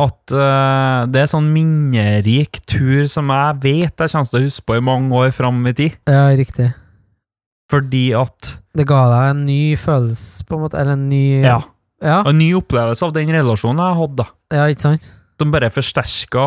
At 0.00 0.32
uh, 0.32 1.04
det 1.12 1.20
er 1.20 1.28
sånn 1.28 1.50
minnerik 1.52 2.62
tur 2.70 3.04
som 3.10 3.28
jeg 3.28 3.58
vet 3.60 4.00
jeg 4.00 4.10
kommer 4.14 4.30
til 4.30 4.38
å 4.40 4.46
huske 4.46 4.64
på 4.66 4.78
i 4.78 4.80
mange 4.86 5.12
år 5.12 5.30
fram 5.36 5.58
i 5.68 5.74
tid. 5.76 5.98
Ja, 6.08 6.30
riktig. 6.34 6.70
Fordi 7.70 8.06
at 8.16 8.56
Det 8.74 8.86
ga 8.88 9.02
deg 9.10 9.30
en 9.34 9.44
ny 9.46 9.76
følelse, 9.78 10.44
på 10.48 10.56
en 10.56 10.62
måte, 10.64 10.78
eller 10.80 10.96
en 10.96 11.08
ny 11.10 11.42
Ja. 11.44 11.60
Ja, 12.02 12.22
En 12.26 12.38
ny 12.38 12.54
opplevelse 12.56 13.02
av 13.04 13.12
den 13.12 13.28
relasjonen 13.28 13.76
jeg 13.84 13.98
hadde, 14.00 14.16
da. 14.16 14.26
ja 14.56 14.64
ikke 14.72 14.80
sant? 14.88 15.10
Som 15.40 15.52
bare 15.54 15.70
forsterka 15.72 16.44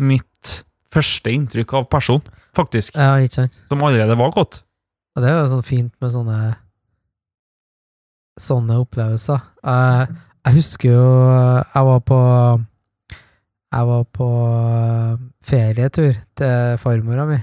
mitt 0.00 0.54
første 0.90 1.30
inntrykk 1.34 1.74
av 1.76 1.86
personen, 1.92 2.24
faktisk. 2.56 2.96
Ja, 2.96 3.18
ikke 3.20 3.42
sant? 3.42 3.60
Som 3.68 3.84
allerede 3.84 4.16
var 4.16 4.32
godt. 4.32 4.62
Ja, 5.12 5.22
det 5.22 5.30
er 5.30 5.38
jo 5.42 5.50
sånn 5.52 5.66
fint 5.66 5.92
med 6.00 6.12
sånne 6.14 6.38
sånne 8.40 8.78
opplevelser. 8.80 9.42
Jeg, 9.60 10.16
jeg 10.46 10.56
husker 10.56 10.94
jo 10.94 11.08
Jeg 11.74 11.86
var 11.90 12.00
på 12.08 12.20
Jeg 13.74 13.88
var 13.90 14.04
på 14.16 14.28
ferietur 15.44 16.14
til 16.38 16.78
farmora 16.80 17.26
mi, 17.28 17.38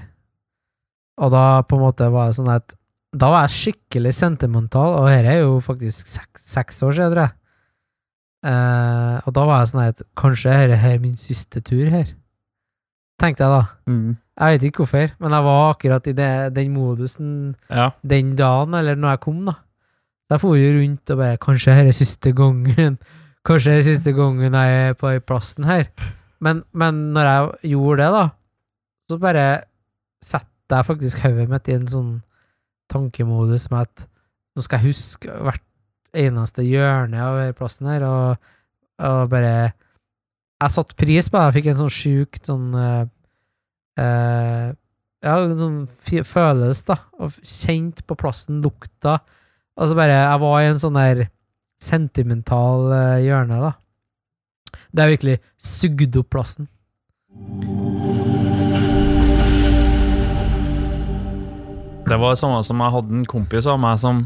og 1.22 1.30
da 1.34 1.44
på 1.66 1.78
en 1.78 1.84
måte 1.86 2.08
var 2.14 2.30
det 2.30 2.38
sånn 2.38 2.50
at 2.52 2.74
Da 3.16 3.30
var 3.32 3.46
jeg 3.46 3.54
skikkelig 3.56 4.12
sentimental, 4.16 4.98
og 4.98 5.08
dette 5.08 5.32
er 5.32 5.44
jo 5.44 5.60
faktisk 5.64 6.10
seks, 6.10 6.44
seks 6.56 6.82
år 6.84 6.98
siden, 6.98 7.14
tror 7.14 7.24
jeg. 7.28 7.34
Eh, 8.46 9.16
og 9.26 9.34
da 9.34 9.44
var 9.48 9.60
jeg 9.64 9.70
sånn 9.72 9.84
at 9.88 10.02
kanskje 10.18 10.52
dette 10.70 10.92
er 10.92 10.98
min 11.02 11.16
siste 11.18 11.60
tur 11.66 11.88
her, 11.90 12.10
tenkte 13.18 13.42
jeg 13.42 13.50
da. 13.50 13.62
Jeg 14.38 14.54
vet 14.54 14.66
ikke 14.68 14.84
hvorfor, 14.84 15.14
men 15.18 15.34
jeg 15.34 15.46
var 15.48 15.72
akkurat 15.72 16.06
i 16.06 16.12
det, 16.14 16.28
den 16.54 16.70
modusen 16.76 17.56
Ja. 17.70 17.88
den 18.06 18.36
dagen, 18.38 18.74
eller 18.78 18.94
når 18.94 19.16
jeg 19.16 19.20
kom, 19.26 19.40
da. 19.48 19.56
Så 20.28 20.36
jeg 20.36 20.40
for 20.44 20.56
jo 20.60 20.68
rundt 20.76 21.10
og 21.10 21.18
bare 21.18 21.38
Kanskje 21.40 21.72
dette 21.74 21.88
er 21.88 21.96
siste 21.96 22.32
gangen 22.36 22.98
Kanskje 23.48 23.72
det 23.72 23.78
er 23.78 23.86
siste 23.88 24.12
gangen 24.12 24.52
jeg 24.52 24.74
er 24.90 24.94
på 24.94 25.08
den 25.10 25.22
plassen 25.24 25.64
her. 25.64 25.88
Men, 26.40 26.62
men 26.76 27.14
når 27.14 27.24
jeg 27.30 27.72
gjorde 27.72 28.02
det, 28.04 28.10
da, 28.12 28.24
så 29.10 29.18
bare 29.18 29.44
setter 30.22 30.76
jeg 30.76 30.84
faktisk 30.84 31.22
hodet 31.24 31.48
mitt 31.48 31.68
i 31.72 31.72
en 31.78 31.88
sånn 31.88 32.10
tankemodus 32.92 33.70
med 33.72 33.86
at 33.88 34.04
nå 34.54 34.62
skal 34.64 34.78
jeg 34.82 34.92
huske 34.92 35.32
hvert 35.32 35.64
eneste 36.16 36.64
hjørne 36.66 37.20
av 37.22 37.40
plassen 37.58 37.88
her, 37.90 38.04
og, 38.06 38.50
og 39.04 39.30
bare 39.32 39.72
Jeg 40.58 40.74
satte 40.74 40.98
pris 40.98 41.28
på 41.30 41.38
det. 41.38 41.46
Jeg 41.46 41.56
fikk 41.58 41.70
en 41.70 41.80
sånn 41.80 41.94
sjukt 41.94 42.48
sånn 42.50 42.68
uh, 42.74 43.04
uh, 44.00 44.68
Ja, 45.22 45.34
sånn 45.58 45.82
følelse, 46.26 46.86
da. 46.88 46.98
Og 47.18 47.36
kjent 47.42 48.04
på 48.06 48.18
plassen, 48.18 48.62
lukta. 48.64 49.20
Altså 49.78 49.98
bare 49.98 50.16
Jeg 50.16 50.40
var 50.42 50.62
i 50.62 50.70
en 50.72 50.82
sånn 50.82 50.98
der 50.98 51.28
sentimental 51.82 52.88
uh, 52.90 53.20
hjørne, 53.22 53.60
da. 53.68 53.76
Det 54.90 55.04
er 55.04 55.14
virkelig 55.14 55.38
sugd 55.60 56.16
opp 56.18 56.32
plassen. 56.32 56.68
Det 62.08 62.16
var 62.16 62.32
det 62.32 62.40
samme 62.40 62.60
som 62.64 62.80
jeg 62.80 62.94
hadde 62.94 63.16
en 63.18 63.26
kompis 63.28 63.66
av 63.68 63.78
meg 63.82 63.98
som 64.00 64.22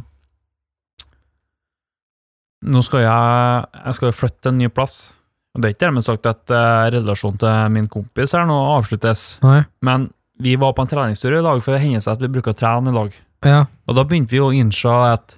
Nå 2.63 2.83
skal 2.87 3.03
jeg 3.05 3.67
Jeg 3.85 3.95
skal 3.99 4.13
flytte 4.15 4.41
til 4.47 4.53
en 4.55 4.59
ny 4.63 4.69
plass. 4.71 5.13
Og 5.53 5.61
Det 5.61 5.69
er 5.69 5.75
ikke 5.75 5.85
dermed 5.87 6.05
sagt 6.07 6.27
at 6.31 6.51
eh, 6.55 6.87
relasjonen 6.95 7.39
til 7.43 7.73
min 7.75 7.89
kompis 7.93 8.33
her 8.33 8.47
nå 8.49 8.57
avsluttes, 8.79 9.37
Nei. 9.43 9.59
men 9.85 10.07
vi 10.41 10.55
var 10.57 10.73
på 10.73 10.83
en 10.83 10.89
treningstur 10.89 11.35
i 11.37 11.43
lag, 11.45 11.61
for 11.63 11.75
det 11.77 11.83
hender 11.83 12.01
seg 12.01 12.15
at 12.17 12.23
vi 12.25 12.31
bruker 12.33 12.55
å 12.55 12.57
trene 12.57 12.89
i 12.89 12.97
lag. 12.97 13.13
Ja. 13.45 13.59
Og 13.87 13.99
da 13.99 14.05
begynte 14.09 14.33
vi 14.33 14.41
å 14.41 14.49
innse 14.57 14.89
at 15.13 15.37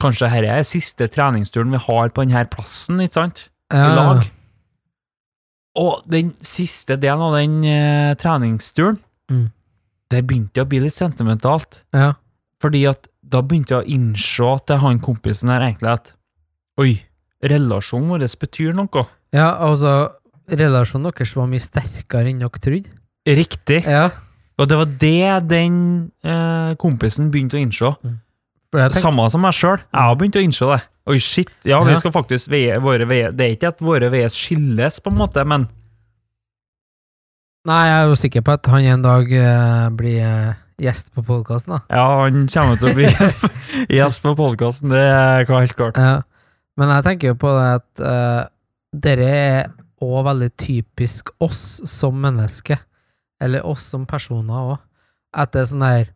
kanskje 0.00 0.30
dette 0.32 0.54
er 0.56 0.64
siste 0.64 1.10
treningsturen 1.12 1.74
vi 1.76 1.82
har 1.84 2.08
på 2.08 2.24
denne 2.24 2.46
plassen, 2.48 3.02
ikke 3.04 3.18
sant? 3.18 3.42
I 3.68 3.76
ja. 3.82 3.90
lag. 3.98 4.24
Og 5.78 6.00
den 6.10 6.32
siste 6.42 6.96
delen 6.98 7.22
av 7.28 7.36
den 7.38 7.60
eh, 7.68 8.14
treningsturen, 8.20 8.98
Mm. 9.30 9.44
det 10.10 10.24
begynte 10.26 10.64
å 10.64 10.66
bli 10.66 10.80
litt 10.82 10.96
sentimentalt. 10.96 11.84
Ja. 11.94 12.14
Fordi 12.60 12.80
at 12.90 13.06
da 13.22 13.44
begynte 13.46 13.76
jeg 13.76 13.84
å 13.84 13.92
innse 13.94 14.48
til 14.66 14.80
han 14.82 14.98
kompisen 14.98 15.52
her 15.52 15.62
egentlig 15.68 15.92
at 15.92 16.10
Oi, 16.80 16.94
relasjonen 17.44 18.08
vår 18.14 18.26
betyr 18.40 18.72
noe. 18.76 19.04
ja, 19.36 19.52
altså 19.58 20.16
Relasjonen 20.50 21.12
deres 21.12 21.36
var 21.36 21.46
mye 21.46 21.62
sterkere 21.62 22.26
enn 22.32 22.40
dere 22.42 22.58
trodde. 22.58 22.90
Riktig. 23.28 23.84
Ja. 23.86 24.08
Og 24.58 24.66
det 24.68 24.78
var 24.80 24.88
det 25.00 25.48
den 25.48 25.76
eh, 26.26 26.72
kompisen 26.80 27.30
begynte 27.30 27.56
å 27.56 27.60
innse. 27.62 27.92
Mm. 28.02 28.16
Samme 28.96 29.26
som 29.30 29.42
meg 29.44 29.54
sjøl. 29.54 29.78
Jeg 29.78 30.08
har 30.08 30.16
begynt 30.18 30.38
å 30.38 30.42
innse 30.42 30.68
det. 30.72 30.80
Oi, 31.10 31.18
shit. 31.22 31.52
Ja, 31.66 31.80
vi 31.86 31.94
skal 31.98 32.12
faktisk 32.14 32.50
veie 32.52 32.76
våre 32.82 33.06
veier 33.08 33.32
Det 33.34 33.46
er 33.46 33.54
ikke 33.56 33.70
at 33.72 33.80
våre 33.82 34.10
veier 34.12 34.30
skilles, 34.30 35.00
på 35.02 35.10
en 35.10 35.18
måte, 35.18 35.44
men 35.48 35.68
nei, 37.66 37.80
jeg 37.88 37.96
er 37.96 38.10
jo 38.10 38.18
sikker 38.20 38.44
på 38.46 38.56
at 38.56 38.68
han 38.72 38.86
en 38.94 39.06
dag 39.06 39.32
eh, 39.36 39.86
blir 39.96 40.20
eh, 40.24 40.58
gjest 40.80 41.10
på 41.16 41.24
podkasten, 41.26 41.76
da. 41.76 41.80
ja, 41.92 42.04
han 42.22 42.46
kommer 42.52 42.78
til 42.80 42.90
å 42.90 42.96
bli 42.96 43.08
gjest 43.98 44.22
på 44.24 44.34
podkasten. 44.38 44.92
Det 44.92 45.02
er 45.02 45.48
helt 45.50 45.76
klart. 45.78 45.98
Ja. 46.00 46.20
Men 46.78 46.92
jeg 46.94 47.06
tenker 47.06 47.32
jo 47.32 47.38
på 47.40 47.50
det 47.56 47.66
at 47.78 48.02
uh, 48.04 48.42
dere 48.90 49.26
er 49.30 49.58
òg 50.00 50.24
veldig 50.30 50.50
typisk 50.60 51.32
oss 51.44 51.80
som 51.88 52.16
menneske, 52.20 52.78
eller 53.40 53.66
oss 53.66 53.84
som 53.92 54.06
personer 54.08 54.72
òg, 54.74 54.78
at 55.36 55.52
det 55.54 55.62
er 55.62 55.70
sånn 55.70 55.84
der 55.84 56.08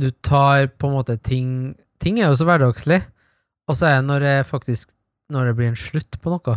Du 0.00 0.08
tar 0.24 0.70
på 0.80 0.88
en 0.88 0.94
måte 0.96 1.18
ting 1.20 1.74
Ting 2.00 2.16
er 2.16 2.30
jo 2.30 2.38
så 2.40 2.46
hverdagslig, 2.48 3.02
og 3.68 3.76
så 3.76 3.90
er 3.90 3.98
det 3.98 4.06
når 4.08 4.24
det 4.24 4.46
faktisk 4.48 4.94
Når 5.28 5.50
det 5.50 5.56
blir 5.58 5.68
en 5.68 5.76
slutt 5.76 6.16
på 6.22 6.32
noe, 6.32 6.54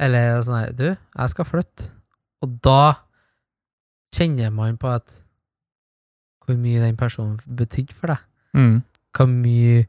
eller 0.00 0.40
sånn 0.40 0.56
her 0.62 0.72
Du, 0.72 0.88
jeg 0.96 1.34
skal 1.34 1.48
flytte. 1.48 1.90
Og 2.42 2.56
da 2.64 3.04
kjenner 4.16 4.50
man 4.54 4.80
på 4.80 4.88
at 4.88 5.18
hvor 6.46 6.56
mye 6.56 6.80
den 6.80 6.96
personen 6.96 7.36
betydde 7.44 7.92
for 7.92 8.14
deg. 8.14 8.24
Mm. 8.56 8.80
hvor 9.12 9.28
mye 9.28 9.84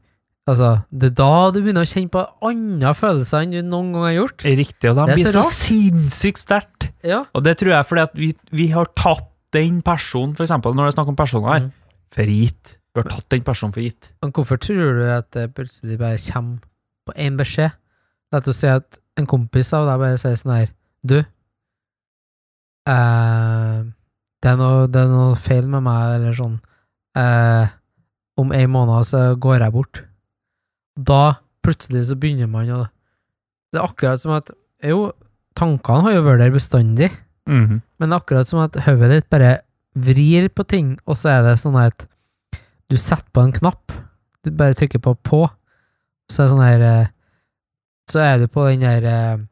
Altså, 0.50 0.70
det 0.90 1.10
er 1.12 1.16
da 1.20 1.30
du 1.54 1.60
begynner 1.62 1.86
å 1.86 1.90
kjenne 1.90 2.10
på 2.14 2.22
andre 2.50 2.90
følelser 2.98 3.44
enn 3.44 3.52
du 3.54 3.60
noen 3.62 3.92
gang 3.94 4.06
har 4.08 4.14
gjort. 4.16 4.44
Riktig, 4.48 4.90
og 4.90 4.96
de 4.98 5.04
blir 5.14 5.28
så 5.30 5.42
så 5.44 5.52
sinnssykt 5.54 6.40
sterkt. 6.42 6.88
Ja. 7.06 7.22
Og 7.36 7.44
det 7.46 7.56
tror 7.60 7.74
jeg 7.76 7.86
fordi 7.88 8.04
at 8.08 8.14
vi, 8.18 8.30
vi 8.56 8.66
har 8.74 8.90
tatt 8.98 9.26
den 9.54 9.80
personen, 9.86 10.34
for 10.38 10.46
eksempel 10.46 10.74
når 10.74 10.88
det 10.88 10.92
er 10.92 10.96
snakk 10.98 11.12
om 11.14 11.18
personer 11.18 11.52
her, 11.54 11.60
Mm. 11.68 11.72
for 12.10 12.22
gitt. 12.34 12.76
Vi 12.94 13.00
har 13.02 13.08
tatt 13.10 13.28
den 13.30 13.42
personen 13.46 13.72
for 13.74 13.80
gitt. 13.84 14.10
Men 14.22 14.32
hvorfor 14.34 14.58
tror 14.58 14.98
du 14.98 15.04
at 15.14 15.30
det 15.36 15.54
plutselig 15.54 15.98
bare 15.98 16.18
kommer 16.18 16.58
på 17.06 17.14
én 17.16 17.36
beskjed? 17.38 17.70
La 18.32 18.38
oss 18.38 18.56
si 18.60 18.66
at 18.70 18.98
en 19.18 19.26
kompis 19.26 19.72
av 19.74 19.86
deg 19.86 19.98
bare 20.02 20.18
sier 20.18 20.36
sånn 20.38 20.54
her 20.54 20.68
Du, 21.06 21.16
eh, 22.88 23.78
det, 24.42 24.50
er 24.50 24.56
noe, 24.60 24.86
det 24.90 25.00
er 25.04 25.10
noe 25.10 25.36
feil 25.38 25.66
med 25.70 25.82
meg, 25.86 26.16
eller 26.18 26.36
sånn. 26.36 26.58
Eh, 27.18 27.66
om 28.40 28.52
en 28.56 28.70
måned 28.72 29.04
så 29.08 29.22
går 29.40 29.58
jeg 29.64 29.74
bort. 29.74 30.02
Da 31.00 31.40
plutselig 31.64 32.06
så 32.08 32.16
begynner 32.20 32.48
man 32.50 32.68
å 32.72 32.84
Det 33.70 33.78
er 33.80 33.86
akkurat 33.86 34.20
som 34.22 34.34
at 34.36 34.50
Jo, 34.84 35.10
tankene 35.58 36.06
har 36.06 36.14
jo 36.16 36.22
vært 36.24 36.40
der 36.44 36.54
bestandig. 36.54 37.10
Mhm. 37.48 37.82
Men 37.98 38.08
det 38.08 38.14
er 38.16 38.22
akkurat 38.22 38.48
som 38.48 38.62
at 38.64 38.78
hodet 38.86 39.10
ditt 39.10 39.30
bare 39.32 39.60
vrir 39.94 40.48
på 40.48 40.64
ting, 40.64 40.98
og 41.06 41.18
så 41.18 41.34
er 41.34 41.42
det 41.44 41.58
sånn 41.60 41.76
at 41.76 42.06
du 42.90 42.96
setter 42.96 43.28
på 43.34 43.42
en 43.44 43.52
knapp, 43.52 43.92
du 44.42 44.50
bare 44.50 44.74
trykker 44.74 45.02
på 45.02 45.14
på, 45.26 45.42
så 46.30 46.42
er 46.42 46.46
det 46.46 46.52
sånn 46.54 46.64
her 46.64 46.84
eh, 46.86 47.08
Så 48.10 48.22
er 48.22 48.38
du 48.38 48.46
på 48.50 48.64
den 48.70 48.80
der 48.82 49.04
eh, 49.06 49.42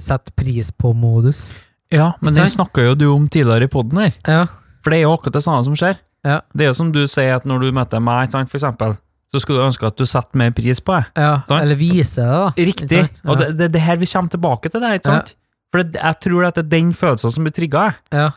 Sett 0.00 0.30
pris 0.36 0.70
på-modus. 0.72 1.50
Ja, 1.92 2.14
men 2.22 2.32
den 2.32 2.48
snakka 2.48 2.86
jo 2.86 2.94
du 2.96 3.04
om 3.12 3.26
tidligere 3.28 3.66
i 3.66 3.68
poden 3.68 3.98
her. 4.00 4.14
Ja. 4.24 4.46
For 4.80 4.92
det 4.92 5.00
er 5.00 5.02
jo 5.02 5.12
akkurat 5.12 5.36
det 5.36 5.42
samme 5.44 5.66
som 5.66 5.74
skjer. 5.76 5.98
Ja. 6.24 6.38
Det 6.56 6.64
er 6.64 6.70
jo 6.70 6.78
som 6.78 6.92
du 6.94 7.02
sier 7.10 7.34
at 7.36 7.44
når 7.44 7.66
du 7.66 7.72
møter 7.76 8.00
meg, 8.00 8.30
for 8.32 8.56
eksempel, 8.56 8.94
så 9.30 9.40
skulle 9.42 9.60
du 9.62 9.66
ønske 9.68 9.86
at 9.86 9.96
du 9.96 10.04
satte 10.08 10.34
mer 10.38 10.50
pris 10.56 10.80
på 10.82 10.96
det. 10.96 11.04
ja 11.16 11.42
sånn? 11.46 11.60
eller 11.62 11.78
vise 11.78 12.20
det, 12.24 12.30
da. 12.30 12.48
Riktig. 12.70 13.02
Ja. 13.04 13.30
Og 13.30 13.38
det, 13.38 13.50
det 13.58 13.68
det 13.76 13.82
her 13.84 13.96
vi 14.00 14.06
kommer 14.10 14.32
tilbake 14.32 14.70
til, 14.72 14.80
det, 14.82 14.94
ikke 15.00 15.12
sant? 15.12 15.34
For 15.70 15.82
det, 15.86 16.00
jeg 16.02 16.18
tror 16.26 16.46
at 16.48 16.56
det 16.58 16.64
er 16.64 16.70
den 16.72 16.90
følelsen 16.92 17.30
som 17.36 17.44
blir 17.46 17.54
trigga, 17.54 17.84
Ja. 18.12 18.30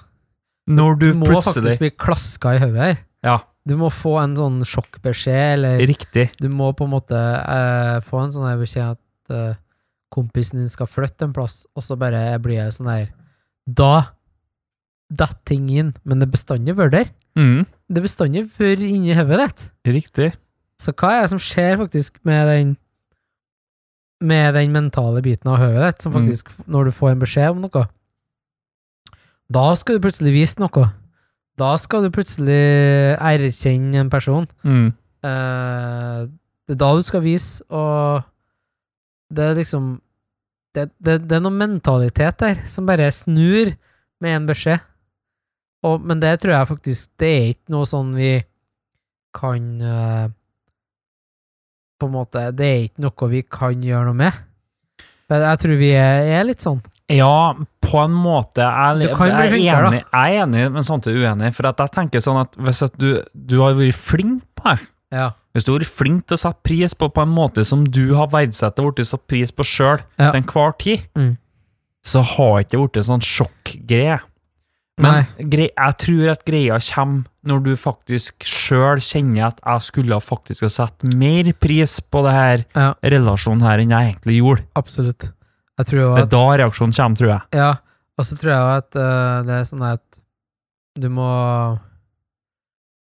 når 0.70 1.00
du 1.00 1.08
Du 1.12 1.18
må 1.18 1.26
plutselig 1.32 1.64
faktisk 1.74 1.80
bli 1.82 1.90
klaska 1.98 2.56
i 2.56 2.62
hodet 2.62 2.84
her. 2.84 3.02
Ja, 3.26 3.40
Du 3.66 3.78
må 3.80 3.88
få 3.90 4.18
en 4.22 4.36
sånn 4.36 4.60
sjokkbeskjed, 4.68 5.54
eller 5.58 5.78
riktig. 5.88 6.30
du 6.38 6.50
må 6.50 6.74
på 6.76 6.84
en 6.86 6.92
måte 6.92 7.16
eh, 7.16 8.00
få 8.04 8.24
en 8.26 8.32
sånn 8.36 8.60
beskjed 8.60 8.92
at 8.98 9.32
eh, 9.34 9.56
kompisen 10.14 10.60
din 10.60 10.70
skal 10.70 10.86
flytte 10.86 11.24
en 11.26 11.34
plass, 11.34 11.66
og 11.76 11.82
så 11.82 11.96
bare 11.98 12.38
blir 12.44 12.60
det 12.62 12.74
sånn 12.76 12.92
her 12.92 13.08
Da 13.66 14.12
detter 15.10 15.40
ting 15.46 15.70
inn, 15.70 15.94
men 16.04 16.20
det 16.20 16.30
bestandig 16.34 16.76
vært 16.76 16.92
der. 16.92 17.10
Mm. 17.40 17.66
Det 17.90 18.02
bestandig 18.04 18.46
vært 18.58 18.82
inni 18.86 19.14
hodet 19.18 19.40
ditt. 19.42 19.64
Riktig. 19.88 20.34
Så 20.84 20.94
hva 21.00 21.12
er 21.18 21.22
det 21.26 21.32
som 21.34 21.42
skjer 21.42 21.78
faktisk 21.80 22.20
med 22.28 22.48
den 22.52 22.74
med 24.24 24.54
den 24.56 24.72
mentale 24.72 25.20
biten 25.24 25.50
av 25.52 25.58
hodet 25.60 25.84
ditt, 25.90 26.02
som 26.06 26.14
Mm. 26.14 26.22
faktisk, 26.22 26.52
når 26.68 26.86
du 26.86 26.92
får 26.96 27.10
en 27.12 27.20
beskjed 27.20 27.50
om 27.52 27.62
noe 27.66 27.88
Da 29.52 29.76
skal 29.76 29.98
du 30.00 30.06
plutselig 30.08 30.32
vise 30.34 30.60
noe. 30.62 30.86
Da 31.60 31.76
skal 31.78 32.04
du 32.04 32.10
plutselig 32.10 33.18
erkjenne 33.20 34.00
en 34.00 34.10
person. 34.10 34.48
Mm. 34.64 34.94
Eh, 35.24 36.22
det 36.68 36.74
er 36.76 36.80
da 36.80 36.96
du 36.96 37.04
skal 37.04 37.22
vise, 37.22 37.62
og 37.70 38.24
det 39.34 39.44
er 39.44 39.56
liksom 39.60 40.02
det, 40.74 40.88
det, 41.04 41.28
det 41.30 41.36
er 41.38 41.44
noe 41.44 41.54
mentalitet 41.54 42.40
der 42.40 42.56
som 42.66 42.88
bare 42.88 43.12
snur 43.14 43.76
med 44.24 44.36
en 44.40 44.48
beskjed. 44.48 44.80
Og, 45.84 46.00
men 46.02 46.20
det 46.24 46.40
tror 46.40 46.54
jeg 46.56 46.68
faktisk 46.70 47.10
Det 47.20 47.28
er 47.28 47.50
ikke 47.52 47.74
noe 47.76 47.86
sånn 47.86 48.14
vi 48.16 48.38
kan 49.36 49.82
eh, 49.82 50.30
På 52.04 52.10
en 52.10 52.16
måte 52.18 52.42
Det 52.52 52.68
er 52.68 52.82
ikke 52.90 53.06
noe 53.06 53.30
vi 53.32 53.42
kan 53.48 53.84
gjøre 53.88 54.10
noe 54.12 54.18
med. 54.26 54.42
Jeg, 55.32 55.40
jeg 55.48 55.60
tror 55.64 55.78
vi 55.80 55.92
er, 55.96 56.44
litt 56.46 56.62
sånn. 56.64 56.82
Ja, 57.12 57.54
på 57.84 58.00
en 58.04 58.14
måte. 58.16 58.64
Jeg, 58.64 58.98
bli 59.00 59.08
jeg, 59.08 59.70
er 59.72 59.86
enig, 59.88 60.02
jeg 60.04 60.36
er 60.36 60.44
enig, 60.44 60.66
men 60.76 60.86
samtidig 60.86 61.24
uenig. 61.24 61.52
For 61.56 61.68
jeg 61.70 61.94
tenker 61.96 62.24
sånn 62.24 62.42
at 62.42 62.58
hvis 62.60 62.84
at 62.86 62.98
du, 63.00 63.22
du 63.34 63.56
har 63.64 63.78
vært 63.80 63.96
flink 64.00 64.44
på 64.60 64.74
det, 64.74 64.90
Ja. 65.14 65.28
hvis 65.54 65.64
du 65.68 65.72
har 65.74 65.80
vært 65.84 65.94
flink 65.94 66.24
til 66.28 66.36
å 66.36 66.42
sette 66.42 66.64
pris 66.66 66.96
på 66.98 67.10
på 67.14 67.22
en 67.22 67.30
måte 67.34 67.64
som 67.68 67.84
du 67.86 68.16
har 68.18 68.28
verdsatt 68.34 68.80
og 68.82 68.96
blitt 68.96 69.08
satt 69.12 69.28
pris 69.30 69.52
på 69.54 69.64
sjøl 69.68 70.00
Ja. 70.20 70.32
til 70.32 70.42
enhver 70.42 70.78
tid, 70.78 71.04
Mm. 71.16 71.38
så 72.04 72.24
har 72.24 72.64
ikke 72.64 72.72
det 72.76 72.80
blitt 72.92 73.06
sånn 73.06 73.22
sjokkgreie. 73.24 74.20
Men 75.02 75.24
jeg 75.42 75.96
tror 75.98 76.28
at 76.30 76.44
greia 76.46 76.76
kommer 76.78 77.24
når 77.50 77.64
du 77.66 77.72
faktisk 77.80 78.46
sjøl 78.46 79.02
kjenner 79.02 79.48
at 79.50 79.58
jeg 79.66 79.82
skulle 79.88 80.20
faktisk 80.22 80.68
ha 80.68 80.70
satt 80.70 81.04
mer 81.18 81.50
pris 81.58 81.98
på 82.00 82.22
det 82.28 82.34
her 82.36 82.66
Ja, 82.78 82.92
relasjonen 83.02 83.66
her 83.66 83.82
enn 83.82 83.90
jeg 83.96 84.12
egentlig 84.14 84.38
gjorde. 84.38 84.68
absolutt. 84.78 85.32
Jeg 85.80 85.90
tror 85.90 86.00
jo 86.00 86.12
Det 86.16 86.22
er 86.28 86.30
da 86.36 86.44
reaksjonen 86.62 86.94
kommer, 86.94 87.18
tror 87.18 87.32
jeg. 87.32 87.42
Ja, 87.58 87.72
og 88.18 88.26
så 88.30 88.38
tror 88.38 88.54
jeg 88.54 88.78
at 88.84 88.96
uh, 89.02 89.42
det 89.50 89.56
er 89.58 89.64
sånn 89.66 89.86
at 89.90 90.20
du 91.02 91.10
må 91.10 91.30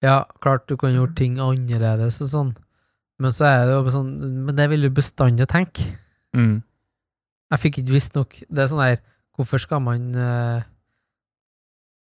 Ja, 0.04 0.26
klart 0.44 0.68
du 0.68 0.76
kan 0.78 0.92
gjort 0.94 1.16
ting 1.18 1.40
annerledes 1.40 2.20
og 2.22 2.28
sånn, 2.30 2.56
men 3.18 3.32
så 3.34 3.48
er 3.48 3.64
det 3.66 3.78
jo 3.78 3.94
sånn 3.96 4.12
Men 4.46 4.58
det 4.60 4.68
vil 4.70 4.84
du 4.86 4.92
bestandig 4.94 5.48
tenke. 5.50 5.82
Mm. 6.36 6.60
Jeg 7.48 7.60
fikk 7.64 7.80
ikke 7.80 7.96
visst 7.96 8.14
nok. 8.20 8.36
Det 8.52 8.60
er 8.60 8.68
sånn 8.68 8.84
der 8.84 9.00
Hvorfor 9.38 9.62
skal 9.62 9.80
man 9.86 10.12
eh, 10.18 10.66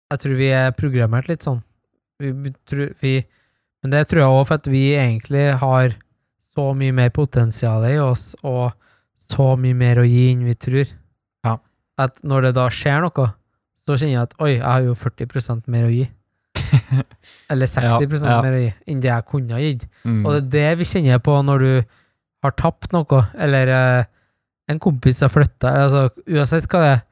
Jeg 0.07 0.21
tror 0.23 0.37
vi 0.39 0.51
er 0.55 0.75
programmert 0.75 1.27
litt 1.27 1.43
sånn. 1.43 1.59
Vi, 2.21 2.31
vi, 2.31 2.51
vi, 3.01 3.13
Men 3.83 3.93
det 3.93 4.07
tror 4.09 4.23
jeg 4.23 4.35
òg 4.35 4.45
for 4.49 4.61
at 4.61 4.69
vi 4.71 4.83
egentlig 4.97 5.47
har 5.61 5.97
så 6.57 6.71
mye 6.77 6.95
mer 6.95 7.11
potensial 7.13 7.85
i 7.85 7.97
oss, 8.01 8.31
og 8.41 8.71
så 9.27 9.51
mye 9.59 9.77
mer 9.77 10.01
å 10.01 10.05
gi 10.07 10.29
enn 10.31 10.45
vi 10.47 10.55
tror. 10.57 10.93
Ja. 11.45 11.57
At 12.01 12.17
når 12.25 12.47
det 12.47 12.53
da 12.57 12.69
skjer 12.73 13.03
noe, 13.03 13.27
så 13.85 13.97
kjenner 13.97 14.15
jeg 14.15 14.23
at 14.23 14.37
oi, 14.43 14.53
jeg 14.55 14.65
har 14.65 14.85
jo 14.87 14.95
40 14.97 15.67
mer 15.73 15.87
å 15.87 15.93
gi. 15.93 16.07
Eller 17.51 17.69
60 17.69 18.17
Ja, 18.17 18.31
ja. 18.31 18.41
mer 18.43 18.55
å 18.55 18.61
gi 18.63 18.71
enn 18.89 19.03
det 19.03 19.11
jeg 19.11 19.27
kunne 19.29 19.55
ha 19.55 19.61
gitt. 19.63 19.87
Mm. 20.03 20.21
Og 20.23 20.31
det 20.35 20.63
er 20.63 20.71
det 20.71 20.79
vi 20.81 20.89
kjenner 20.89 21.21
på 21.23 21.35
når 21.45 21.63
du 21.63 21.71
har 22.45 22.55
tapt 22.59 22.93
noe, 22.95 23.21
eller 23.37 23.71
eh, 23.73 24.09
en 24.71 24.79
kompis 24.79 25.23
har 25.25 25.31
flytta 25.33 25.71
altså, 25.85 26.07
Uansett 26.29 26.67
hva 26.71 26.81
det 26.83 26.91
er. 26.95 27.03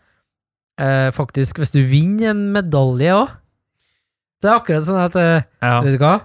Eh, 0.78 1.10
faktisk, 1.16 1.62
hvis 1.62 1.72
du 1.72 1.82
vinner 1.88 2.34
en 2.34 2.50
medalje 2.56 3.14
òg, 3.16 3.30
så 4.42 4.48
er 4.48 4.52
det 4.52 4.56
akkurat 4.60 4.84
sånn 4.88 5.00
at 5.06 5.16
eh, 5.16 5.46
ja. 5.64 5.78
Vet 5.86 5.96
du 5.96 6.02
hva? 6.04 6.16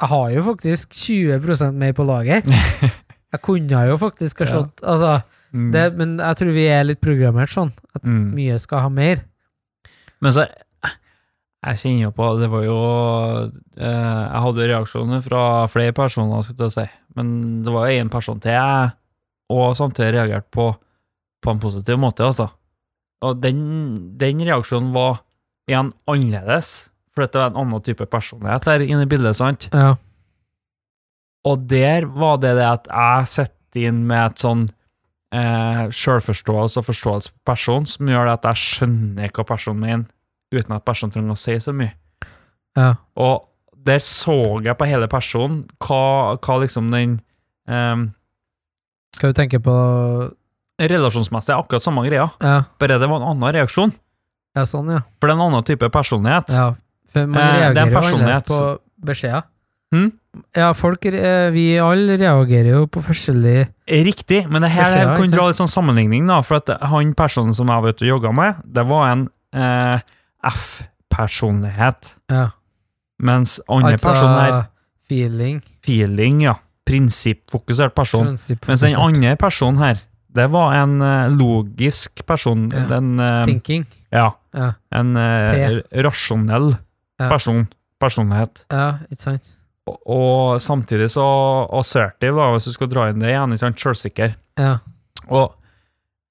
Jeg 0.00 0.08
har 0.12 0.30
jo 0.34 0.42
faktisk 0.46 0.92
20% 0.96 1.76
mer 1.80 1.92
på 1.96 2.04
lager. 2.08 2.42
Jeg 3.36 3.40
kunne 3.44 3.80
jo 3.88 3.96
faktisk 4.00 4.44
ha 4.44 4.46
Ja. 4.62 4.62
altså, 4.82 5.14
Mm. 5.54 5.70
det, 5.72 5.82
Men 5.96 6.16
jeg 6.18 6.36
tror 6.36 6.52
vi 6.52 6.64
er 6.68 6.82
litt 6.84 7.00
programmert 7.00 7.48
sånn, 7.52 7.70
at 7.94 8.02
Mm. 8.02 8.34
mye 8.34 8.58
skal 8.60 8.80
ha 8.80 8.88
mer. 8.90 9.22
Men 10.20 10.32
så 10.32 10.46
Jeg 11.64 11.76
kjenner 11.80 12.02
jo 12.02 12.10
på 12.12 12.26
Det 12.40 12.48
var 12.50 12.62
jo 12.64 12.76
eh, 13.78 14.24
Jeg 14.32 14.42
hadde 14.42 14.66
reaksjoner 14.68 15.22
fra 15.24 15.66
flere 15.70 15.92
personer, 15.92 16.42
skulle 16.42 16.66
jeg 16.68 16.72
si. 16.72 16.86
Men 17.16 17.62
det 17.64 17.72
var 17.72 17.86
jo 17.88 18.02
én 18.04 18.10
person 18.10 18.40
til 18.40 18.52
jeg 18.52 18.92
og 19.50 19.76
samtidig 19.78 20.12
reagerte 20.18 20.50
på 20.50 20.74
på 21.44 21.50
en 21.54 21.60
positiv 21.60 21.96
måte, 21.98 22.24
altså. 22.26 22.50
Og 23.24 23.38
den, 23.40 23.60
den 24.20 24.42
reaksjonen 24.44 24.92
var 24.94 25.22
igjen 25.70 25.92
annerledes, 26.10 26.88
for 27.14 27.24
det 27.24 27.40
var 27.40 27.50
en 27.50 27.60
annen 27.62 27.84
type 27.84 28.06
personlighet 28.12 28.66
der 28.68 28.84
inne 28.84 29.06
i 29.06 29.10
bildet, 29.10 29.38
sant? 29.38 29.68
Ja. 29.72 29.94
Og 31.46 31.64
der 31.70 32.08
var 32.10 32.40
det 32.42 32.56
det 32.58 32.66
at 32.66 32.90
jeg 32.90 33.30
sitter 33.32 33.88
inn 33.88 34.02
med 34.08 34.32
et 34.32 34.42
sånn 34.42 34.66
eh, 35.34 35.86
selvforståelse 35.94 36.82
og 36.82 36.88
forståelse 36.90 37.32
på 37.32 37.52
personen, 37.52 37.88
som 37.88 38.10
gjør 38.10 38.28
det 38.28 38.38
at 38.38 38.48
jeg 38.50 38.64
skjønner 38.64 39.32
hva 39.32 39.46
personen 39.48 39.84
mener, 39.84 40.06
uten 40.54 40.76
at 40.76 40.86
personen 40.86 41.14
trenger 41.14 41.36
å 41.36 41.40
si 41.40 41.56
så 41.62 41.74
mye. 41.76 41.94
ja. 42.78 42.94
Og 43.16 43.46
der 43.86 44.02
så 44.02 44.58
jeg 44.64 44.74
på 44.74 44.88
hele 44.90 45.06
personen 45.06 45.60
hva, 45.78 46.34
hva 46.42 46.56
liksom 46.58 46.90
den 46.90 47.20
eh, 47.70 48.00
Skal 49.14 49.30
du 49.30 49.38
tenke 49.38 49.60
på 49.62 49.76
Relasjonsmessig 50.78 51.54
er 51.54 51.60
akkurat 51.62 51.82
samme 51.82 52.02
greia, 52.06 52.30
Ja, 52.42 52.62
bare 52.78 52.98
det 53.00 53.08
var 53.08 53.20
en 53.22 53.28
annen 53.32 53.54
reaksjon. 53.54 53.92
ja 54.56 54.62
sånn, 54.64 54.90
ja. 54.92 55.00
For 55.20 55.28
det 55.28 55.36
er 55.36 55.40
en 55.40 55.46
annen 55.52 55.64
type 55.64 55.88
personlighet. 55.90 56.48
ja. 56.52 56.74
For 57.12 57.26
man 57.26 57.40
Eh, 57.40 57.46
er 57.46 57.74
reagerer 57.74 57.92
jo 58.10 58.16
annerledes 58.16 58.42
på 58.50 58.78
beskjeder. 59.06 59.42
Hmm? 59.94 60.12
Ja, 60.54 60.72
folk 60.74 61.00
Vi 61.54 61.78
alle 61.78 62.16
reagerer 62.18 62.70
jo 62.74 62.86
på 62.86 63.00
forskjellige 63.02 63.68
Riktig, 63.88 64.48
men 64.50 64.60
det 64.62 64.70
her 64.72 64.84
Beskjeder, 64.84 65.16
kan 65.16 65.30
dra 65.30 65.46
litt 65.46 65.56
sånn 65.56 65.70
sammenligning, 65.70 66.26
da, 66.26 66.40
for 66.42 66.56
at 66.56 66.68
han 66.82 67.14
personen 67.14 67.54
som 67.54 67.68
jeg 67.68 67.82
vet 67.82 67.96
du 67.98 68.04
jogga 68.06 68.32
med, 68.34 68.56
det 68.66 68.84
var 68.86 69.12
en 69.12 69.28
eh, 69.54 70.00
F-personlighet, 70.44 72.16
Ja. 72.30 72.50
mens 73.22 73.60
andre 73.68 73.92
Altså 73.94 74.08
personer 74.10 74.48
er 74.48 74.68
feeling. 75.08 75.62
feeling, 75.82 76.42
ja. 76.42 76.54
Prinsippfokusert 76.84 77.94
person. 77.94 78.26
Prinsippfokusert. 78.26 78.68
Mens 78.68 78.80
den 78.80 78.96
andre 79.00 79.36
personen 79.36 79.78
her, 79.78 79.96
det 80.36 80.46
var 80.52 80.74
en 80.78 80.98
eh, 81.02 81.30
logisk 81.34 82.22
person. 82.28 82.66
Ja. 82.72 82.84
Den, 82.92 83.14
eh, 83.20 83.42
Thinking. 83.48 83.86
ja, 84.14 84.30
Ja. 84.56 84.72
en 84.92 85.16
eh, 85.16 85.80
rasjonell 86.04 86.74
person. 87.20 87.66
Personlighet. 88.00 88.66
ja, 88.70 88.98
ikke 89.10 89.22
sant? 89.22 89.46
Og, 89.88 89.96
og 90.10 90.60
samtidig 90.60 91.06
så 91.14 91.24
assertive, 91.78 92.36
da, 92.36 92.50
hvis 92.52 92.66
du 92.68 92.72
skal 92.74 92.88
dra 92.92 93.06
inn 93.08 93.22
det 93.22 93.30
igjen, 93.30 93.54
ikke 93.54 93.62
sant, 93.64 93.80
selvsikker. 93.80 94.34
Ja. 94.60 94.72
Og 95.30 95.54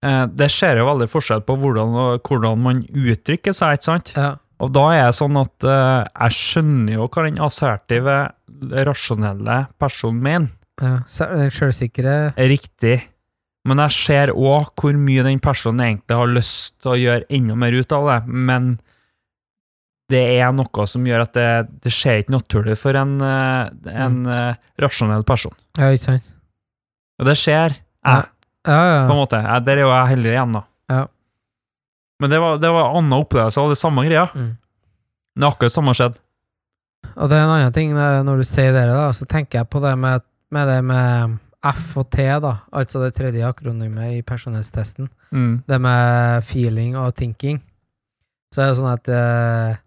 eh, 0.05 0.25
det 0.29 0.49
ser 0.53 0.77
jo 0.77 0.85
veldig 0.89 1.07
forskjell 1.09 1.41
på 1.47 1.55
hvordan, 1.61 1.95
hvordan 2.21 2.61
man 2.61 2.83
uttrykker 2.85 3.55
seg, 3.55 3.79
ikke 3.79 3.89
sant? 3.91 4.13
ja. 4.17 4.33
Og 4.63 4.69
da 4.71 4.85
er 4.95 5.01
det 5.09 5.17
sånn 5.17 5.35
at 5.35 5.65
eh, 5.67 6.05
jeg 6.29 6.35
skjønner 6.37 6.93
jo 6.95 7.07
hva 7.11 7.23
den 7.25 7.41
assertive, 7.43 8.13
rasjonelle 8.87 9.57
personen 9.81 10.21
mener. 10.23 10.53
ja. 10.79 10.93
Sjølsikre 11.51 12.33
Riktig. 12.37 13.01
Men 13.65 13.81
jeg 13.85 13.95
ser 13.97 14.33
òg 14.33 14.73
hvor 14.77 14.97
mye 14.99 15.23
den 15.25 15.41
personen 15.41 15.81
egentlig 15.87 16.17
har 16.19 16.29
lyst 16.29 16.75
til 16.83 16.93
å 16.93 16.99
gjøre 16.99 17.25
enda 17.33 17.55
mer 17.57 17.73
ut 17.73 17.95
av 17.97 18.11
det, 18.11 18.19
men 18.29 18.75
det 20.13 20.21
er 20.37 20.51
noe 20.53 20.85
som 20.85 21.05
gjør 21.07 21.23
at 21.23 21.33
det, 21.33 21.47
det 21.81 21.93
skjer 21.93 22.21
ikke 22.21 22.35
naturlig 22.35 22.75
for 22.77 22.97
en, 22.99 23.15
eh, 23.25 23.71
en 23.89 24.19
mm. 24.27 24.65
rasjonell 24.81 25.25
person. 25.25 25.55
Ja, 25.79 25.89
ikke 25.89 26.11
sant? 26.11 26.31
Og 27.19 27.29
det 27.29 27.37
skjer, 27.41 27.79
Ja. 28.05 28.21
Ja, 28.65 28.77
Ja, 28.89 29.01
på 29.05 29.13
en 29.13 29.19
måte. 29.21 29.37
Jeg, 29.37 29.65
der 29.65 29.77
er 29.77 29.85
jo 29.85 29.89
jeg 29.91 30.09
heldig 30.09 30.29
igjen, 30.31 30.53
da. 30.55 30.61
Ja. 30.89 31.01
Men 32.21 32.31
det 32.31 32.39
var, 32.41 32.57
det 32.57 32.71
var 32.73 32.87
en 32.87 32.99
annen 32.99 33.17
opplevelse 33.19 33.61
av 33.61 33.69
det 33.69 33.77
samme 33.77 34.05
greia. 34.07 34.25
Mm. 34.33 34.55
Det 35.35 35.43
er 35.43 35.51
akkurat 35.51 35.75
samme 35.75 35.93
skjedd. 35.93 36.15
Og 37.13 37.29
det 37.29 37.37
er 37.37 37.43
en 37.45 37.53
annen 37.53 37.75
ting 37.75 37.93
eh, 37.93 38.21
når 38.25 38.41
du 38.41 38.47
sier 38.47 38.73
det, 38.73 38.85
da, 38.89 39.09
så 39.13 39.27
tenker 39.29 39.61
jeg 39.61 39.69
på 39.69 39.81
det 39.83 39.93
med, 40.01 40.25
med 40.53 40.71
det 40.71 40.79
med 40.85 41.37
F 41.65 41.95
og 41.97 42.09
T, 42.13 42.25
da, 42.43 42.51
altså 42.75 43.01
det 43.01 43.15
tredje 43.17 43.45
akronymet 43.47 44.19
i 44.19 44.25
personlighetstesten. 44.25 45.07
Mm. 45.31 45.63
Det 45.65 45.79
med 45.81 46.43
feeling 46.45 46.97
og 46.99 47.15
thinking. 47.17 47.57
Så 48.53 48.61
er 48.61 48.69
det 48.69 48.77
sånn 48.79 48.91
at 48.91 49.09
eh, 49.11 49.79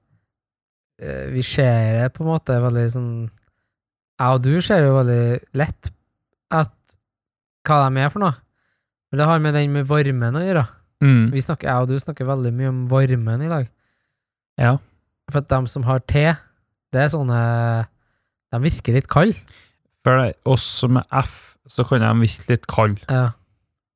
vi 1.31 1.45
ser 1.47 2.01
det 2.01 2.09
på 2.17 2.25
en 2.25 2.33
måte 2.33 2.57
veldig 2.59 2.87
sånn 2.91 3.13
Jeg 4.19 4.35
og 4.35 4.43
du 4.43 4.59
ser 4.65 4.83
jo 4.83 4.97
veldig 4.97 5.39
lett 5.61 5.93
at 6.51 6.75
hva 7.69 7.85
de 7.85 8.03
er 8.03 8.11
for 8.11 8.25
noe. 8.25 8.35
Men 9.09 9.21
det 9.21 9.29
har 9.31 9.45
med 9.45 9.55
den 9.55 9.77
med 9.77 9.87
varmen 9.89 10.37
å 10.37 10.43
gjøre. 10.43 10.65
Mm. 11.05 11.31
Vi 11.31 11.45
snakker, 11.45 11.69
jeg 11.71 11.85
og 11.85 11.93
du 11.93 12.03
snakker 12.03 12.27
veldig 12.29 12.53
mye 12.59 12.73
om 12.73 12.81
varmen 12.91 13.45
i 13.47 13.51
dag. 13.53 13.71
Ja. 14.59 14.75
For 15.31 15.41
at 15.41 15.49
de 15.53 15.71
som 15.71 15.87
har 15.87 16.03
te, 16.03 16.27
det 16.93 17.05
er 17.05 17.11
sånne 17.13 17.39
De 18.49 18.61
virker 18.65 18.97
litt 18.97 19.09
kalde. 19.13 19.37
For 20.07 20.21
det, 20.23 20.35
oss 20.49 20.67
er 20.87 21.03
F, 21.23 21.57
så 21.69 21.85
kan 21.89 22.01
de 22.05 22.13
virke 22.23 22.49
litt 22.53 22.67
kalde, 22.71 23.01
Ja. 23.11 23.33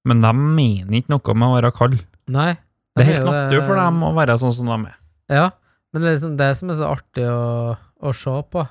men 0.04 0.20
de 0.20 0.32
mener 0.34 0.98
ikke 0.98 1.14
noe 1.14 1.34
med 1.38 1.48
å 1.48 1.54
være 1.60 1.72
kald. 1.76 2.00
Nei. 2.28 2.52
Det 2.96 3.06
er 3.06 3.14
helt 3.14 3.24
naturlig 3.30 3.66
for 3.66 3.76
dem 3.80 4.02
å 4.04 4.12
være 4.14 4.38
sånn 4.42 4.52
som 4.52 4.66
de 4.68 4.78
er. 4.90 4.96
Ja, 5.32 5.50
men 5.92 6.02
det 6.02 6.08
er 6.10 6.16
liksom 6.16 6.36
det 6.36 6.50
som 6.58 6.70
er 6.70 6.74
så 6.74 6.90
artig 6.92 7.24
å, 7.30 7.76
å 8.02 8.12
se 8.12 8.34
på, 8.52 8.66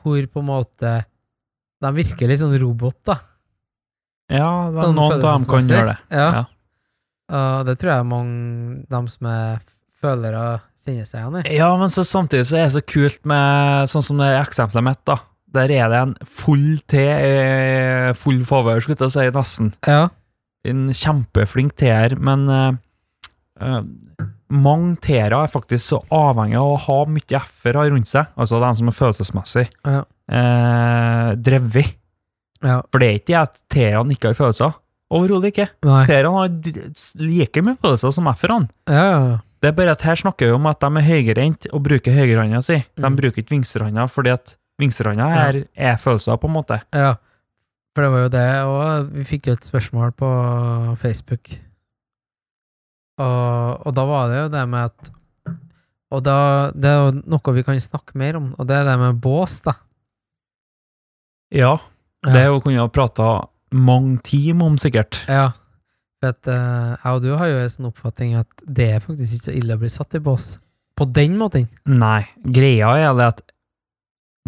hvor 0.00 0.26
på 0.32 0.40
en 0.40 0.46
måte 0.48 1.04
De 1.80 1.88
virker 1.96 2.28
litt 2.28 2.40
sånn 2.42 2.56
robot, 2.60 2.96
da. 3.08 3.14
Ja, 4.30 4.68
det 4.70 4.78
er 4.82 4.88
Sånn 4.90 4.96
noen 4.98 5.14
av 5.14 5.22
dem 5.24 5.44
kan 5.48 5.68
gjøre 5.70 5.92
det. 5.94 5.98
Ja. 6.12 6.26
Ja. 6.34 6.42
Og 7.30 7.66
det 7.66 7.76
tror 7.80 7.92
jeg 7.94 8.06
mange 8.10 8.82
dem 8.90 9.06
som 9.08 9.26
er 9.30 9.62
følere, 10.00 10.42
kjenner 10.80 11.06
seg 11.08 11.20
igjen 11.22 11.38
i. 11.40 11.56
Ja, 11.56 11.70
men 11.80 11.88
så 11.92 12.04
samtidig 12.04 12.46
så 12.50 12.58
er 12.58 12.66
det 12.68 12.74
så 12.76 12.82
kult 12.84 13.24
med 13.28 13.88
sånn 13.92 14.04
som 14.04 14.20
det 14.20 14.28
eksempelet 14.40 14.84
mitt, 14.86 15.00
da. 15.08 15.16
Der 15.52 15.70
er 15.74 15.88
det 15.90 15.98
en 16.04 16.14
full 16.24 16.78
te, 16.86 17.02
eh, 17.02 18.12
full 18.14 18.42
favør, 18.46 18.80
skulle 18.84 18.96
jeg 19.00 19.10
si, 19.16 19.30
nesten. 19.34 19.72
Ja. 19.86 20.08
En 20.64 20.88
kjempeflink 20.94 21.72
T-er, 21.80 22.14
men 22.20 22.44
uh, 22.48 23.80
mange 24.50 24.96
teere 25.04 25.42
er 25.44 25.50
faktisk 25.52 25.84
så 25.92 25.98
avhengig 26.14 26.58
av 26.58 26.72
å 26.74 26.78
ha 26.86 26.98
mye 27.10 27.40
f-er 27.40 27.78
rundt 27.90 28.08
seg, 28.10 28.30
altså 28.36 28.60
de 28.62 28.70
som 28.80 28.90
er 28.90 28.96
følelsesmessig 28.96 29.66
Ja. 29.86 30.02
eh, 30.30 31.34
drevet. 31.36 31.94
ja. 32.62 32.80
For 32.90 32.98
det 33.00 33.08
er 33.08 33.18
ikke 33.20 33.26
det 33.32 33.40
at 33.40 33.60
teerne 33.72 34.12
ikke 34.16 34.28
har 34.32 34.38
følelser. 34.38 34.74
Overhodet 35.10 35.50
ikke. 35.52 35.68
T-erne 35.82 36.30
har 36.36 36.48
like 37.18 37.62
mye 37.66 37.78
følelser 37.82 38.12
som 38.14 38.28
f-erne. 38.30 38.68
Ja, 38.88 39.06
ja. 39.30 39.38
Det 39.60 39.68
er 39.68 39.72
bare 39.76 39.92
at 39.92 40.00
her 40.06 40.14
snakker 40.16 40.46
vi 40.48 40.52
om 40.56 40.66
at 40.70 40.80
de 40.80 40.86
er 40.86 41.04
høyrehendt 41.04 41.66
og 41.74 41.82
bruker 41.84 42.14
høyrehånda 42.16 42.62
si. 42.64 42.78
De 42.96 43.02
Mm. 43.02 43.16
bruker 43.16 43.42
ikke 43.42 43.52
venstrehånda 43.58 44.06
fordi 44.08 44.30
at 44.32 44.56
venstrehånda 44.80 45.26
Ja. 45.30 45.42
er, 45.50 45.60
er 45.76 45.98
følelser, 46.00 46.36
på 46.40 46.48
en 46.50 46.56
måte. 46.60 46.80
ja. 46.96 47.16
For 47.90 48.06
det 48.06 48.10
var 48.12 48.20
jo 48.22 48.28
det, 48.30 48.48
og 48.70 49.08
vi 49.16 49.24
fikk 49.26 49.48
jo 49.48 49.52
et 49.56 49.64
spørsmål 49.66 50.12
på 50.14 50.28
Facebook. 51.00 51.48
Og, 53.18 53.86
og 53.86 53.94
da 53.96 54.04
var 54.06 54.28
det 54.30 54.36
jo 54.44 54.50
det 54.52 54.62
med 54.70 54.84
at 54.92 55.10
Og 56.14 56.22
da, 56.26 56.36
det 56.74 56.90
er 56.90 57.00
jo 57.04 57.10
noe 57.30 57.54
vi 57.54 57.62
kan 57.66 57.78
snakke 57.82 58.16
mer 58.18 58.38
om, 58.38 58.48
og 58.58 58.66
det 58.66 58.76
er 58.78 58.86
det 58.88 58.96
med 58.98 59.18
bås, 59.22 59.60
da. 59.66 59.76
Ja, 61.54 61.76
det 62.26 62.36
er 62.40 62.48
jo 62.50 62.60
kunne 62.62 62.82
ha 62.82 62.88
prata 62.90 63.28
mange 63.74 64.18
timer 64.26 64.70
om, 64.70 64.78
sikkert. 64.78 65.20
Ja. 65.30 65.50
For 66.20 66.30
at 66.34 66.50
uh, 66.50 66.96
jeg 66.98 67.14
og 67.14 67.22
du 67.22 67.30
har 67.38 67.46
jo 67.50 67.60
en 67.62 67.70
sånn 67.74 67.88
oppfatning 67.90 68.34
at 68.40 68.64
det 68.66 68.88
er 68.96 69.04
faktisk 69.04 69.36
ikke 69.38 69.48
så 69.50 69.54
ille 69.60 69.76
å 69.78 69.82
bli 69.82 69.90
satt 69.90 70.18
i 70.18 70.22
bås. 70.22 70.48
På 70.98 71.06
den 71.06 71.38
måten. 71.40 71.68
Nei, 71.86 72.24
greia 72.42 72.90
er 72.98 73.14
det 73.18 73.28
at 73.36 73.40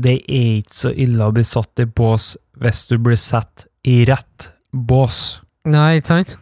det 0.02 0.18
er 0.26 0.58
ikke 0.60 0.76
så 0.76 0.92
ille 1.04 1.26
å 1.26 1.34
bli 1.34 1.44
satt 1.46 1.82
i 1.82 1.86
bås 1.86 2.34
hvis 2.62 2.84
du 2.90 2.96
blir 3.02 3.18
satt 3.20 3.66
i 3.88 4.02
rett 4.08 4.50
bås. 4.72 5.40
Nei, 5.68 5.98
ikke 5.98 6.12
sant? 6.12 6.36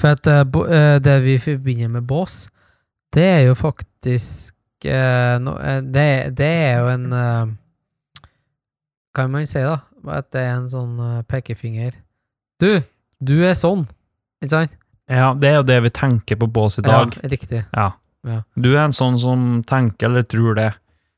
For 0.00 0.16
at 0.16 0.26
uh, 0.30 0.96
det 1.02 1.16
vi 1.24 1.36
forbinder 1.42 1.92
med 1.98 2.06
bås, 2.08 2.44
det 3.14 3.26
er 3.26 3.42
jo 3.48 3.56
faktisk 3.58 4.86
uh, 4.86 5.36
no, 5.42 5.56
uh, 5.58 5.80
det, 5.84 6.36
det 6.38 6.50
er 6.70 6.80
jo 6.80 6.92
en 6.94 7.56
kan 9.14 9.32
man 9.32 9.46
si, 9.50 9.58
da. 9.58 9.80
At 10.08 10.30
det 10.32 10.44
er 10.46 10.52
en 10.54 10.68
sånn 10.70 11.00
pekefinger. 11.28 11.98
Du, 12.62 12.70
du 13.20 13.40
er 13.44 13.56
sånn! 13.58 13.82
Ikke 14.40 14.54
sant? 14.54 14.76
Ja, 15.10 15.32
det 15.34 15.48
er 15.50 15.58
jo 15.58 15.66
det 15.66 15.80
vi 15.84 15.90
tenker 15.92 16.38
på 16.38 16.46
bås 16.48 16.78
i 16.80 16.84
dag. 16.86 17.10
Ja, 17.18 17.28
riktig. 17.32 17.64
Ja. 17.74 17.90
Ja. 18.26 18.42
Du 18.54 18.70
er 18.74 18.84
en 18.84 18.94
sånn 18.94 19.18
som 19.20 19.62
tenker 19.68 20.10
eller 20.10 20.24
tror 20.28 20.56
det. 20.58 20.70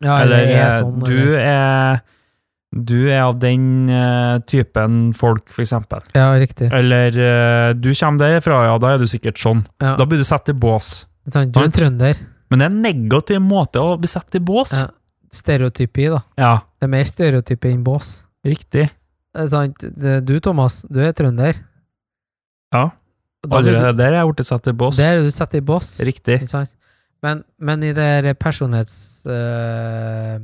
Ja, 0.03 0.19
eller 0.23 0.43
er 0.43 0.65
eh, 0.67 0.73
sånn, 0.81 0.99
du 1.07 1.37
er 1.39 2.03
Du 2.73 2.97
er 3.11 3.21
av 3.27 3.37
den 3.37 3.91
uh, 3.93 4.41
typen 4.49 5.13
folk, 5.13 5.51
for 5.53 5.61
eksempel. 5.65 6.01
Ja, 6.17 6.31
riktig. 6.41 6.71
Eller 6.73 7.13
uh, 7.13 7.75
du 7.77 7.91
kommer 7.93 8.23
derfra, 8.33 8.63
ja, 8.65 8.79
da 8.81 8.95
er 8.95 9.03
du 9.03 9.07
sikkert 9.11 9.37
sånn. 9.41 9.61
Ja. 9.83 9.93
Da 10.01 10.07
blir 10.09 10.23
du 10.23 10.25
satt 10.25 10.49
i 10.49 10.55
bås. 10.57 11.03
Du 11.29 11.37
er 11.37 11.67
en 11.67 11.75
trønder. 11.75 12.23
Men 12.49 12.63
det 12.63 12.67
er 12.67 12.73
en 12.73 12.81
negativ 12.85 13.45
måte 13.45 13.81
å 13.81 13.99
bli 14.01 14.09
satt 14.09 14.35
i 14.37 14.41
bås. 14.41 14.73
Ja. 14.77 14.89
Stereotypi, 15.33 16.09
da. 16.13 16.23
Ja, 16.41 16.55
Det 16.81 16.89
er 16.89 16.93
mer 16.93 17.05
stereotypi 17.09 17.71
enn 17.73 17.85
bås. 17.85 18.23
riktig. 18.45 18.89
Det 19.33 19.45
er 19.45 19.47
sant? 19.49 19.85
Du, 20.27 20.35
Thomas, 20.45 20.83
du 20.93 21.01
er 21.01 21.13
trønder. 21.17 21.57
Ja. 22.73 22.91
Allerede 23.49 23.95
der 23.99 24.13
er 24.13 24.21
jeg 24.21 24.33
blitt 24.33 24.47
satt 24.47 24.69
i 24.69 24.75
bås. 24.77 24.99
Der 25.01 25.17
er 25.19 25.25
du 25.25 25.31
satt 25.33 25.55
i 25.57 25.63
bås. 25.65 25.95
Riktig. 26.05 26.43
Ikke 26.43 26.51
sant? 26.51 26.75
Men, 27.23 27.45
men 27.59 27.83
i 27.87 27.93
det 27.95 28.35
personlighets... 28.43 28.97
Uh, 29.31 30.41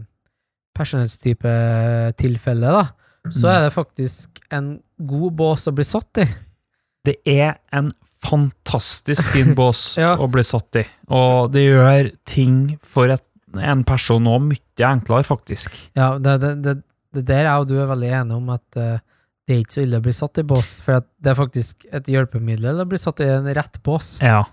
personlighetstype 0.78 1.52
tilfellet, 2.20 2.70
da, 2.70 2.84
så 3.34 3.48
Mm. 3.48 3.54
er 3.54 3.62
det 3.66 3.72
faktisk 3.74 4.38
en 4.54 4.68
god 5.10 5.32
bås 5.40 5.64
å 5.66 5.72
bli 5.74 5.84
satt 5.84 6.20
i. 6.22 6.26
Det 7.04 7.16
er 7.26 7.56
en 7.74 7.90
fantastisk 8.22 9.26
fin 9.32 9.54
bås 9.58 9.96
Ja. 9.98 10.12
å 10.22 10.28
bli 10.30 10.44
satt 10.46 10.78
i, 10.78 10.84
og 11.10 11.50
det 11.52 11.64
gjør 11.66 12.12
ting 12.30 12.78
for 12.82 13.10
et, 13.10 13.24
en 13.58 13.82
person 13.84 14.22
òg 14.30 14.46
mye 14.52 14.86
enklere, 14.86 15.26
faktisk. 15.26 15.74
Ja, 15.98 16.12
det, 16.22 16.36
det, 16.44 16.52
det, 16.62 16.76
det 17.18 17.24
der 17.32 17.46
er 17.50 17.58
jo 17.58 17.68
du 17.72 17.74
er 17.82 17.90
veldig 17.90 18.12
enig 18.22 18.36
om 18.38 18.50
at 18.54 18.78
uh, 18.78 18.98
det 19.48 19.56
er 19.56 19.62
ikke 19.64 19.78
så 19.80 19.82
ille 19.82 19.98
å 19.98 20.04
bli 20.06 20.12
satt 20.14 20.38
i 20.38 20.46
bås, 20.46 20.76
for 20.84 21.02
det 21.02 21.32
er 21.34 21.38
faktisk 21.42 21.88
et 21.90 22.06
hjelpemiddel 22.14 22.84
å 22.84 22.86
bli 22.86 22.98
satt 23.02 23.18
i 23.24 23.28
en 23.34 23.50
rett 23.56 23.82
bås. 23.82 24.18
Ja. 24.22 24.44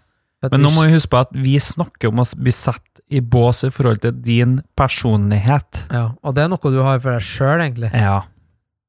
Men 0.51 0.63
nå 0.65 0.71
må 0.75 0.85
vi 0.85 0.95
huske 0.95 1.11
på 1.13 1.21
at 1.23 1.33
vi 1.33 1.55
snakker 1.61 2.11
om 2.11 2.21
å 2.21 2.25
bli 2.37 2.53
satt 2.53 3.01
i 3.13 3.21
bås 3.21 3.63
i 3.67 3.71
forhold 3.73 4.01
til 4.03 4.15
din 4.25 4.57
personlighet. 4.77 5.85
ja, 5.93 6.09
og 6.21 6.35
det 6.35 6.45
er 6.45 6.51
noe 6.51 6.71
du 6.73 6.81
har 6.81 6.99
for 7.03 7.15
deg 7.15 7.25
sjøl, 7.25 7.63
egentlig. 7.63 7.91
Ja. 7.93 8.23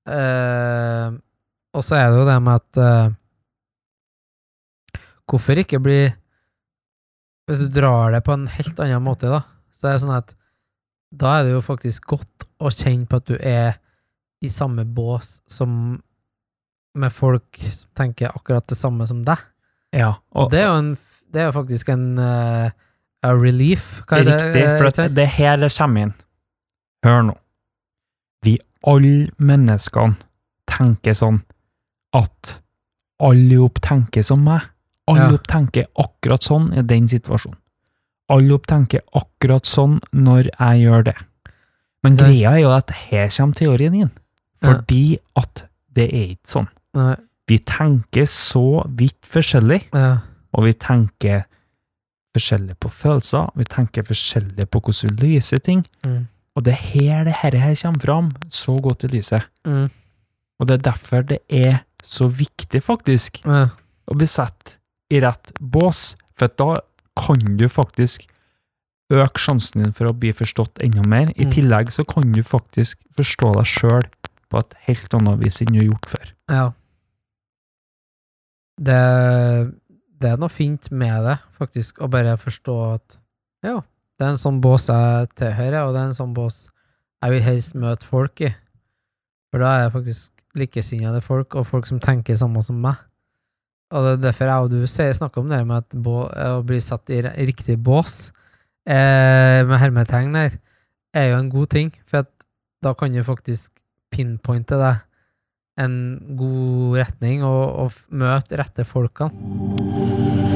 Uh, 0.06 1.16
og 1.76 1.84
så 1.84 1.98
er 1.98 2.10
det 2.10 2.20
jo 2.20 2.26
det 2.28 2.36
med 2.46 2.60
at 2.60 2.78
uh, 2.78 3.14
Hvorfor 5.26 5.58
ikke 5.58 5.80
bli 5.82 5.96
Hvis 7.50 7.64
du 7.64 7.72
drar 7.74 8.14
det 8.14 8.20
på 8.22 8.36
en 8.36 8.44
helt 8.46 8.82
annen 8.84 9.02
måte, 9.02 9.26
da, 9.26 9.40
så 9.74 9.88
er 9.88 9.96
det 9.96 10.04
sånn 10.04 10.14
at 10.14 10.30
da 11.16 11.32
er 11.38 11.46
det 11.46 11.56
jo 11.56 11.64
faktisk 11.64 12.06
godt 12.10 12.46
å 12.62 12.70
kjenne 12.70 13.06
på 13.10 13.18
at 13.18 13.26
du 13.26 13.36
er 13.38 13.76
i 14.44 14.50
samme 14.52 14.84
bås 14.84 15.40
som 15.50 15.98
med 16.96 17.12
folk 17.12 17.60
som 17.60 17.90
tenker 17.96 18.32
akkurat 18.32 18.66
det 18.68 18.78
samme 18.78 19.06
som 19.08 19.22
deg. 19.24 19.38
ja. 19.94 20.16
Og 20.32 20.50
det 20.52 20.62
er 20.62 20.70
jo, 20.70 20.78
en, 20.80 20.92
det 21.32 21.42
er 21.42 21.48
jo 21.50 21.56
faktisk 21.58 21.88
en 21.92 22.18
uh, 22.18 22.70
a 23.26 23.32
relief. 23.34 24.02
Hva 24.06 24.20
er 24.20 24.28
det? 24.28 24.36
Riktig, 24.42 24.62
eh, 24.62 24.76
for 24.78 24.90
at 24.90 25.14
det 25.16 25.24
er 25.24 25.32
her 25.38 25.56
det 25.62 25.72
kommer 25.76 26.06
inn. 26.06 26.14
Hør 27.06 27.22
nå. 27.30 27.34
Vi 28.46 28.56
alle 28.86 29.28
menneskene 29.38 30.16
tenker 30.70 31.16
sånn 31.16 31.42
at 32.16 32.58
alle 33.22 33.58
opp 33.64 33.80
tenker 33.84 34.22
som 34.26 34.42
meg. 34.44 34.62
Alle 35.08 35.28
Ja. 35.30 35.34
opp 35.38 35.46
tenker 35.46 35.86
akkurat 35.98 36.42
sånn 36.42 36.72
i 36.76 36.82
den 36.82 37.06
situasjonen. 37.08 37.56
Alle 38.28 38.54
opp 38.54 38.66
tenker 38.66 39.00
akkurat 39.14 39.66
sånn 39.66 40.00
når 40.12 40.48
jeg 40.58 40.82
gjør 40.86 41.04
det. 41.04 41.16
Men 42.02 42.16
Så- 42.16 42.24
greia 42.24 42.52
er 42.52 42.58
jo 42.60 42.70
at 42.72 42.90
her 42.90 43.28
kommer 43.28 43.54
teorien 43.54 43.94
inn. 43.94 44.10
Ja. 44.62 44.68
Fordi 44.74 45.18
at 45.36 45.66
det 45.92 46.12
er 46.12 46.26
ikke 46.34 46.46
sånn. 46.46 46.68
Nei, 46.94 47.16
Vi 47.48 47.58
tenker 47.58 48.26
så 48.26 48.84
vidt 48.90 49.22
forskjellig, 49.22 49.84
ja. 49.94 50.18
Og 50.56 50.64
vi 50.64 50.72
tenker 50.72 51.44
forskjellig 52.36 52.76
på 52.80 52.88
følelser, 52.92 53.50
vi 53.56 53.64
tenker 53.68 54.04
forskjellig 54.04 54.66
på 54.72 54.80
hvordan 54.80 55.14
vi 55.16 55.26
lyser 55.36 55.60
ting, 55.64 55.84
Mm. 56.04 56.26
og 56.56 56.64
det 56.64 56.72
er 56.72 56.82
her 56.92 57.24
det 57.24 57.34
her, 57.42 57.56
her 57.56 57.74
kommer 57.82 58.00
fram 58.00 58.30
så 58.48 58.78
godt 58.82 59.04
i 59.04 59.12
lyset. 59.12 59.44
Mm. 59.66 59.90
Og 60.60 60.66
det 60.68 60.74
er 60.78 60.90
derfor 60.92 61.22
det 61.28 61.38
er 61.50 61.82
så 62.02 62.28
viktig, 62.28 62.82
faktisk, 62.82 63.42
Ja. 63.44 63.68
å 64.08 64.14
bli 64.16 64.26
satt 64.26 64.76
i 65.10 65.20
rett 65.20 65.52
bås, 65.60 66.14
for 66.36 66.48
da 66.48 66.80
kan 67.16 67.38
du 67.56 67.68
faktisk 67.68 68.26
øke 69.12 69.38
sjansen 69.38 69.82
din 69.84 69.92
for 69.92 70.06
å 70.10 70.18
bli 70.18 70.32
forstått 70.32 70.80
enda 70.82 71.02
mer. 71.02 71.28
I 71.36 71.44
Mm. 71.44 71.52
tillegg 71.52 71.90
så 71.90 72.04
kan 72.06 72.32
du 72.32 72.42
faktisk 72.42 72.96
forstå 73.16 73.54
deg 73.54 73.64
sjøl 73.66 74.04
på 74.50 74.58
et 74.58 74.74
helt 74.86 75.14
annet 75.14 75.38
vis 75.38 75.60
enn 75.62 75.72
du 75.72 75.78
har 75.78 75.86
gjort 75.92 76.06
før. 76.06 76.32
Ja. 76.48 76.72
Det, 78.78 79.72
det 80.20 80.32
er 80.32 80.40
noe 80.40 80.52
fint 80.52 80.88
med 80.90 81.26
det, 81.26 81.36
faktisk, 81.56 82.00
å 82.00 82.08
bare 82.12 82.36
forstå 82.40 82.76
at 82.94 83.18
ja, 83.66 83.80
det 84.16 84.24
er 84.24 84.32
en 84.32 84.40
sånn 84.40 84.62
bås 84.64 84.88
jeg 84.88 85.28
tilhører, 85.36 85.82
og 85.84 85.94
det 85.94 86.02
er 86.02 86.10
en 86.10 86.16
sånn 86.16 86.36
bås 86.36 86.66
jeg 87.24 87.34
vil 87.34 87.44
helst 87.44 87.76
møte 87.78 88.06
folk 88.06 88.44
i. 88.44 88.52
For 89.52 89.62
da 89.62 89.72
er 89.72 89.84
jeg 89.86 89.94
faktisk 89.96 90.46
likesinnede 90.56 91.20
folk, 91.24 91.56
og 91.58 91.68
folk 91.68 91.88
som 91.88 92.00
tenker 92.02 92.38
samme 92.38 92.62
som 92.64 92.78
meg. 92.80 92.98
Og 93.94 94.02
det 94.02 94.12
er 94.16 94.22
derfor 94.24 94.50
jeg 94.50 94.66
og 94.66 94.72
du 94.72 94.86
snakker 94.90 95.42
om 95.42 95.52
det 95.52 95.60
med 95.66 95.84
at 95.84 95.98
bå, 96.02 96.16
å 96.26 96.62
bli 96.66 96.80
satt 96.82 97.12
i 97.12 97.20
riktig 97.22 97.78
bås, 97.78 98.32
eh, 98.88 99.62
med 99.66 99.78
hermetegn 99.82 100.32
der, 100.34 100.56
er 101.14 101.30
jo 101.30 101.40
en 101.40 101.52
god 101.52 101.70
ting, 101.72 101.92
for 102.08 102.26
da 102.82 102.92
kan 102.94 103.12
du 103.12 103.22
faktisk 103.24 103.72
pinpointe 104.12 104.76
deg 104.80 105.04
en 105.78 105.96
god 106.38 106.96
retning 107.02 107.42
og, 107.44 107.64
og 107.84 107.98
møte 108.16 108.56
rette 108.60 108.86
folkene. 108.88 110.46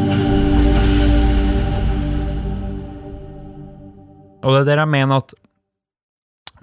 Og 4.40 4.54
det 4.54 4.60
er 4.62 4.68
der 4.70 4.82
jeg 4.84 4.92
mener 4.94 5.20
at 5.20 5.34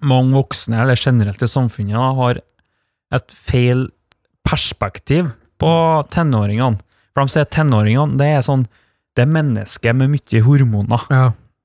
mange 0.08 0.34
voksne, 0.38 0.80
eller 0.82 0.98
generelt 1.00 1.42
i 1.42 1.50
samfunnet, 1.50 1.98
da, 1.98 2.10
har 2.18 2.40
et 3.18 3.34
feil 3.34 3.88
perspektiv 4.46 5.30
på 5.62 5.72
tenåringene. 6.14 6.80
For 7.14 7.26
de 7.26 7.34
sier 7.34 7.48
tenåringene, 7.50 8.18
det 8.20 8.32
er 8.38 8.44
sånn 8.46 8.68
Det 9.18 9.24
er 9.26 9.32
mennesker 9.34 9.96
med 9.98 10.12
mye 10.14 10.40
hormoner. 10.46 11.06
Ja. 11.10 11.24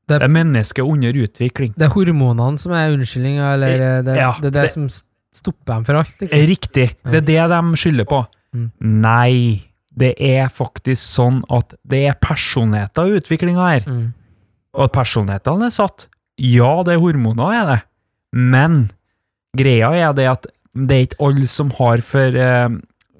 Det 0.08 0.16
er 0.24 0.30
mennesker 0.32 0.86
under 0.88 1.12
utvikling. 1.20 1.74
Det 1.76 1.84
er 1.84 1.90
hormonene 1.92 2.56
som 2.58 2.72
er 2.72 2.94
unnskyldninga, 2.94 3.50
eller 3.58 3.74
eh, 3.76 3.98
det, 4.06 4.14
Ja, 4.16 4.30
det 4.40 4.48
er 4.48 4.54
det, 4.54 4.62
det- 4.62 4.70
som 4.72 4.86
stopper 5.32 5.74
dem 5.74 5.84
for 5.88 6.00
alt, 6.02 6.14
liksom. 6.20 6.46
Riktig. 6.50 6.88
Det 7.08 7.20
er 7.22 7.28
det 7.28 7.42
de 7.52 7.80
skylder 7.80 8.08
på. 8.08 8.22
Mm. 8.52 8.66
Nei, 9.02 9.36
det 9.96 10.14
er 10.20 10.48
faktisk 10.52 11.00
sånn 11.00 11.42
at 11.52 11.74
det 11.88 12.04
er 12.10 12.18
personligheter 12.20 13.08
i 13.08 13.20
utviklinga 13.20 13.68
her. 13.68 13.86
Mm. 13.88 14.08
Og 14.76 14.86
at 14.86 14.96
personlighetene 14.96 15.68
er 15.68 15.74
satt. 15.74 16.06
Ja, 16.40 16.72
det 16.86 16.96
er 16.96 17.02
hormoner, 17.02 17.52
er 17.52 17.68
det. 17.68 17.78
Men 18.32 18.82
greia 19.56 19.92
er 20.08 20.16
det 20.16 20.28
at 20.30 20.48
det 20.72 20.96
er 20.96 21.06
ikke 21.06 21.24
alle 21.28 21.48
som 21.52 21.72
har 21.76 22.00
for, 22.00 22.36
eh, 22.36 22.68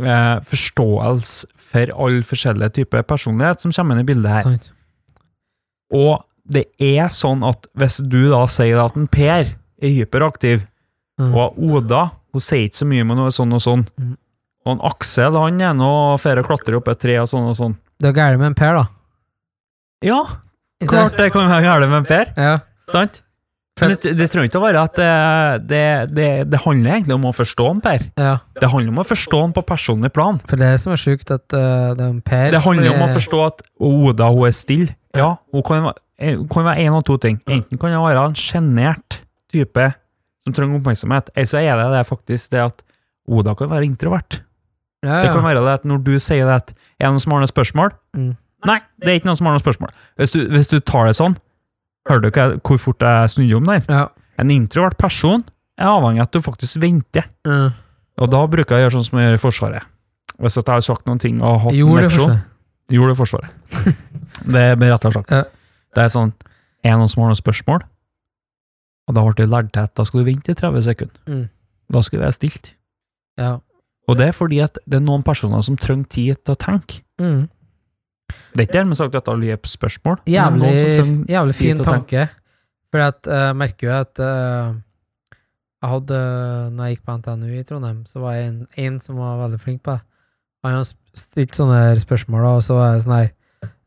eh, 0.01 0.37
forståelse 0.49 1.47
for 1.57 1.93
all 2.05 2.23
forskjellige 2.23 2.75
typer 2.81 3.03
personlighet 3.03 3.61
som 3.61 3.73
kommer 3.73 3.97
inn 3.97 4.05
i 4.05 4.09
bildet 4.09 4.33
her. 4.33 4.43
Sant. 4.43 4.73
Og 5.93 6.25
det 6.49 6.67
er 6.81 7.09
sånn 7.13 7.45
at 7.47 7.69
hvis 7.79 8.01
du 8.09 8.31
da 8.33 8.47
sier 8.51 8.81
at 8.83 8.97
en 8.97 9.07
Per 9.07 9.53
er 9.53 9.93
hyperaktiv, 9.93 10.67
Mm. 11.23 11.35
og 11.39 11.59
Oda 11.79 12.03
hun 12.33 12.41
sier 12.43 12.65
ikke 12.69 12.81
så 12.83 12.87
mye 12.89 13.05
med 13.05 13.19
noe 13.21 13.31
sånn 13.35 13.53
og 13.53 13.61
sånn, 13.61 13.83
Mm. 14.01 14.15
og 14.67 14.71
en 14.77 14.85
Aksel 14.89 15.37
han 15.37 15.61
er 15.61 15.75
nå 15.77 15.91
fer 16.23 16.39
og 16.41 16.47
klatrer 16.49 16.79
opp 16.79 16.89
et 16.89 17.01
tre 17.03 17.19
og 17.21 17.29
sånn 17.29 17.51
og 17.51 17.57
sånn. 17.59 17.75
Det 18.01 18.09
er 18.11 18.17
gærent 18.17 18.41
med 18.41 18.47
en 18.53 18.55
Per, 18.59 18.79
da. 18.81 18.87
Ja, 20.03 20.23
klart 20.89 21.17
det 21.21 21.29
kan 21.35 21.47
være 21.51 21.63
galt 21.67 21.89
med 21.91 22.01
en 22.03 22.09
Per, 22.09 22.33
Ja. 22.37 22.59
sant? 22.93 23.23
Men 23.81 23.95
det, 23.97 24.13
det 24.19 24.27
trenger 24.31 24.51
ikke 24.51 24.61
å 24.61 24.65
være 24.67 24.81
at 24.85 24.99
det, 25.01 25.67
det, 25.71 25.85
det, 26.15 26.27
det 26.53 26.59
handler 26.61 26.93
egentlig 26.93 27.15
om 27.17 27.25
å 27.25 27.33
forstå 27.33 27.69
en 27.71 27.81
Per. 27.81 28.03
ja. 28.21 28.35
Det 28.61 28.69
handler 28.69 28.93
om 28.93 28.99
å 29.01 29.07
forstå 29.09 29.41
han 29.41 29.55
på 29.57 29.63
personlig 29.67 30.11
plan. 30.13 30.39
For 30.47 30.61
det 30.61 30.75
som 30.83 30.93
er 30.93 31.01
sjukt, 31.01 31.31
at 31.33 31.47
uh, 31.57 31.95
det 31.97 32.05
er 32.05 32.11
en 32.11 32.21
Per 32.21 32.51
Det 32.53 32.61
handler 32.67 32.91
handler 32.93 32.99
om 32.99 33.07
å 33.09 33.15
forstå 33.17 33.41
at 33.47 33.63
Oda 33.81 34.29
hun 34.31 34.47
er 34.47 34.53
stille. 34.57 34.95
Ja, 35.17 35.31
hun 35.53 35.63
kan, 35.67 35.89
hun 36.21 36.49
kan 36.53 36.65
være 36.69 36.85
en 36.85 36.99
av 37.01 37.03
to 37.09 37.17
ting. 37.19 37.41
Enten 37.49 37.81
kan 37.81 37.93
hun 37.97 38.05
være 38.05 38.27
en 38.29 38.37
sjenert 38.39 39.21
type 39.53 39.89
som 40.43 40.55
trenger 40.57 40.81
oppmerksomhet, 40.81 41.31
eller 41.35 41.49
så 41.49 41.61
er 41.61 41.77
det, 41.79 41.89
det 41.95 42.07
faktisk 42.09 42.55
det 42.55 42.65
at 42.65 42.83
Oda 43.31 43.55
kan 43.55 43.71
være 43.71 43.87
introvert. 43.87 44.41
ja, 45.05 45.23
Det 45.23 45.31
kan 45.31 45.45
være 45.45 45.63
det 45.63 45.75
at 45.79 45.85
når 45.87 46.03
du 46.03 46.17
sier 46.19 46.47
det 46.49 46.57
at 46.57 46.73
er 46.73 47.07
det 47.07 47.13
noen 47.15 47.23
som 47.23 47.35
har 47.35 47.45
noen 47.45 47.51
spørsmål? 47.51 47.93
Mm. 48.19 48.33
Nei, 48.67 48.79
det 49.03 49.11
er 49.11 49.21
ikke 49.21 49.31
noen 49.31 49.39
som 49.39 49.47
har 49.47 49.57
noen 49.57 49.65
spørsmål. 49.65 49.95
Hvis 50.19 50.35
du, 50.35 50.41
hvis 50.51 50.71
du 50.71 50.79
tar 50.81 51.07
det 51.07 51.15
sånn, 51.19 51.37
hører 52.11 52.23
du 52.23 52.29
ikke 52.31 52.49
hvor 52.67 52.83
fort 52.83 53.03
jeg 53.07 53.33
snudde 53.35 53.59
om 53.59 53.71
der? 53.71 53.87
Ja. 53.91 54.05
En 54.43 54.51
introvert 54.51 54.99
person 54.99 55.45
er 55.79 55.91
avhengig 55.91 56.23
av 56.23 56.29
at 56.29 56.35
du 56.35 56.43
faktisk 56.43 56.81
venter. 56.83 57.27
Mm. 57.47 57.73
Og 58.23 58.31
da 58.31 58.43
bruker 58.51 58.77
jeg 58.77 58.83
å 58.83 58.87
gjøre 58.87 58.97
sånn 58.99 59.09
som 59.09 59.19
jeg 59.19 59.29
gjør 59.29 59.39
i 59.39 59.43
Forsvaret. 59.43 59.91
Hvis 60.43 60.59
jeg 60.59 60.67
har 60.67 60.85
sagt 60.85 61.07
noen 61.07 61.21
ting 61.23 61.43
og 61.43 61.69
hatt 61.69 61.77
en 61.77 62.11
først. 62.11 62.49
Gjorde 62.93 63.15
det 63.15 63.19
Forsvaret. 63.21 63.51
det 64.53 64.63
er 64.63 64.79
bare 64.79 64.95
rett 64.95 65.07
og 65.09 65.15
slett. 65.17 65.33
Ja. 65.33 65.45
Det 65.93 66.07
er 66.07 66.13
sånn 66.13 66.33
Er 66.83 66.95
det 66.95 66.99
noen 66.99 67.11
som 67.13 67.23
har 67.23 67.31
noen 67.31 67.39
spørsmål? 67.39 67.83
Og 69.13 69.19
da 69.19 69.25
ble 69.27 69.35
det 69.37 69.51
lært 69.53 69.75
til 69.77 69.85
at 69.85 69.93
da 69.99 70.07
skal 70.09 70.23
du 70.23 70.29
vente 70.31 70.55
i 70.55 70.57
30 70.57 70.87
sekunder. 70.89 71.19
Mm. 71.29 71.43
Da 71.93 72.01
skal 72.01 72.19
du 72.19 72.25
være 72.25 72.37
stilt. 72.39 72.71
Ja. 73.37 73.59
Og 74.09 74.17
det 74.19 74.31
er 74.31 74.37
fordi 74.37 74.63
at 74.65 74.79
det 74.89 74.99
er 74.99 75.05
noen 75.05 75.25
personer 75.27 75.61
som 75.63 75.77
trenger 75.77 76.09
tid 76.09 76.41
til 76.41 76.57
å 76.57 76.61
tenke. 76.61 77.03
Mm. 77.21 77.51
Det 78.53 78.63
er 78.63 78.67
ikke 78.67 78.79
dermed 78.79 78.97
sagt 78.97 79.19
at 79.19 79.29
alle 79.29 79.51
gir 79.51 79.61
spørsmål. 79.69 80.23
Jævlig, 80.33 80.73
jævlig 81.29 81.57
fin 81.59 81.83
tanke. 81.85 82.25
For 82.93 83.05
eh, 83.05 83.13
jeg 83.29 83.59
merker 83.61 83.89
jo 83.89 83.93
at 83.97 84.21
uh, 84.21 84.73
jeg 85.83 85.91
hadde, 85.93 86.19
når 86.73 86.89
jeg 86.89 86.97
gikk 86.97 87.05
på 87.09 87.17
NTNU 87.21 87.53
i 87.53 87.63
Trondheim, 87.69 88.03
så 88.09 88.25
var 88.25 88.37
jeg 88.39 88.51
en, 88.51 88.59
en 88.85 88.99
som 89.03 89.21
var 89.21 89.41
veldig 89.45 89.61
flink 89.61 89.83
på 89.85 89.97
det. 89.97 90.05
Han 90.63 90.77
hadde 90.79 91.19
stilt 91.19 91.59
sånne 91.59 91.81
spørsmål, 92.01 92.45
og 92.53 92.65
så 92.65 92.77
var 92.79 92.93
jeg 92.93 93.05
sånn 93.07 93.17
her 93.17 93.31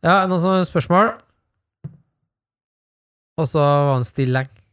Ja, 0.03 0.15
noen 0.29 0.41
sånne 0.43 0.65
spørsmål? 0.67 1.13
Og 3.39 3.47
så 3.49 3.63
var 3.63 3.93
han 3.93 4.07
stille 4.07 4.35
lenge. 4.35 4.64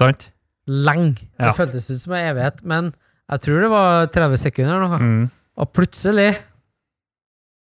Sant? 0.00 0.28
Lenge. 0.70 1.26
Ja. 1.38 1.50
Det 1.50 1.56
føltes 1.58 1.90
ut 1.92 2.00
som 2.04 2.14
en 2.16 2.28
evighet, 2.32 2.62
men 2.68 2.92
jeg 3.30 3.44
tror 3.46 3.64
det 3.64 3.70
var 3.72 4.06
30 4.14 4.40
sekunder 4.42 4.76
eller 4.76 4.88
noe. 4.88 5.00
Mm. 5.00 5.26
Og 5.60 5.72
plutselig 5.76 6.30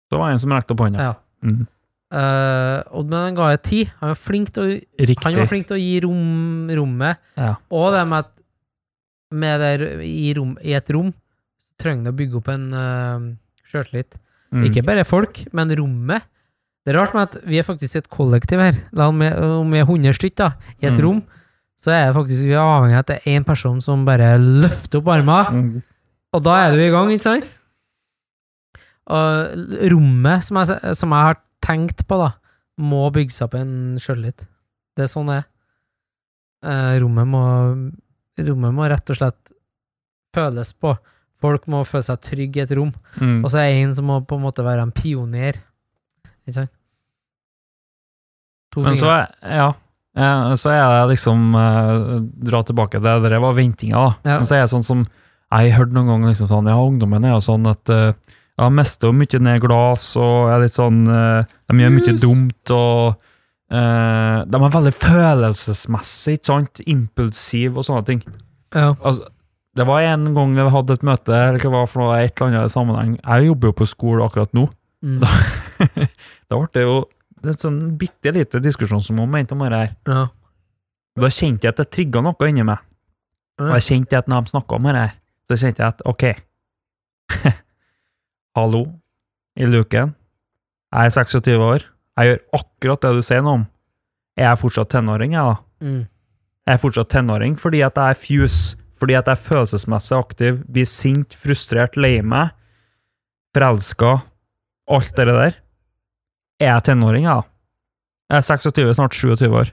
Så 0.08 0.20
var 0.20 0.30
det 0.30 0.38
en 0.38 0.44
som 0.46 0.54
rekte 0.56 0.76
opp 0.76 0.84
hånda. 0.86 1.02
Ja. 1.10 1.14
Mm. 1.44 1.66
Uh, 2.08 3.04
Men 3.04 3.18
han 3.20 3.36
ga 3.36 3.50
jeg 3.52 3.62
tid. 3.68 3.90
Han 4.00 4.14
var 4.14 4.20
flink 4.20 4.52
til 4.56 4.64
å 4.64 5.16
Han 5.26 5.36
var 5.42 5.50
flink 5.50 5.68
til 5.68 5.76
å 5.76 5.82
gi 5.82 5.98
rom, 6.06 6.70
rommet, 6.72 7.18
Ja. 7.36 7.56
og 7.70 7.92
det 7.94 8.06
med 8.08 8.20
at 8.24 8.32
med 9.36 9.60
det, 9.60 9.72
i, 10.08 10.30
rom, 10.38 10.54
i 10.64 10.72
et 10.78 10.88
rom 10.96 11.10
så 11.12 11.84
trenger 11.84 12.06
du 12.06 12.12
å 12.14 12.16
bygge 12.16 12.38
opp 12.40 12.48
en 12.54 12.68
uh, 12.72 13.26
sjøltillit. 13.68 14.16
Mm. 14.56 14.64
Ikke 14.70 14.86
bare 14.88 15.04
folk, 15.04 15.42
men 15.52 15.74
rommet. 15.76 16.24
Det 16.86 16.94
er 16.94 17.00
rart 17.02 17.14
med 17.18 17.28
at 17.28 17.36
vi 17.44 17.60
er 17.60 17.68
faktisk 17.68 17.98
et 18.00 18.08
kollektiv 18.08 18.62
her. 18.64 18.78
Om 18.96 19.20
vi, 19.20 19.28
er 19.82 19.84
100 19.84 20.16
stykker 20.16 20.54
i 20.80 20.86
et 20.88 20.94
Mm. 20.96 21.02
rom, 21.04 21.20
så 21.78 21.94
er 21.94 22.08
det 22.08 22.18
faktisk 22.18 22.48
vi 22.48 22.56
er 22.56 22.64
avhengig 22.64 22.98
av 22.98 23.04
at 23.04 23.12
det 23.12 23.18
er 23.20 23.38
én 23.38 23.46
person 23.46 23.78
som 23.84 24.06
bare 24.08 24.34
løfter 24.42 25.00
opp 25.00 25.12
armene, 25.14 25.84
og 26.34 26.44
da 26.46 26.56
er 26.66 26.76
du 26.76 26.82
i 26.84 26.92
gang, 26.94 27.12
ikke 27.14 27.30
sant? 27.30 27.52
Og 29.08 29.92
rommet 29.94 30.44
som 30.44 30.60
jeg, 30.60 30.96
som 31.00 31.14
jeg 31.16 31.30
har 31.30 31.38
tenkt 31.64 32.04
på, 32.10 32.18
da, 32.20 32.34
må 32.82 33.06
bygge 33.14 33.34
seg 33.34 33.48
opp 33.48 33.60
en 33.60 33.76
sjøltillit. 34.02 34.48
Det 34.98 35.06
er 35.06 35.12
sånn 35.12 35.30
det 35.32 35.38
er. 35.40 35.46
Eh, 36.68 36.96
rommet, 37.04 37.30
må, 37.30 37.44
rommet 38.42 38.76
må 38.76 38.90
rett 38.90 39.14
og 39.14 39.20
slett 39.20 39.54
føles 40.36 40.74
på. 40.76 40.96
Folk 41.42 41.68
må 41.70 41.84
føle 41.86 42.06
seg 42.08 42.22
trygge 42.26 42.62
i 42.62 42.66
et 42.66 42.74
rom. 42.78 42.92
Mm. 43.22 43.40
Og 43.44 43.52
så 43.54 43.62
er 43.62 43.70
det 43.70 43.82
en 43.86 43.96
som 43.98 44.10
må 44.10 44.20
på 44.26 44.40
en 44.40 44.46
måte 44.48 44.66
være 44.66 44.88
en 44.88 44.94
pioner. 44.96 45.62
Ikke 46.44 46.58
sant? 46.64 46.74
To 48.74 48.84
Men 48.84 48.98
så 49.00 49.14
er, 49.14 49.30
ja, 49.48 49.70
så 50.58 50.72
er 50.74 50.82
det 50.82 51.14
liksom 51.14 51.54
eh, 51.54 52.18
Dra 52.50 52.64
tilbake 52.66 52.98
til 52.98 53.06
det 53.06 53.30
der 53.30 53.44
var 53.44 53.56
ventinga, 53.58 54.02
da. 54.02 54.12
Ja. 54.26 54.40
Men 54.40 54.50
så 54.50 54.58
er 54.58 54.66
det 54.66 54.74
sånn 54.74 54.86
som 54.88 55.06
Jeg 55.54 55.76
hørte 55.76 55.94
noen 55.94 56.10
ganger 56.10 56.34
liksom 56.34 56.50
sånn 56.52 56.70
Ja, 56.72 56.78
ungdommen 56.82 57.28
er 57.28 57.36
jo 57.36 57.44
sånn 57.46 57.70
at 57.70 57.94
uh, 57.94 58.12
ja, 58.58 58.70
mister 58.74 59.14
mye 59.14 59.42
ned 59.46 59.62
glass 59.62 60.10
og 60.18 60.50
er 60.50 60.64
litt 60.66 60.74
sånn 60.74 61.04
eh, 61.06 61.46
De 61.70 61.82
gjør 61.84 61.98
mye 62.00 62.20
dumt 62.22 62.76
og 62.76 63.24
Uh, 63.68 64.46
De 64.48 64.56
er 64.56 64.72
veldig 64.72 64.94
følelsesmessig, 64.96 66.38
ikke 66.38 66.48
sant? 66.48 66.80
Impulsiv 66.88 67.76
og 67.76 67.84
sånne 67.84 68.06
ting. 68.08 68.22
Ja. 68.72 68.94
Altså, 68.96 69.28
det 69.76 69.86
var 69.90 70.06
en 70.08 70.30
gang 70.38 70.54
vi 70.56 70.68
hadde 70.72 70.96
et 70.96 71.04
møte, 71.04 71.36
eller 71.36 71.74
hva 71.74 71.82
for 71.84 72.06
noe, 72.06 72.16
et 72.16 72.32
eller 72.40 72.62
annet 72.62 72.72
sammenheng. 72.72 73.18
Jeg 73.20 73.50
jobber 73.50 73.74
jo 73.74 73.76
på 73.82 73.90
skole 73.92 74.24
akkurat 74.24 74.56
nå. 74.56 74.70
Mm. 75.04 75.20
Da 75.20 76.58
ble 76.62 76.70
det 76.74 76.86
jo 76.88 76.96
det 77.42 77.52
er 77.52 77.56
et 77.56 77.64
sånn 77.64 77.80
bitte 78.02 78.32
lite 78.34 78.60
diskusjonsmoment 78.64 79.52
om 79.56 79.64
det 79.66 79.72
her. 79.76 79.96
ja. 80.10 80.26
Da 81.18 81.32
kjente 81.34 81.66
jeg 81.66 81.74
at 81.74 81.80
det 81.82 81.88
trigga 81.90 82.22
noe 82.22 82.48
inni 82.50 82.62
meg. 82.62 82.78
Og 83.58 83.72
jeg 83.80 83.86
kjente 83.88 84.20
at 84.20 84.28
når 84.30 84.44
de 84.46 84.52
snakka 84.52 84.76
om 84.78 84.84
det 84.86 84.92
her, 85.00 85.16
så 85.50 85.56
kjente 85.58 85.82
jeg 85.82 85.96
at 85.96 86.04
ok 86.06 86.26
Hallo, 88.58 88.84
i 89.58 89.66
luken. 89.66 90.14
Jeg 90.94 91.10
er 91.10 91.16
26 91.16 91.58
år. 91.62 91.88
Jeg 92.18 92.30
gjør 92.30 92.44
akkurat 92.60 93.02
det 93.06 93.12
du 93.18 93.26
sier 93.26 93.42
nå 93.46 93.56
om. 93.60 93.66
Jeg 94.38 94.46
Er 94.52 94.60
fortsatt 94.62 94.92
tenåring, 94.94 95.34
jeg, 95.34 95.42
da? 95.42 95.58
Mm. 95.82 96.04
Jeg 96.68 96.74
er 96.76 96.82
fortsatt 96.82 97.10
tenåring 97.10 97.58
fordi 97.58 97.82
at 97.86 97.98
jeg 97.98 98.14
er 98.14 98.22
fuse, 98.22 98.78
fordi 98.98 99.18
at 99.18 99.26
jeg 99.30 99.38
er 99.38 99.44
følelsesmessig 99.50 100.18
aktiv, 100.18 100.60
blir 100.70 100.86
sint, 100.90 101.34
frustrert, 101.38 101.98
lei 101.98 102.22
meg, 102.22 102.54
forelska, 103.58 104.20
alt 104.94 105.14
det 105.18 105.28
der. 105.34 105.58
Er 106.60 106.72
jeg 106.76 106.84
tenåring, 106.90 107.26
da? 107.30 107.42
Jeg 108.32 108.38
er 108.42 108.48
26, 108.48 108.94
snart 108.98 109.14
27 109.16 109.52
år. 109.54 109.70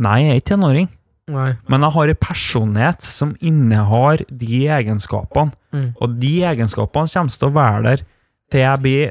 Nei, 0.00 0.16
jeg 0.24 0.30
er 0.34 0.40
ikke 0.40 0.50
tenåring, 0.54 0.88
Nei. 1.30 1.50
men 1.70 1.84
jeg 1.86 1.94
har 1.94 2.08
en 2.12 2.18
personlighet 2.24 3.04
som 3.06 3.34
innehar 3.40 4.24
de 4.28 4.62
egenskapene, 4.78 5.52
Mm. 5.72 5.94
og 6.02 6.16
de 6.18 6.32
egenskapene 6.42 7.06
kommer 7.12 7.30
til 7.38 7.48
å 7.48 7.52
være 7.54 7.82
der 7.84 8.00
til 8.50 8.60
jeg 8.64 8.80
blir 8.82 9.10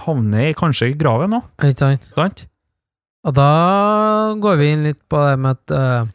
havner 0.00 0.46
i 0.48 0.54
kanskje 0.56 0.88
i 0.90 0.94
graven 0.96 1.28
nå, 1.34 1.42
Ikke 1.60 1.76
sant? 1.76 2.06
sant? 2.16 2.46
Og 3.28 3.34
da 3.36 4.32
går 4.40 4.56
vi 4.56 4.70
inn 4.72 4.84
litt 4.86 5.02
på 5.10 5.18
det 5.28 5.38
med 5.38 5.58
at 5.58 5.74
uh, 5.76 6.06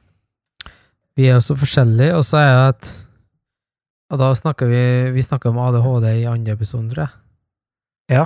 vi 1.15 1.27
er 1.29 1.35
jo 1.37 1.43
så 1.45 1.53
forskjellige, 1.55 2.15
og 2.17 2.23
så 2.25 2.37
er 2.41 2.53
det 2.55 2.69
at 2.75 3.05
Og 4.11 4.19
da 4.19 4.31
snakker 4.33 4.67
vi 4.69 5.11
Vi 5.13 5.21
snakker 5.21 5.49
om 5.49 5.57
ADHD 5.59 6.05
i 6.21 6.25
andre 6.29 6.53
episode, 6.53 6.89
tror 6.93 7.05
jeg. 7.05 7.13
Ja. 8.17 8.25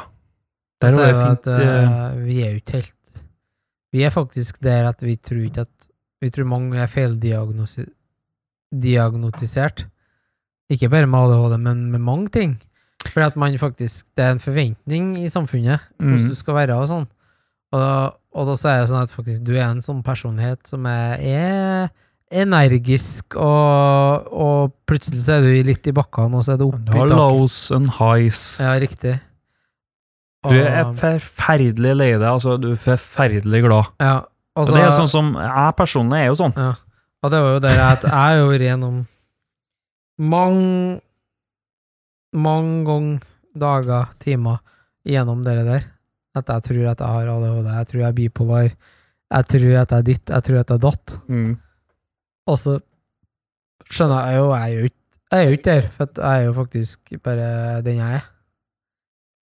Der 0.81 0.95
var 0.95 1.05
det 1.07 1.15
fint. 1.27 1.47
at 1.47 1.59
øh, 1.59 2.25
vi 2.25 2.41
er 2.43 2.49
jo 2.49 2.55
ikke 2.61 2.71
helt 2.79 2.95
Vi 3.93 4.03
er 4.05 4.09
faktisk 4.13 4.63
der 4.63 4.87
at 4.89 5.01
vi 5.03 5.15
tror 5.15 5.37
ikke 5.43 5.61
at 5.61 5.69
Vi 6.21 6.29
tror 6.29 6.43
mange 6.45 6.77
er 6.77 6.85
feildiagnotisert. 6.87 9.85
Ikke 10.69 10.89
bare 10.89 11.07
med 11.07 11.19
ADHD, 11.19 11.57
men 11.59 11.91
med 11.91 11.99
mange 11.99 12.27
ting. 12.27 12.59
For 13.13 13.21
at 13.23 13.35
man 13.39 13.55
faktisk 13.59 14.05
Det 14.17 14.25
er 14.25 14.31
en 14.31 14.39
forventning 14.43 15.17
i 15.23 15.29
samfunnet 15.29 15.79
hvordan 15.97 16.19
Mm. 16.23 16.29
du 16.29 16.35
skal 16.35 16.53
være 16.55 16.75
og 16.75 16.87
sånn. 16.87 17.07
Og, 17.71 18.13
og 18.33 18.45
da 18.47 18.51
er 18.69 18.79
det 18.81 18.89
sånn 18.89 19.01
at 19.03 19.11
faktisk 19.13 19.43
du 19.45 19.51
er 19.55 19.69
en 19.69 19.81
sånn 19.81 20.03
personlighet 20.03 20.67
som 20.67 20.85
er, 20.85 21.13
er 21.21 21.87
energisk, 22.31 23.35
og, 23.35 24.27
og 24.33 24.71
plutselig 24.89 25.21
så 25.21 25.33
er 25.37 25.41
du 25.45 25.63
litt 25.65 25.87
i 25.87 25.91
bakkene, 25.93 26.35
og 26.37 26.43
så 26.45 26.51
er 26.53 26.57
det 26.61 26.67
oppe 26.67 26.79
Du 26.85 26.91
i 26.93 26.97
har 26.99 27.07
lows 27.09 27.71
and 27.71 27.87
highs. 27.99 28.59
Ja, 28.59 28.73
riktig. 28.81 29.19
Du 30.47 30.55
er 30.55 30.85
forferdelig 30.95 31.95
lei 31.99 32.11
deg, 32.13 32.23
altså. 32.29 32.53
Du 32.61 32.69
er 32.71 32.79
forferdelig 32.79 33.59
glad. 33.65 33.89
ja, 33.99 34.13
Og 34.55 34.69
det 34.71 34.79
er 34.85 34.93
sånn 34.95 35.09
som 35.11 35.33
Jeg 35.35 35.73
personlig 35.75 36.21
er 36.21 36.29
jo 36.29 36.37
sånn. 36.39 36.55
Og 37.19 37.31
det 37.33 37.41
var 37.43 37.55
jo 37.57 37.59
det 37.65 37.73
at 37.83 38.05
jeg 38.07 38.15
har 38.15 38.45
vært 38.47 38.63
gjennom 38.63 39.01
mange 40.19 41.01
mange 42.35 42.85
ganger, 42.85 43.19
dager, 43.57 44.09
timer 44.21 44.59
gjennom 45.07 45.41
det 45.43 45.57
der. 45.65 45.87
At 46.37 46.47
jeg 46.53 46.63
tror 46.67 46.87
at 46.91 46.99
jeg 47.03 47.07
har 47.09 47.27
ADHD, 47.33 47.69
jeg 47.73 47.87
tror 47.89 47.99
jeg 48.03 48.07
er 48.09 48.17
bipolar, 48.19 48.69
jeg 49.33 49.47
tror 49.51 49.75
at 49.81 49.91
jeg 49.91 49.97
er 49.99 50.07
ditt, 50.07 50.29
jeg 50.29 50.45
tror 50.45 50.59
at 50.61 50.69
jeg 50.69 50.77
er 50.77 50.83
datt. 50.85 51.15
Og 52.49 52.57
så 52.57 52.77
skjønner 53.89 54.29
jeg 54.29 54.37
jo, 54.39 54.49
jeg 54.53 54.91
er 55.31 55.43
jo 55.49 55.57
ikke 55.57 55.71
der, 55.71 55.87
for 55.93 56.05
jeg 56.15 56.39
er 56.43 56.45
jo 56.47 56.53
faktisk 56.53 57.11
bare 57.25 57.81
den 57.85 57.99
jeg 57.99 58.19
er. 58.21 58.27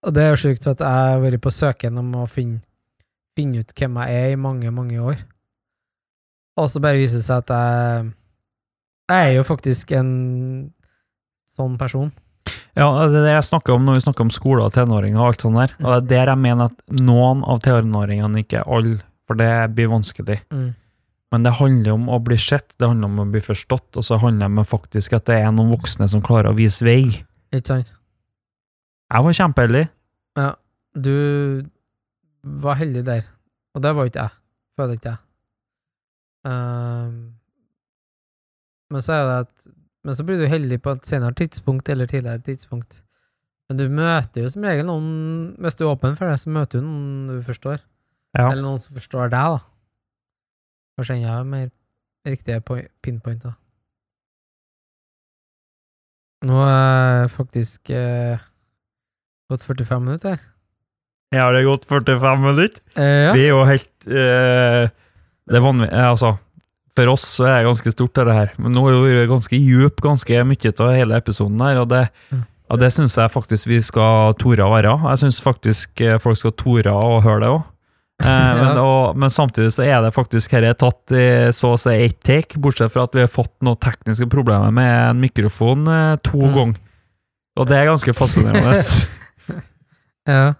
Og 0.08 0.14
det 0.16 0.24
er 0.24 0.32
jo 0.32 0.40
sjukt, 0.40 0.64
for 0.64 0.72
at 0.72 0.84
jeg 0.84 1.08
har 1.12 1.20
vært 1.20 1.44
på 1.44 1.52
søken 1.52 2.00
om 2.00 2.14
å 2.22 2.28
finne, 2.32 2.62
finne 3.36 3.60
ut 3.60 3.74
hvem 3.76 4.00
jeg 4.00 4.22
er 4.22 4.30
i 4.32 4.40
mange, 4.40 4.72
mange 4.72 5.02
år. 5.04 5.20
Og 6.58 6.70
så 6.72 6.82
bare 6.82 7.02
viser 7.02 7.20
det 7.20 7.28
seg 7.28 7.44
at 7.44 7.52
jeg 7.54 8.14
Jeg 9.08 9.28
er 9.28 9.36
jo 9.38 9.44
faktisk 9.48 9.92
en 9.96 10.08
sånn 11.48 11.78
person. 11.80 12.10
Ja, 12.76 12.88
det 13.08 13.22
er 13.22 13.24
det 13.24 13.36
jeg 13.38 13.46
snakker 13.48 13.76
om 13.78 13.86
når 13.88 13.96
vi 13.98 14.02
snakker 14.04 14.26
om 14.26 14.32
skole 14.34 14.66
og 14.66 14.74
tenåringer 14.76 15.22
og 15.22 15.30
alt 15.30 15.46
sånt 15.46 15.60
der. 15.60 15.76
Og 15.80 16.10
det 16.10 16.18
er 16.18 16.26
der 16.28 16.34
jeg 16.34 16.42
mener 16.44 16.74
at 16.74 17.00
noen 17.00 17.44
av 17.48 17.62
tenåringene, 17.64 18.44
ikke 18.44 18.66
alle, 18.68 19.00
for 19.28 19.40
det 19.40 19.50
blir 19.78 19.90
vanskelig. 19.94 20.42
Mm. 20.52 20.68
Men 21.32 21.48
det 21.48 21.56
handler 21.58 21.96
om 21.96 22.12
å 22.12 22.20
bli 22.24 22.38
sett, 22.40 22.76
det 22.76 22.88
handler 22.88 23.10
om 23.10 23.24
å 23.24 23.28
bli 23.32 23.42
forstått, 23.44 23.90
og 23.96 24.06
så 24.06 24.20
handler 24.22 24.48
det 24.48 24.64
om 24.64 24.68
faktisk 24.68 25.16
at 25.18 25.28
det 25.32 25.40
er 25.40 25.56
noen 25.56 25.72
voksne 25.74 26.08
som 26.12 26.24
klarer 26.24 26.52
å 26.52 26.58
vise 26.60 26.86
vei. 26.88 27.02
Ikke 27.52 27.66
sant? 27.72 27.96
Jeg 29.08 29.24
var 29.24 29.40
kjempeheldig. 29.40 29.86
Du 30.98 31.16
var 32.44 32.78
heldig 32.80 33.04
der, 33.06 33.26
og 33.76 33.84
det 33.84 33.96
var 33.96 34.06
jo 34.06 34.12
ikke 34.12 34.26
jeg. 34.28 34.36
Føler 34.78 34.98
ikke 34.98 35.10
jeg. 35.10 35.24
Um, 36.48 37.18
men 38.94 39.04
så 39.04 39.18
er 39.18 39.26
det 39.26 39.40
at 39.42 39.68
Men 40.06 40.16
så 40.16 40.24
blir 40.24 40.38
du 40.40 40.46
heldig 40.48 40.78
på 40.82 40.94
et 40.96 41.08
senere 41.08 41.34
tidspunkt 41.36 41.90
eller 41.90 42.06
tidligere 42.06 42.40
tidspunkt. 42.40 43.02
Men 43.68 43.78
du 43.78 43.90
møter 43.92 44.46
jo 44.46 44.50
som 44.50 44.64
regel 44.64 44.86
noen 44.88 45.56
Hvis 45.60 45.76
du 45.76 45.84
er 45.84 45.92
åpen 45.92 46.16
for 46.16 46.30
det, 46.30 46.40
så 46.40 46.50
møter 46.50 46.80
du 46.80 46.86
noen 46.86 47.28
du 47.34 47.42
forstår. 47.44 47.82
Ja. 48.38 48.52
Eller 48.52 48.64
noen 48.64 48.80
som 48.80 48.96
forstår 48.96 49.34
deg, 49.34 49.58
da. 49.58 49.60
Kanskje 50.98 51.18
enda 51.18 51.42
mer 51.44 51.68
riktige 52.28 52.62
pinpointer. 53.04 53.58
Nå 56.48 56.58
er 56.64 57.28
faktisk 57.34 57.90
eh, 57.90 58.40
gått 59.52 59.64
45 59.64 60.04
minutter. 60.04 60.40
Jeg 61.32 61.42
har 61.44 61.54
det 61.56 61.66
gått 61.68 61.86
45 61.90 62.42
minutter. 62.44 62.82
Eh, 62.96 63.04
ja. 63.28 63.32
Det 63.36 63.44
er 63.46 63.50
jo 63.52 63.64
helt 63.68 64.08
eh, 64.08 64.90
Det 65.48 65.58
er 65.60 65.64
vanlig, 65.64 65.90
eh, 65.92 66.10
altså 66.12 66.38
for 66.98 67.12
oss 67.14 67.26
er 67.46 67.60
det 67.60 67.68
ganske 67.68 67.92
stort, 67.94 68.16
det 68.18 68.34
her. 68.34 68.54
Men 68.58 68.72
nå 68.74 68.82
har 68.88 68.96
det 68.96 69.02
vært 69.20 69.30
ganske 69.30 69.58
djup, 69.62 70.00
ganske 70.02 70.40
mye 70.50 70.72
av 70.82 70.94
hele 70.96 71.18
episoden 71.22 71.60
her, 71.62 71.78
og 71.84 71.90
det, 71.92 72.08
Mm. 72.34 72.40
og 72.74 72.80
det 72.82 72.90
syns 72.92 73.14
jeg 73.20 73.30
faktisk 73.30 73.68
vi 73.70 73.78
skal 73.86 74.34
tore 74.34 74.66
å 74.66 74.72
være. 74.74 74.96
Jeg 75.12 75.20
syns 75.22 75.38
faktisk 75.46 76.02
eh, 76.02 76.18
folk 76.18 76.40
skal 76.40 76.56
tore 76.58 76.90
å 76.90 77.20
høre 77.22 77.40
det 77.44 77.52
òg. 77.54 77.62
Eh, 78.24 78.54
men, 78.64 78.74
Ja. 78.74 78.82
og, 78.82 79.16
men 79.16 79.30
samtidig 79.30 79.76
så 79.78 79.86
er 79.86 80.02
det 80.02 80.16
faktisk 80.16 80.52
her 80.58 80.66
tatt 80.74 81.12
i 81.14 81.28
så 81.54 81.76
å 81.76 81.78
si 81.78 81.94
ett 82.08 82.18
take, 82.26 82.58
bortsett 82.58 82.90
fra 82.92 83.04
at 83.06 83.14
vi 83.14 83.22
har 83.22 83.30
fått 83.30 83.54
noen 83.62 83.78
tekniske 83.78 84.26
problemer 84.34 84.74
med 84.74 85.10
en 85.12 85.22
mikrofon 85.22 85.86
eh, 85.88 86.16
to 86.26 86.40
Mm. 86.48 86.54
ganger. 86.58 86.82
Og 87.62 87.68
det 87.70 87.78
er 87.78 87.92
ganske 87.94 88.14
fascinerende. 88.18 88.74
Ja. 90.28 90.54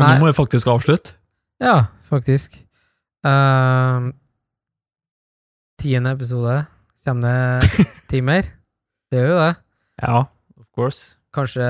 Men 0.00 0.08
nå 0.08 0.24
må 0.24 0.30
vi 0.32 0.36
faktisk 0.36 0.68
avslutte. 0.72 1.14
Ja, 1.62 1.86
faktisk. 2.08 2.56
Uh, 3.24 4.10
tiende 5.80 6.14
episode. 6.16 6.64
Kommer 7.04 7.60
det 7.60 7.86
timer? 8.12 8.48
Det 9.12 9.20
gjør 9.20 9.30
jo 9.34 9.38
det. 9.42 9.54
Ja, 10.02 10.18
of 10.58 10.66
course. 10.74 11.14
Kanskje 11.34 11.64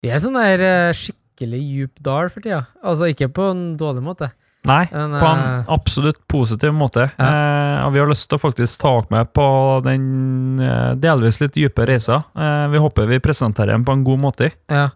Vi 0.00 0.10
er 0.10 0.20
sånn 0.22 0.38
der 0.38 0.62
eh, 0.64 0.96
skikkelig 0.96 1.60
djup 1.60 2.02
dal 2.02 2.30
for 2.32 2.42
tida. 2.44 2.64
Altså 2.80 3.10
ikke 3.10 3.28
på 3.34 3.50
en 3.52 3.64
dårlig 3.78 4.04
måte. 4.04 4.30
Nei, 4.68 4.84
Men, 4.92 5.14
på 5.16 5.24
en 5.24 5.40
uh, 5.40 5.70
absolutt 5.72 6.18
positiv 6.28 6.74
måte. 6.76 7.06
Eh, 7.16 7.76
og 7.80 7.94
vi 7.94 8.00
har 8.02 8.10
lyst 8.10 8.26
til 8.28 8.36
å 8.36 8.42
faktisk 8.42 8.82
ta 8.82 8.92
dere 8.98 9.14
med 9.14 9.30
på 9.32 9.46
den 9.86 10.02
eh, 10.60 10.90
delvis 11.00 11.40
litt 11.40 11.54
dype 11.56 11.86
reisa. 11.88 12.18
Eh, 12.36 12.66
vi 12.72 12.82
håper 12.84 13.08
vi 13.08 13.22
presenterer 13.24 13.72
den 13.72 13.86
på 13.88 13.96
en 13.96 14.04
god 14.04 14.20
måte. 14.20 14.50
Ja. 14.68 14.90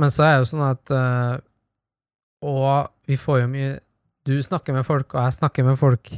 Men 0.00 0.12
så 0.14 0.24
er 0.26 0.32
det 0.34 0.42
jo 0.44 0.48
sånn 0.54 0.64
at 0.70 0.92
uh, 0.96 1.36
Og 2.46 2.88
vi 3.10 3.18
får 3.20 3.42
jo 3.42 3.48
mye 3.52 3.70
Du 4.28 4.34
snakker 4.42 4.72
med 4.76 4.86
folk, 4.88 5.12
og 5.14 5.26
jeg 5.28 5.36
snakker 5.38 5.66
med 5.66 5.78
folk 5.80 6.10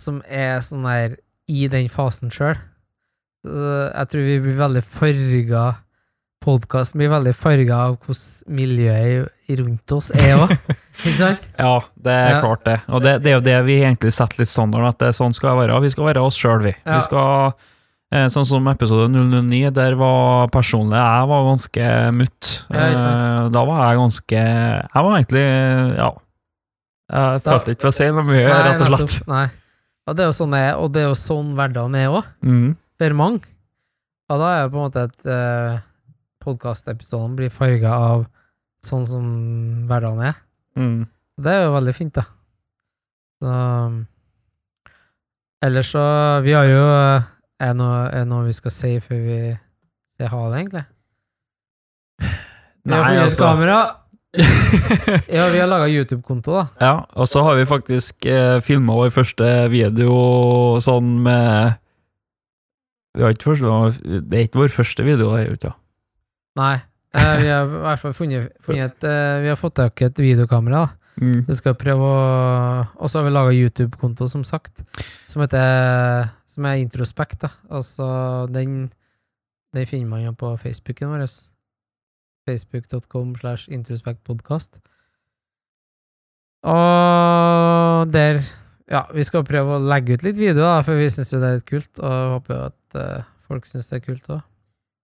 som 0.00 0.22
er 0.24 0.62
sånn 0.64 0.86
der 0.88 1.18
i 1.52 1.66
den 1.68 1.88
fasen 1.92 2.30
sjøl. 2.32 2.56
Jeg 3.44 4.08
tror 4.08 4.22
vi 4.24 4.36
blir 4.46 4.56
veldig 4.60 4.82
farga 4.86 5.64
Podkasten 6.42 6.98
blir 6.98 7.10
veldig 7.12 7.32
farga 7.38 7.76
av 7.86 7.98
hvordan 8.02 8.56
miljøet 8.56 9.58
rundt 9.60 9.92
oss 9.94 10.08
er 10.16 10.32
òg. 10.42 10.54
Ikke 11.04 11.12
sant? 11.20 11.44
Ja, 11.60 11.74
det 12.02 12.14
er 12.18 12.32
Ja. 12.32 12.40
klart 12.42 12.64
det. 12.66 12.78
Og 12.88 13.04
det, 13.04 13.12
det 13.22 13.30
er 13.30 13.36
jo 13.36 13.44
det 13.46 13.58
vi 13.68 13.76
egentlig 13.84 14.10
setter 14.16 14.40
litt 14.42 14.50
standarden, 14.50 14.88
at 14.90 14.98
det 15.04 15.12
sånn 15.14 15.36
skal 15.36 15.52
det 15.52 15.60
være. 15.68 15.76
Vi 15.84 15.92
skal 15.94 16.08
være 16.08 16.24
oss 16.26 16.40
sjøl, 16.40 16.64
vi. 16.64 16.72
Ja. 16.82 16.96
Vi 16.96 17.04
skal 17.06 17.52
Sånn 18.12 18.44
som 18.44 18.66
episode 18.68 19.06
009, 19.08 19.70
der 19.72 19.94
var 19.96 20.50
personlig 20.52 20.98
jeg 21.00 21.28
var 21.30 21.46
ganske 21.46 21.84
mutt. 22.12 22.50
Eh, 22.68 23.48
da 23.54 23.62
var 23.64 23.78
jeg 23.86 24.00
ganske 24.02 24.42
Jeg 24.42 25.04
var 25.06 25.14
egentlig 25.16 25.44
Ja. 25.96 26.10
Jeg 27.12 27.42
følte 27.44 27.72
ikke 27.74 27.80
for 27.86 27.88
å 27.92 27.96
si 27.96 28.10
noe 28.12 28.24
mye, 28.24 28.44
Nei, 28.48 28.60
rett 28.68 28.84
og 28.84 28.92
slett. 28.92 29.16
Nei. 29.28 29.46
Og 30.08 30.16
det 30.16 30.22
er 30.24 30.28
jo 30.30 30.36
sånn 30.36 30.52
det 30.56 30.60
er, 30.66 30.74
og 30.80 30.92
det 30.92 31.02
er 31.02 31.08
jo 31.10 31.16
sånn 31.18 31.50
hverdagen 31.56 31.96
er 31.96 32.08
òg, 32.10 32.24
Mm. 32.42 32.76
for 32.98 33.14
mange. 33.14 33.40
Og 34.32 34.38
da 34.40 34.46
er 34.56 34.62
det 34.64 34.72
på 34.72 34.78
en 34.80 34.86
måte 34.90 35.02
at 35.08 35.26
uh, 35.28 35.80
podkastepisodene 36.44 37.36
blir 37.36 37.50
farga 37.52 37.92
av 37.92 38.26
sånn 38.84 39.04
som 39.06 39.26
hverdagen 39.88 40.24
er. 40.30 40.34
Mm. 40.76 41.06
Det 41.38 41.52
er 41.52 41.64
jo 41.66 41.74
veldig 41.76 41.94
fint, 41.94 42.12
da. 42.16 42.24
Så 43.42 43.52
Ellers 45.62 45.92
så 45.94 46.02
Vi 46.42 46.52
har 46.56 46.64
jo 46.66 46.82
eh, 46.82 47.22
Er 47.62 47.72
det 47.72 47.78
noe, 47.78 47.98
er 48.10 48.24
det 48.24 48.28
noe 48.32 48.46
vi 48.48 48.54
skal 48.56 48.74
si 48.74 48.96
før 49.02 49.20
vi 49.22 49.40
sier 50.16 50.30
ha 50.32 50.40
det, 50.50 50.62
egentlig? 50.62 50.84
Vi 52.82 52.90
har 52.90 53.04
Nei, 53.04 53.10
funnet 53.12 53.26
altså 53.28 53.44
kamera. 53.46 53.80
Ja, 55.36 55.44
vi 55.52 55.60
har 55.60 55.68
laga 55.68 55.86
YouTube-konto, 55.92 56.54
da. 56.56 56.64
Ja, 56.80 56.94
og 57.20 57.28
så 57.28 57.42
har 57.46 57.58
vi 57.58 57.68
faktisk 57.68 58.26
eh, 58.26 58.56
filma 58.64 58.96
vår 58.96 59.12
første 59.14 59.50
video 59.70 60.16
sånn 60.82 61.18
med 61.22 61.78
vi 63.12 63.26
har 63.26 63.34
ikke 63.34 63.50
første, 63.52 64.16
Det 64.24 64.38
er 64.38 64.46
ikke 64.48 64.62
vår 64.62 64.72
første 64.72 65.04
video, 65.04 65.34
det 65.34 65.42
er 65.42 65.50
jo 65.50 65.58
ikke 65.58 65.74
Nei. 66.56 66.74
Eh, 67.12 67.34
vi 67.42 67.48
har 67.52 67.68
i 67.68 67.82
hvert 67.84 68.00
fall 68.00 68.14
funnet, 68.16 68.48
funnet 68.64 68.96
et 68.96 69.06
eh, 69.08 69.42
Vi 69.44 69.52
har 69.52 69.60
fått 69.60 69.76
tak 69.76 70.00
i 70.00 70.08
et 70.08 70.22
videokamera. 70.24 70.86
da. 70.86 71.01
Mm. 71.20 71.44
Vi 71.48 71.56
skal 71.58 71.76
prøve 71.78 72.08
å 72.08 72.22
Og 72.96 73.10
så 73.10 73.18
har 73.18 73.26
vi 73.26 73.34
laga 73.34 73.54
YouTube-konto, 73.54 74.28
som 74.30 74.44
sagt, 74.44 74.84
som 75.26 75.42
heter 75.44 76.30
Som 76.46 76.66
er 76.68 76.80
Introspekt. 76.82 77.40
da. 77.42 77.50
Altså, 77.70 78.46
den 78.52 78.90
Den 79.72 79.86
finner 79.86 80.08
man 80.08 80.22
jo 80.24 80.32
på 80.32 80.56
Facebooken 80.60 81.08
vår. 81.14 81.26
Facebook.com 82.48 83.36
slash 83.38 83.70
introspektpodkast. 83.70 84.80
Og 86.62 88.12
der 88.12 88.42
Ja, 88.90 89.06
vi 89.14 89.24
skal 89.24 89.44
prøve 89.46 89.78
å 89.78 89.82
legge 89.88 90.18
ut 90.18 90.24
litt 90.26 90.36
video, 90.36 90.60
da, 90.60 90.82
for 90.84 90.98
vi 90.98 91.06
syns 91.08 91.30
jo 91.32 91.38
det 91.40 91.48
er 91.48 91.60
litt 91.60 91.68
kult, 91.70 92.00
og 92.02 92.32
håper 92.34 92.52
jo 92.52 92.64
at 92.66 92.96
uh, 92.98 93.28
folk 93.48 93.64
syns 93.64 93.88
det 93.88 94.00
er 94.00 94.04
kult 94.04 94.26
òg. 94.34 94.42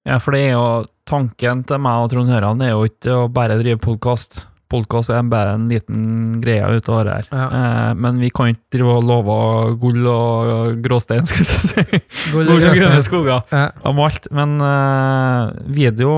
Ja, 0.04 0.18
for 0.20 0.34
det 0.34 0.42
er 0.44 0.52
jo 0.58 0.66
tanken 1.08 1.62
til 1.64 1.80
meg 1.80 2.02
og 2.02 2.10
Trond 2.12 2.28
Høran 2.28 2.60
er 2.64 2.74
jo 2.74 2.84
ikke 2.88 3.14
å 3.14 3.30
bare 3.32 3.56
drive 3.62 3.80
podkast. 3.80 4.42
Podkast 4.68 5.08
er 5.14 5.22
bare 5.32 5.54
en 5.56 5.62
liten 5.70 6.40
greie 6.42 6.66
ut 6.76 6.88
av 6.92 6.98
det 7.06 7.12
her. 7.14 7.28
Ja. 7.32 7.44
Eh, 7.56 7.92
men 7.96 8.18
vi 8.20 8.28
kan 8.34 8.50
ikke 8.52 8.74
drive 8.76 8.96
og 8.98 9.06
love 9.08 9.36
gull 9.80 10.04
og 10.12 10.82
gråstein, 10.84 11.24
skulle 11.24 11.48
jeg 11.48 11.62
si. 11.62 12.00
Gull 12.34 12.50
og 12.52 12.58
grønne 12.60 12.74
grønne 12.76 12.98
skoger. 13.06 13.40
Ja. 13.48 13.62
om 13.88 14.02
alt. 14.04 14.28
Men 14.36 14.58
eh, 14.60 15.54
video, 15.78 16.10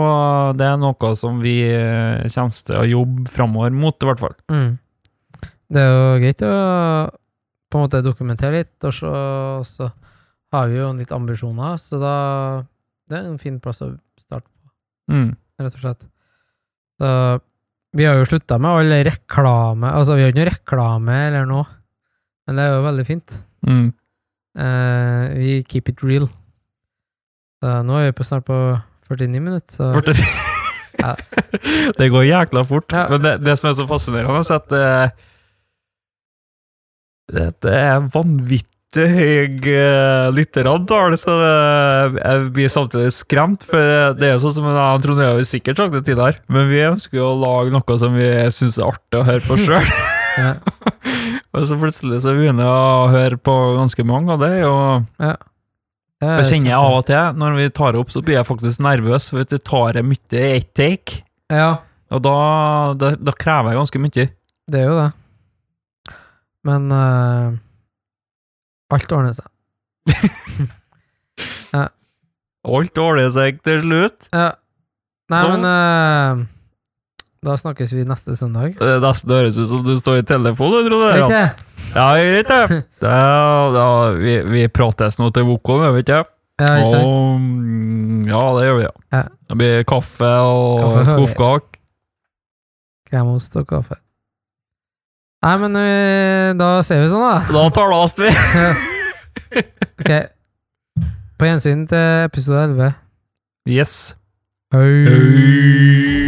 det 0.59 0.67
er 0.67 0.81
noe 0.83 1.13
som 1.21 1.39
vi 1.45 1.55
eh, 1.69 2.27
kommer 2.35 2.59
til 2.59 2.81
å 2.81 2.87
jobbe 2.91 3.31
framover 3.31 3.71
mot, 3.79 3.95
i 4.03 4.09
hvert 4.11 4.23
fall. 4.25 4.35
Mm. 4.51 4.73
Det 5.71 5.85
er 5.85 5.93
jo 5.95 6.09
greit 6.25 6.43
å 6.43 6.55
på 7.71 7.79
en 7.79 7.85
måte 7.87 8.01
dokumentere 8.03 8.57
litt, 8.65 8.73
og 8.83 8.91
så, 8.97 9.11
så 9.63 9.87
har 10.51 10.67
vi 10.73 10.81
jo 10.81 10.89
litt 10.99 11.13
ambisjoner, 11.15 11.77
så 11.79 12.01
da 12.03 12.15
Det 13.07 13.15
er 13.21 13.29
en 13.31 13.39
fin 13.39 13.61
plass 13.63 13.79
å 13.87 13.93
starte 14.19 14.49
på, 14.51 14.59
Mm. 15.11 15.31
rett 15.59 15.75
og 15.79 15.81
slett. 15.83 16.03
Så 16.99 17.13
vi 17.97 18.05
har 18.07 18.19
jo 18.21 18.27
slutta 18.29 18.59
med 18.63 18.71
all 18.71 18.93
reklame 19.09 19.89
Altså, 19.91 20.15
vi 20.15 20.23
har 20.23 20.31
ikke 20.33 20.43
noe 20.45 20.51
reklame 20.53 21.17
eller 21.29 21.49
noe, 21.49 21.65
men 22.47 22.57
det 22.61 22.65
er 22.67 22.77
jo 22.77 22.85
veldig 22.87 23.07
fint. 23.09 23.39
Mm. 23.67 23.89
Eh, 24.59 25.25
vi 25.39 25.57
keep 25.69 25.89
it 25.93 26.03
real. 26.07 26.29
Så 27.61 27.75
nå 27.87 27.99
er 28.01 28.09
vi 28.11 28.17
på 28.21 28.25
snart 28.27 28.47
på 28.49 28.57
49 29.11 29.41
minutter, 29.43 29.75
så 29.75 29.91
Borte- 29.97 30.15
Ja. 31.01 31.15
Det 31.99 32.11
går 32.13 32.27
jækla 32.29 32.63
fort. 32.69 32.93
Ja. 32.93 33.07
Men 33.09 33.23
det, 33.25 33.35
det 33.45 33.55
som 33.59 33.71
er 33.71 33.77
så 33.79 33.87
fascinerende, 33.89 34.43
er 34.43 34.57
at 34.59 34.67
det, 34.71 34.85
det, 37.35 37.47
det 37.65 37.75
er 37.79 38.09
vanvittig 38.13 38.67
høy 38.99 39.61
uh, 39.71 40.31
lytterantall, 40.35 41.15
så 41.21 41.31
det, 41.39 42.23
jeg 42.25 42.49
blir 42.57 42.73
samtidig 42.73 43.13
skremt. 43.15 43.63
For 43.69 44.17
det 44.19 44.27
er 44.27 44.33
jo 44.35 44.41
sånn 44.43 44.57
som 44.57 44.67
jeg 44.67 44.79
og 44.81 45.05
Trond 45.05 45.23
Øyvind 45.23 45.47
sikkert 45.47 45.79
sagt 45.79 45.95
det 45.95 46.03
tidligere, 46.09 46.41
men 46.51 46.67
vi 46.73 46.81
ønsker 46.89 47.21
jo 47.21 47.29
å 47.31 47.37
lage 47.39 47.71
noe 47.75 47.99
som 48.03 48.17
vi 48.19 48.27
syns 48.57 48.81
er 48.81 48.89
artig 48.91 49.21
å 49.21 49.27
høre 49.29 49.45
på 49.47 49.59
sjøl. 49.67 49.93
ja. 50.41 50.55
Og 51.55 51.65
så 51.67 51.75
plutselig 51.81 52.21
så 52.23 52.31
begynner 52.37 52.63
jeg 52.63 52.83
å 52.91 53.07
høre 53.11 53.39
på 53.43 53.55
ganske 53.75 54.05
mange, 54.07 54.31
og 54.37 54.39
det 54.43 54.51
er 54.55 54.61
jo 54.63 54.75
Det 55.19 55.31
er 55.31 56.37
Det 56.39 56.45
kjenner 56.47 56.71
jeg 56.71 56.77
av 56.79 56.99
og 57.01 57.07
til. 57.09 57.41
Når 57.43 57.57
vi 57.59 57.65
tar 57.75 57.97
opp, 57.99 58.13
så 58.15 58.23
blir 58.23 58.37
jeg 58.39 58.47
faktisk 58.47 58.83
nervøs, 58.87 59.31
for 59.33 59.43
det 59.51 59.59
tar 59.67 59.99
jeg 59.99 60.07
mye 60.07 60.37
i 60.39 60.45
ett 60.61 60.69
take. 60.79 61.25
Ja, 61.51 61.73
Og 62.15 62.23
da, 62.23 62.37
da, 62.99 63.11
da 63.19 63.35
krever 63.35 63.73
jeg 63.75 63.81
ganske 63.83 64.03
mye. 64.05 64.29
det 64.71 64.79
er 64.79 64.87
jo 64.87 64.95
det. 65.01 65.09
Men 66.71 66.87
eh, 66.95 67.59
alt 68.91 69.13
ordner 69.17 69.35
seg. 69.37 69.47
Alt 72.61 72.99
ordner 73.01 73.31
seg 73.33 73.61
til 73.65 73.79
slutt. 73.85 74.27
Ja. 74.35 74.51
Nei, 75.31 75.39
Så- 75.41 75.51
men 75.55 75.65
uh, 75.65 76.47
da 77.47 77.55
snakkes 77.57 77.93
vi 77.95 78.03
neste 78.05 78.35
søndag. 78.37 78.75
Det 78.77 78.97
nesten 79.01 79.33
høres 79.33 79.57
ut 79.63 79.69
som 79.71 79.85
du 79.87 79.95
står 79.97 80.19
i 80.21 80.27
telefonen, 80.29 80.91
tror 80.91 81.07
jeg. 81.09 81.23
Ikke? 81.25 81.69
Ja, 81.95 82.09
greit, 82.19 82.51
det. 82.51 82.81
Da, 83.05 83.15
da, 83.75 83.87
vi, 84.19 84.35
vi 84.45 84.67
prates 84.69 85.17
nå 85.19 85.31
til 85.35 85.47
Vokon, 85.49 85.81
vet 85.97 86.05
ikke 86.05 86.21
Ja, 86.61 86.75
ikke 86.83 86.91
sant? 86.93 87.07
Og, 87.09 87.41
mm, 87.41 88.29
ja, 88.29 88.43
det 88.59 88.67
gjør 88.69 88.77
vi, 88.77 88.85
ja. 88.85 88.93
Ja. 89.17 89.23
Det 89.51 89.57
blir 89.63 89.87
kaffe 89.89 90.29
og 90.45 90.99
vi. 90.99 91.07
skuffkake. 91.09 91.81
Kremost 93.11 93.57
og 93.57 93.65
kaffe. 93.73 93.97
Nei, 95.41 95.57
men 95.57 95.77
eh, 95.81 96.51
da 96.61 96.67
ser 96.85 97.01
vi 97.01 97.09
sånn, 97.09 97.25
da. 97.25 97.41
Da 97.49 97.67
tales 97.73 98.19
vi! 98.21 98.29
Ok. 100.01 100.11
På 101.41 101.49
gjensyn 101.49 101.83
til 101.89 102.25
episode 102.29 102.63
11. 102.71 102.93
Yes. 103.69 103.95
Hey. 104.73 106.20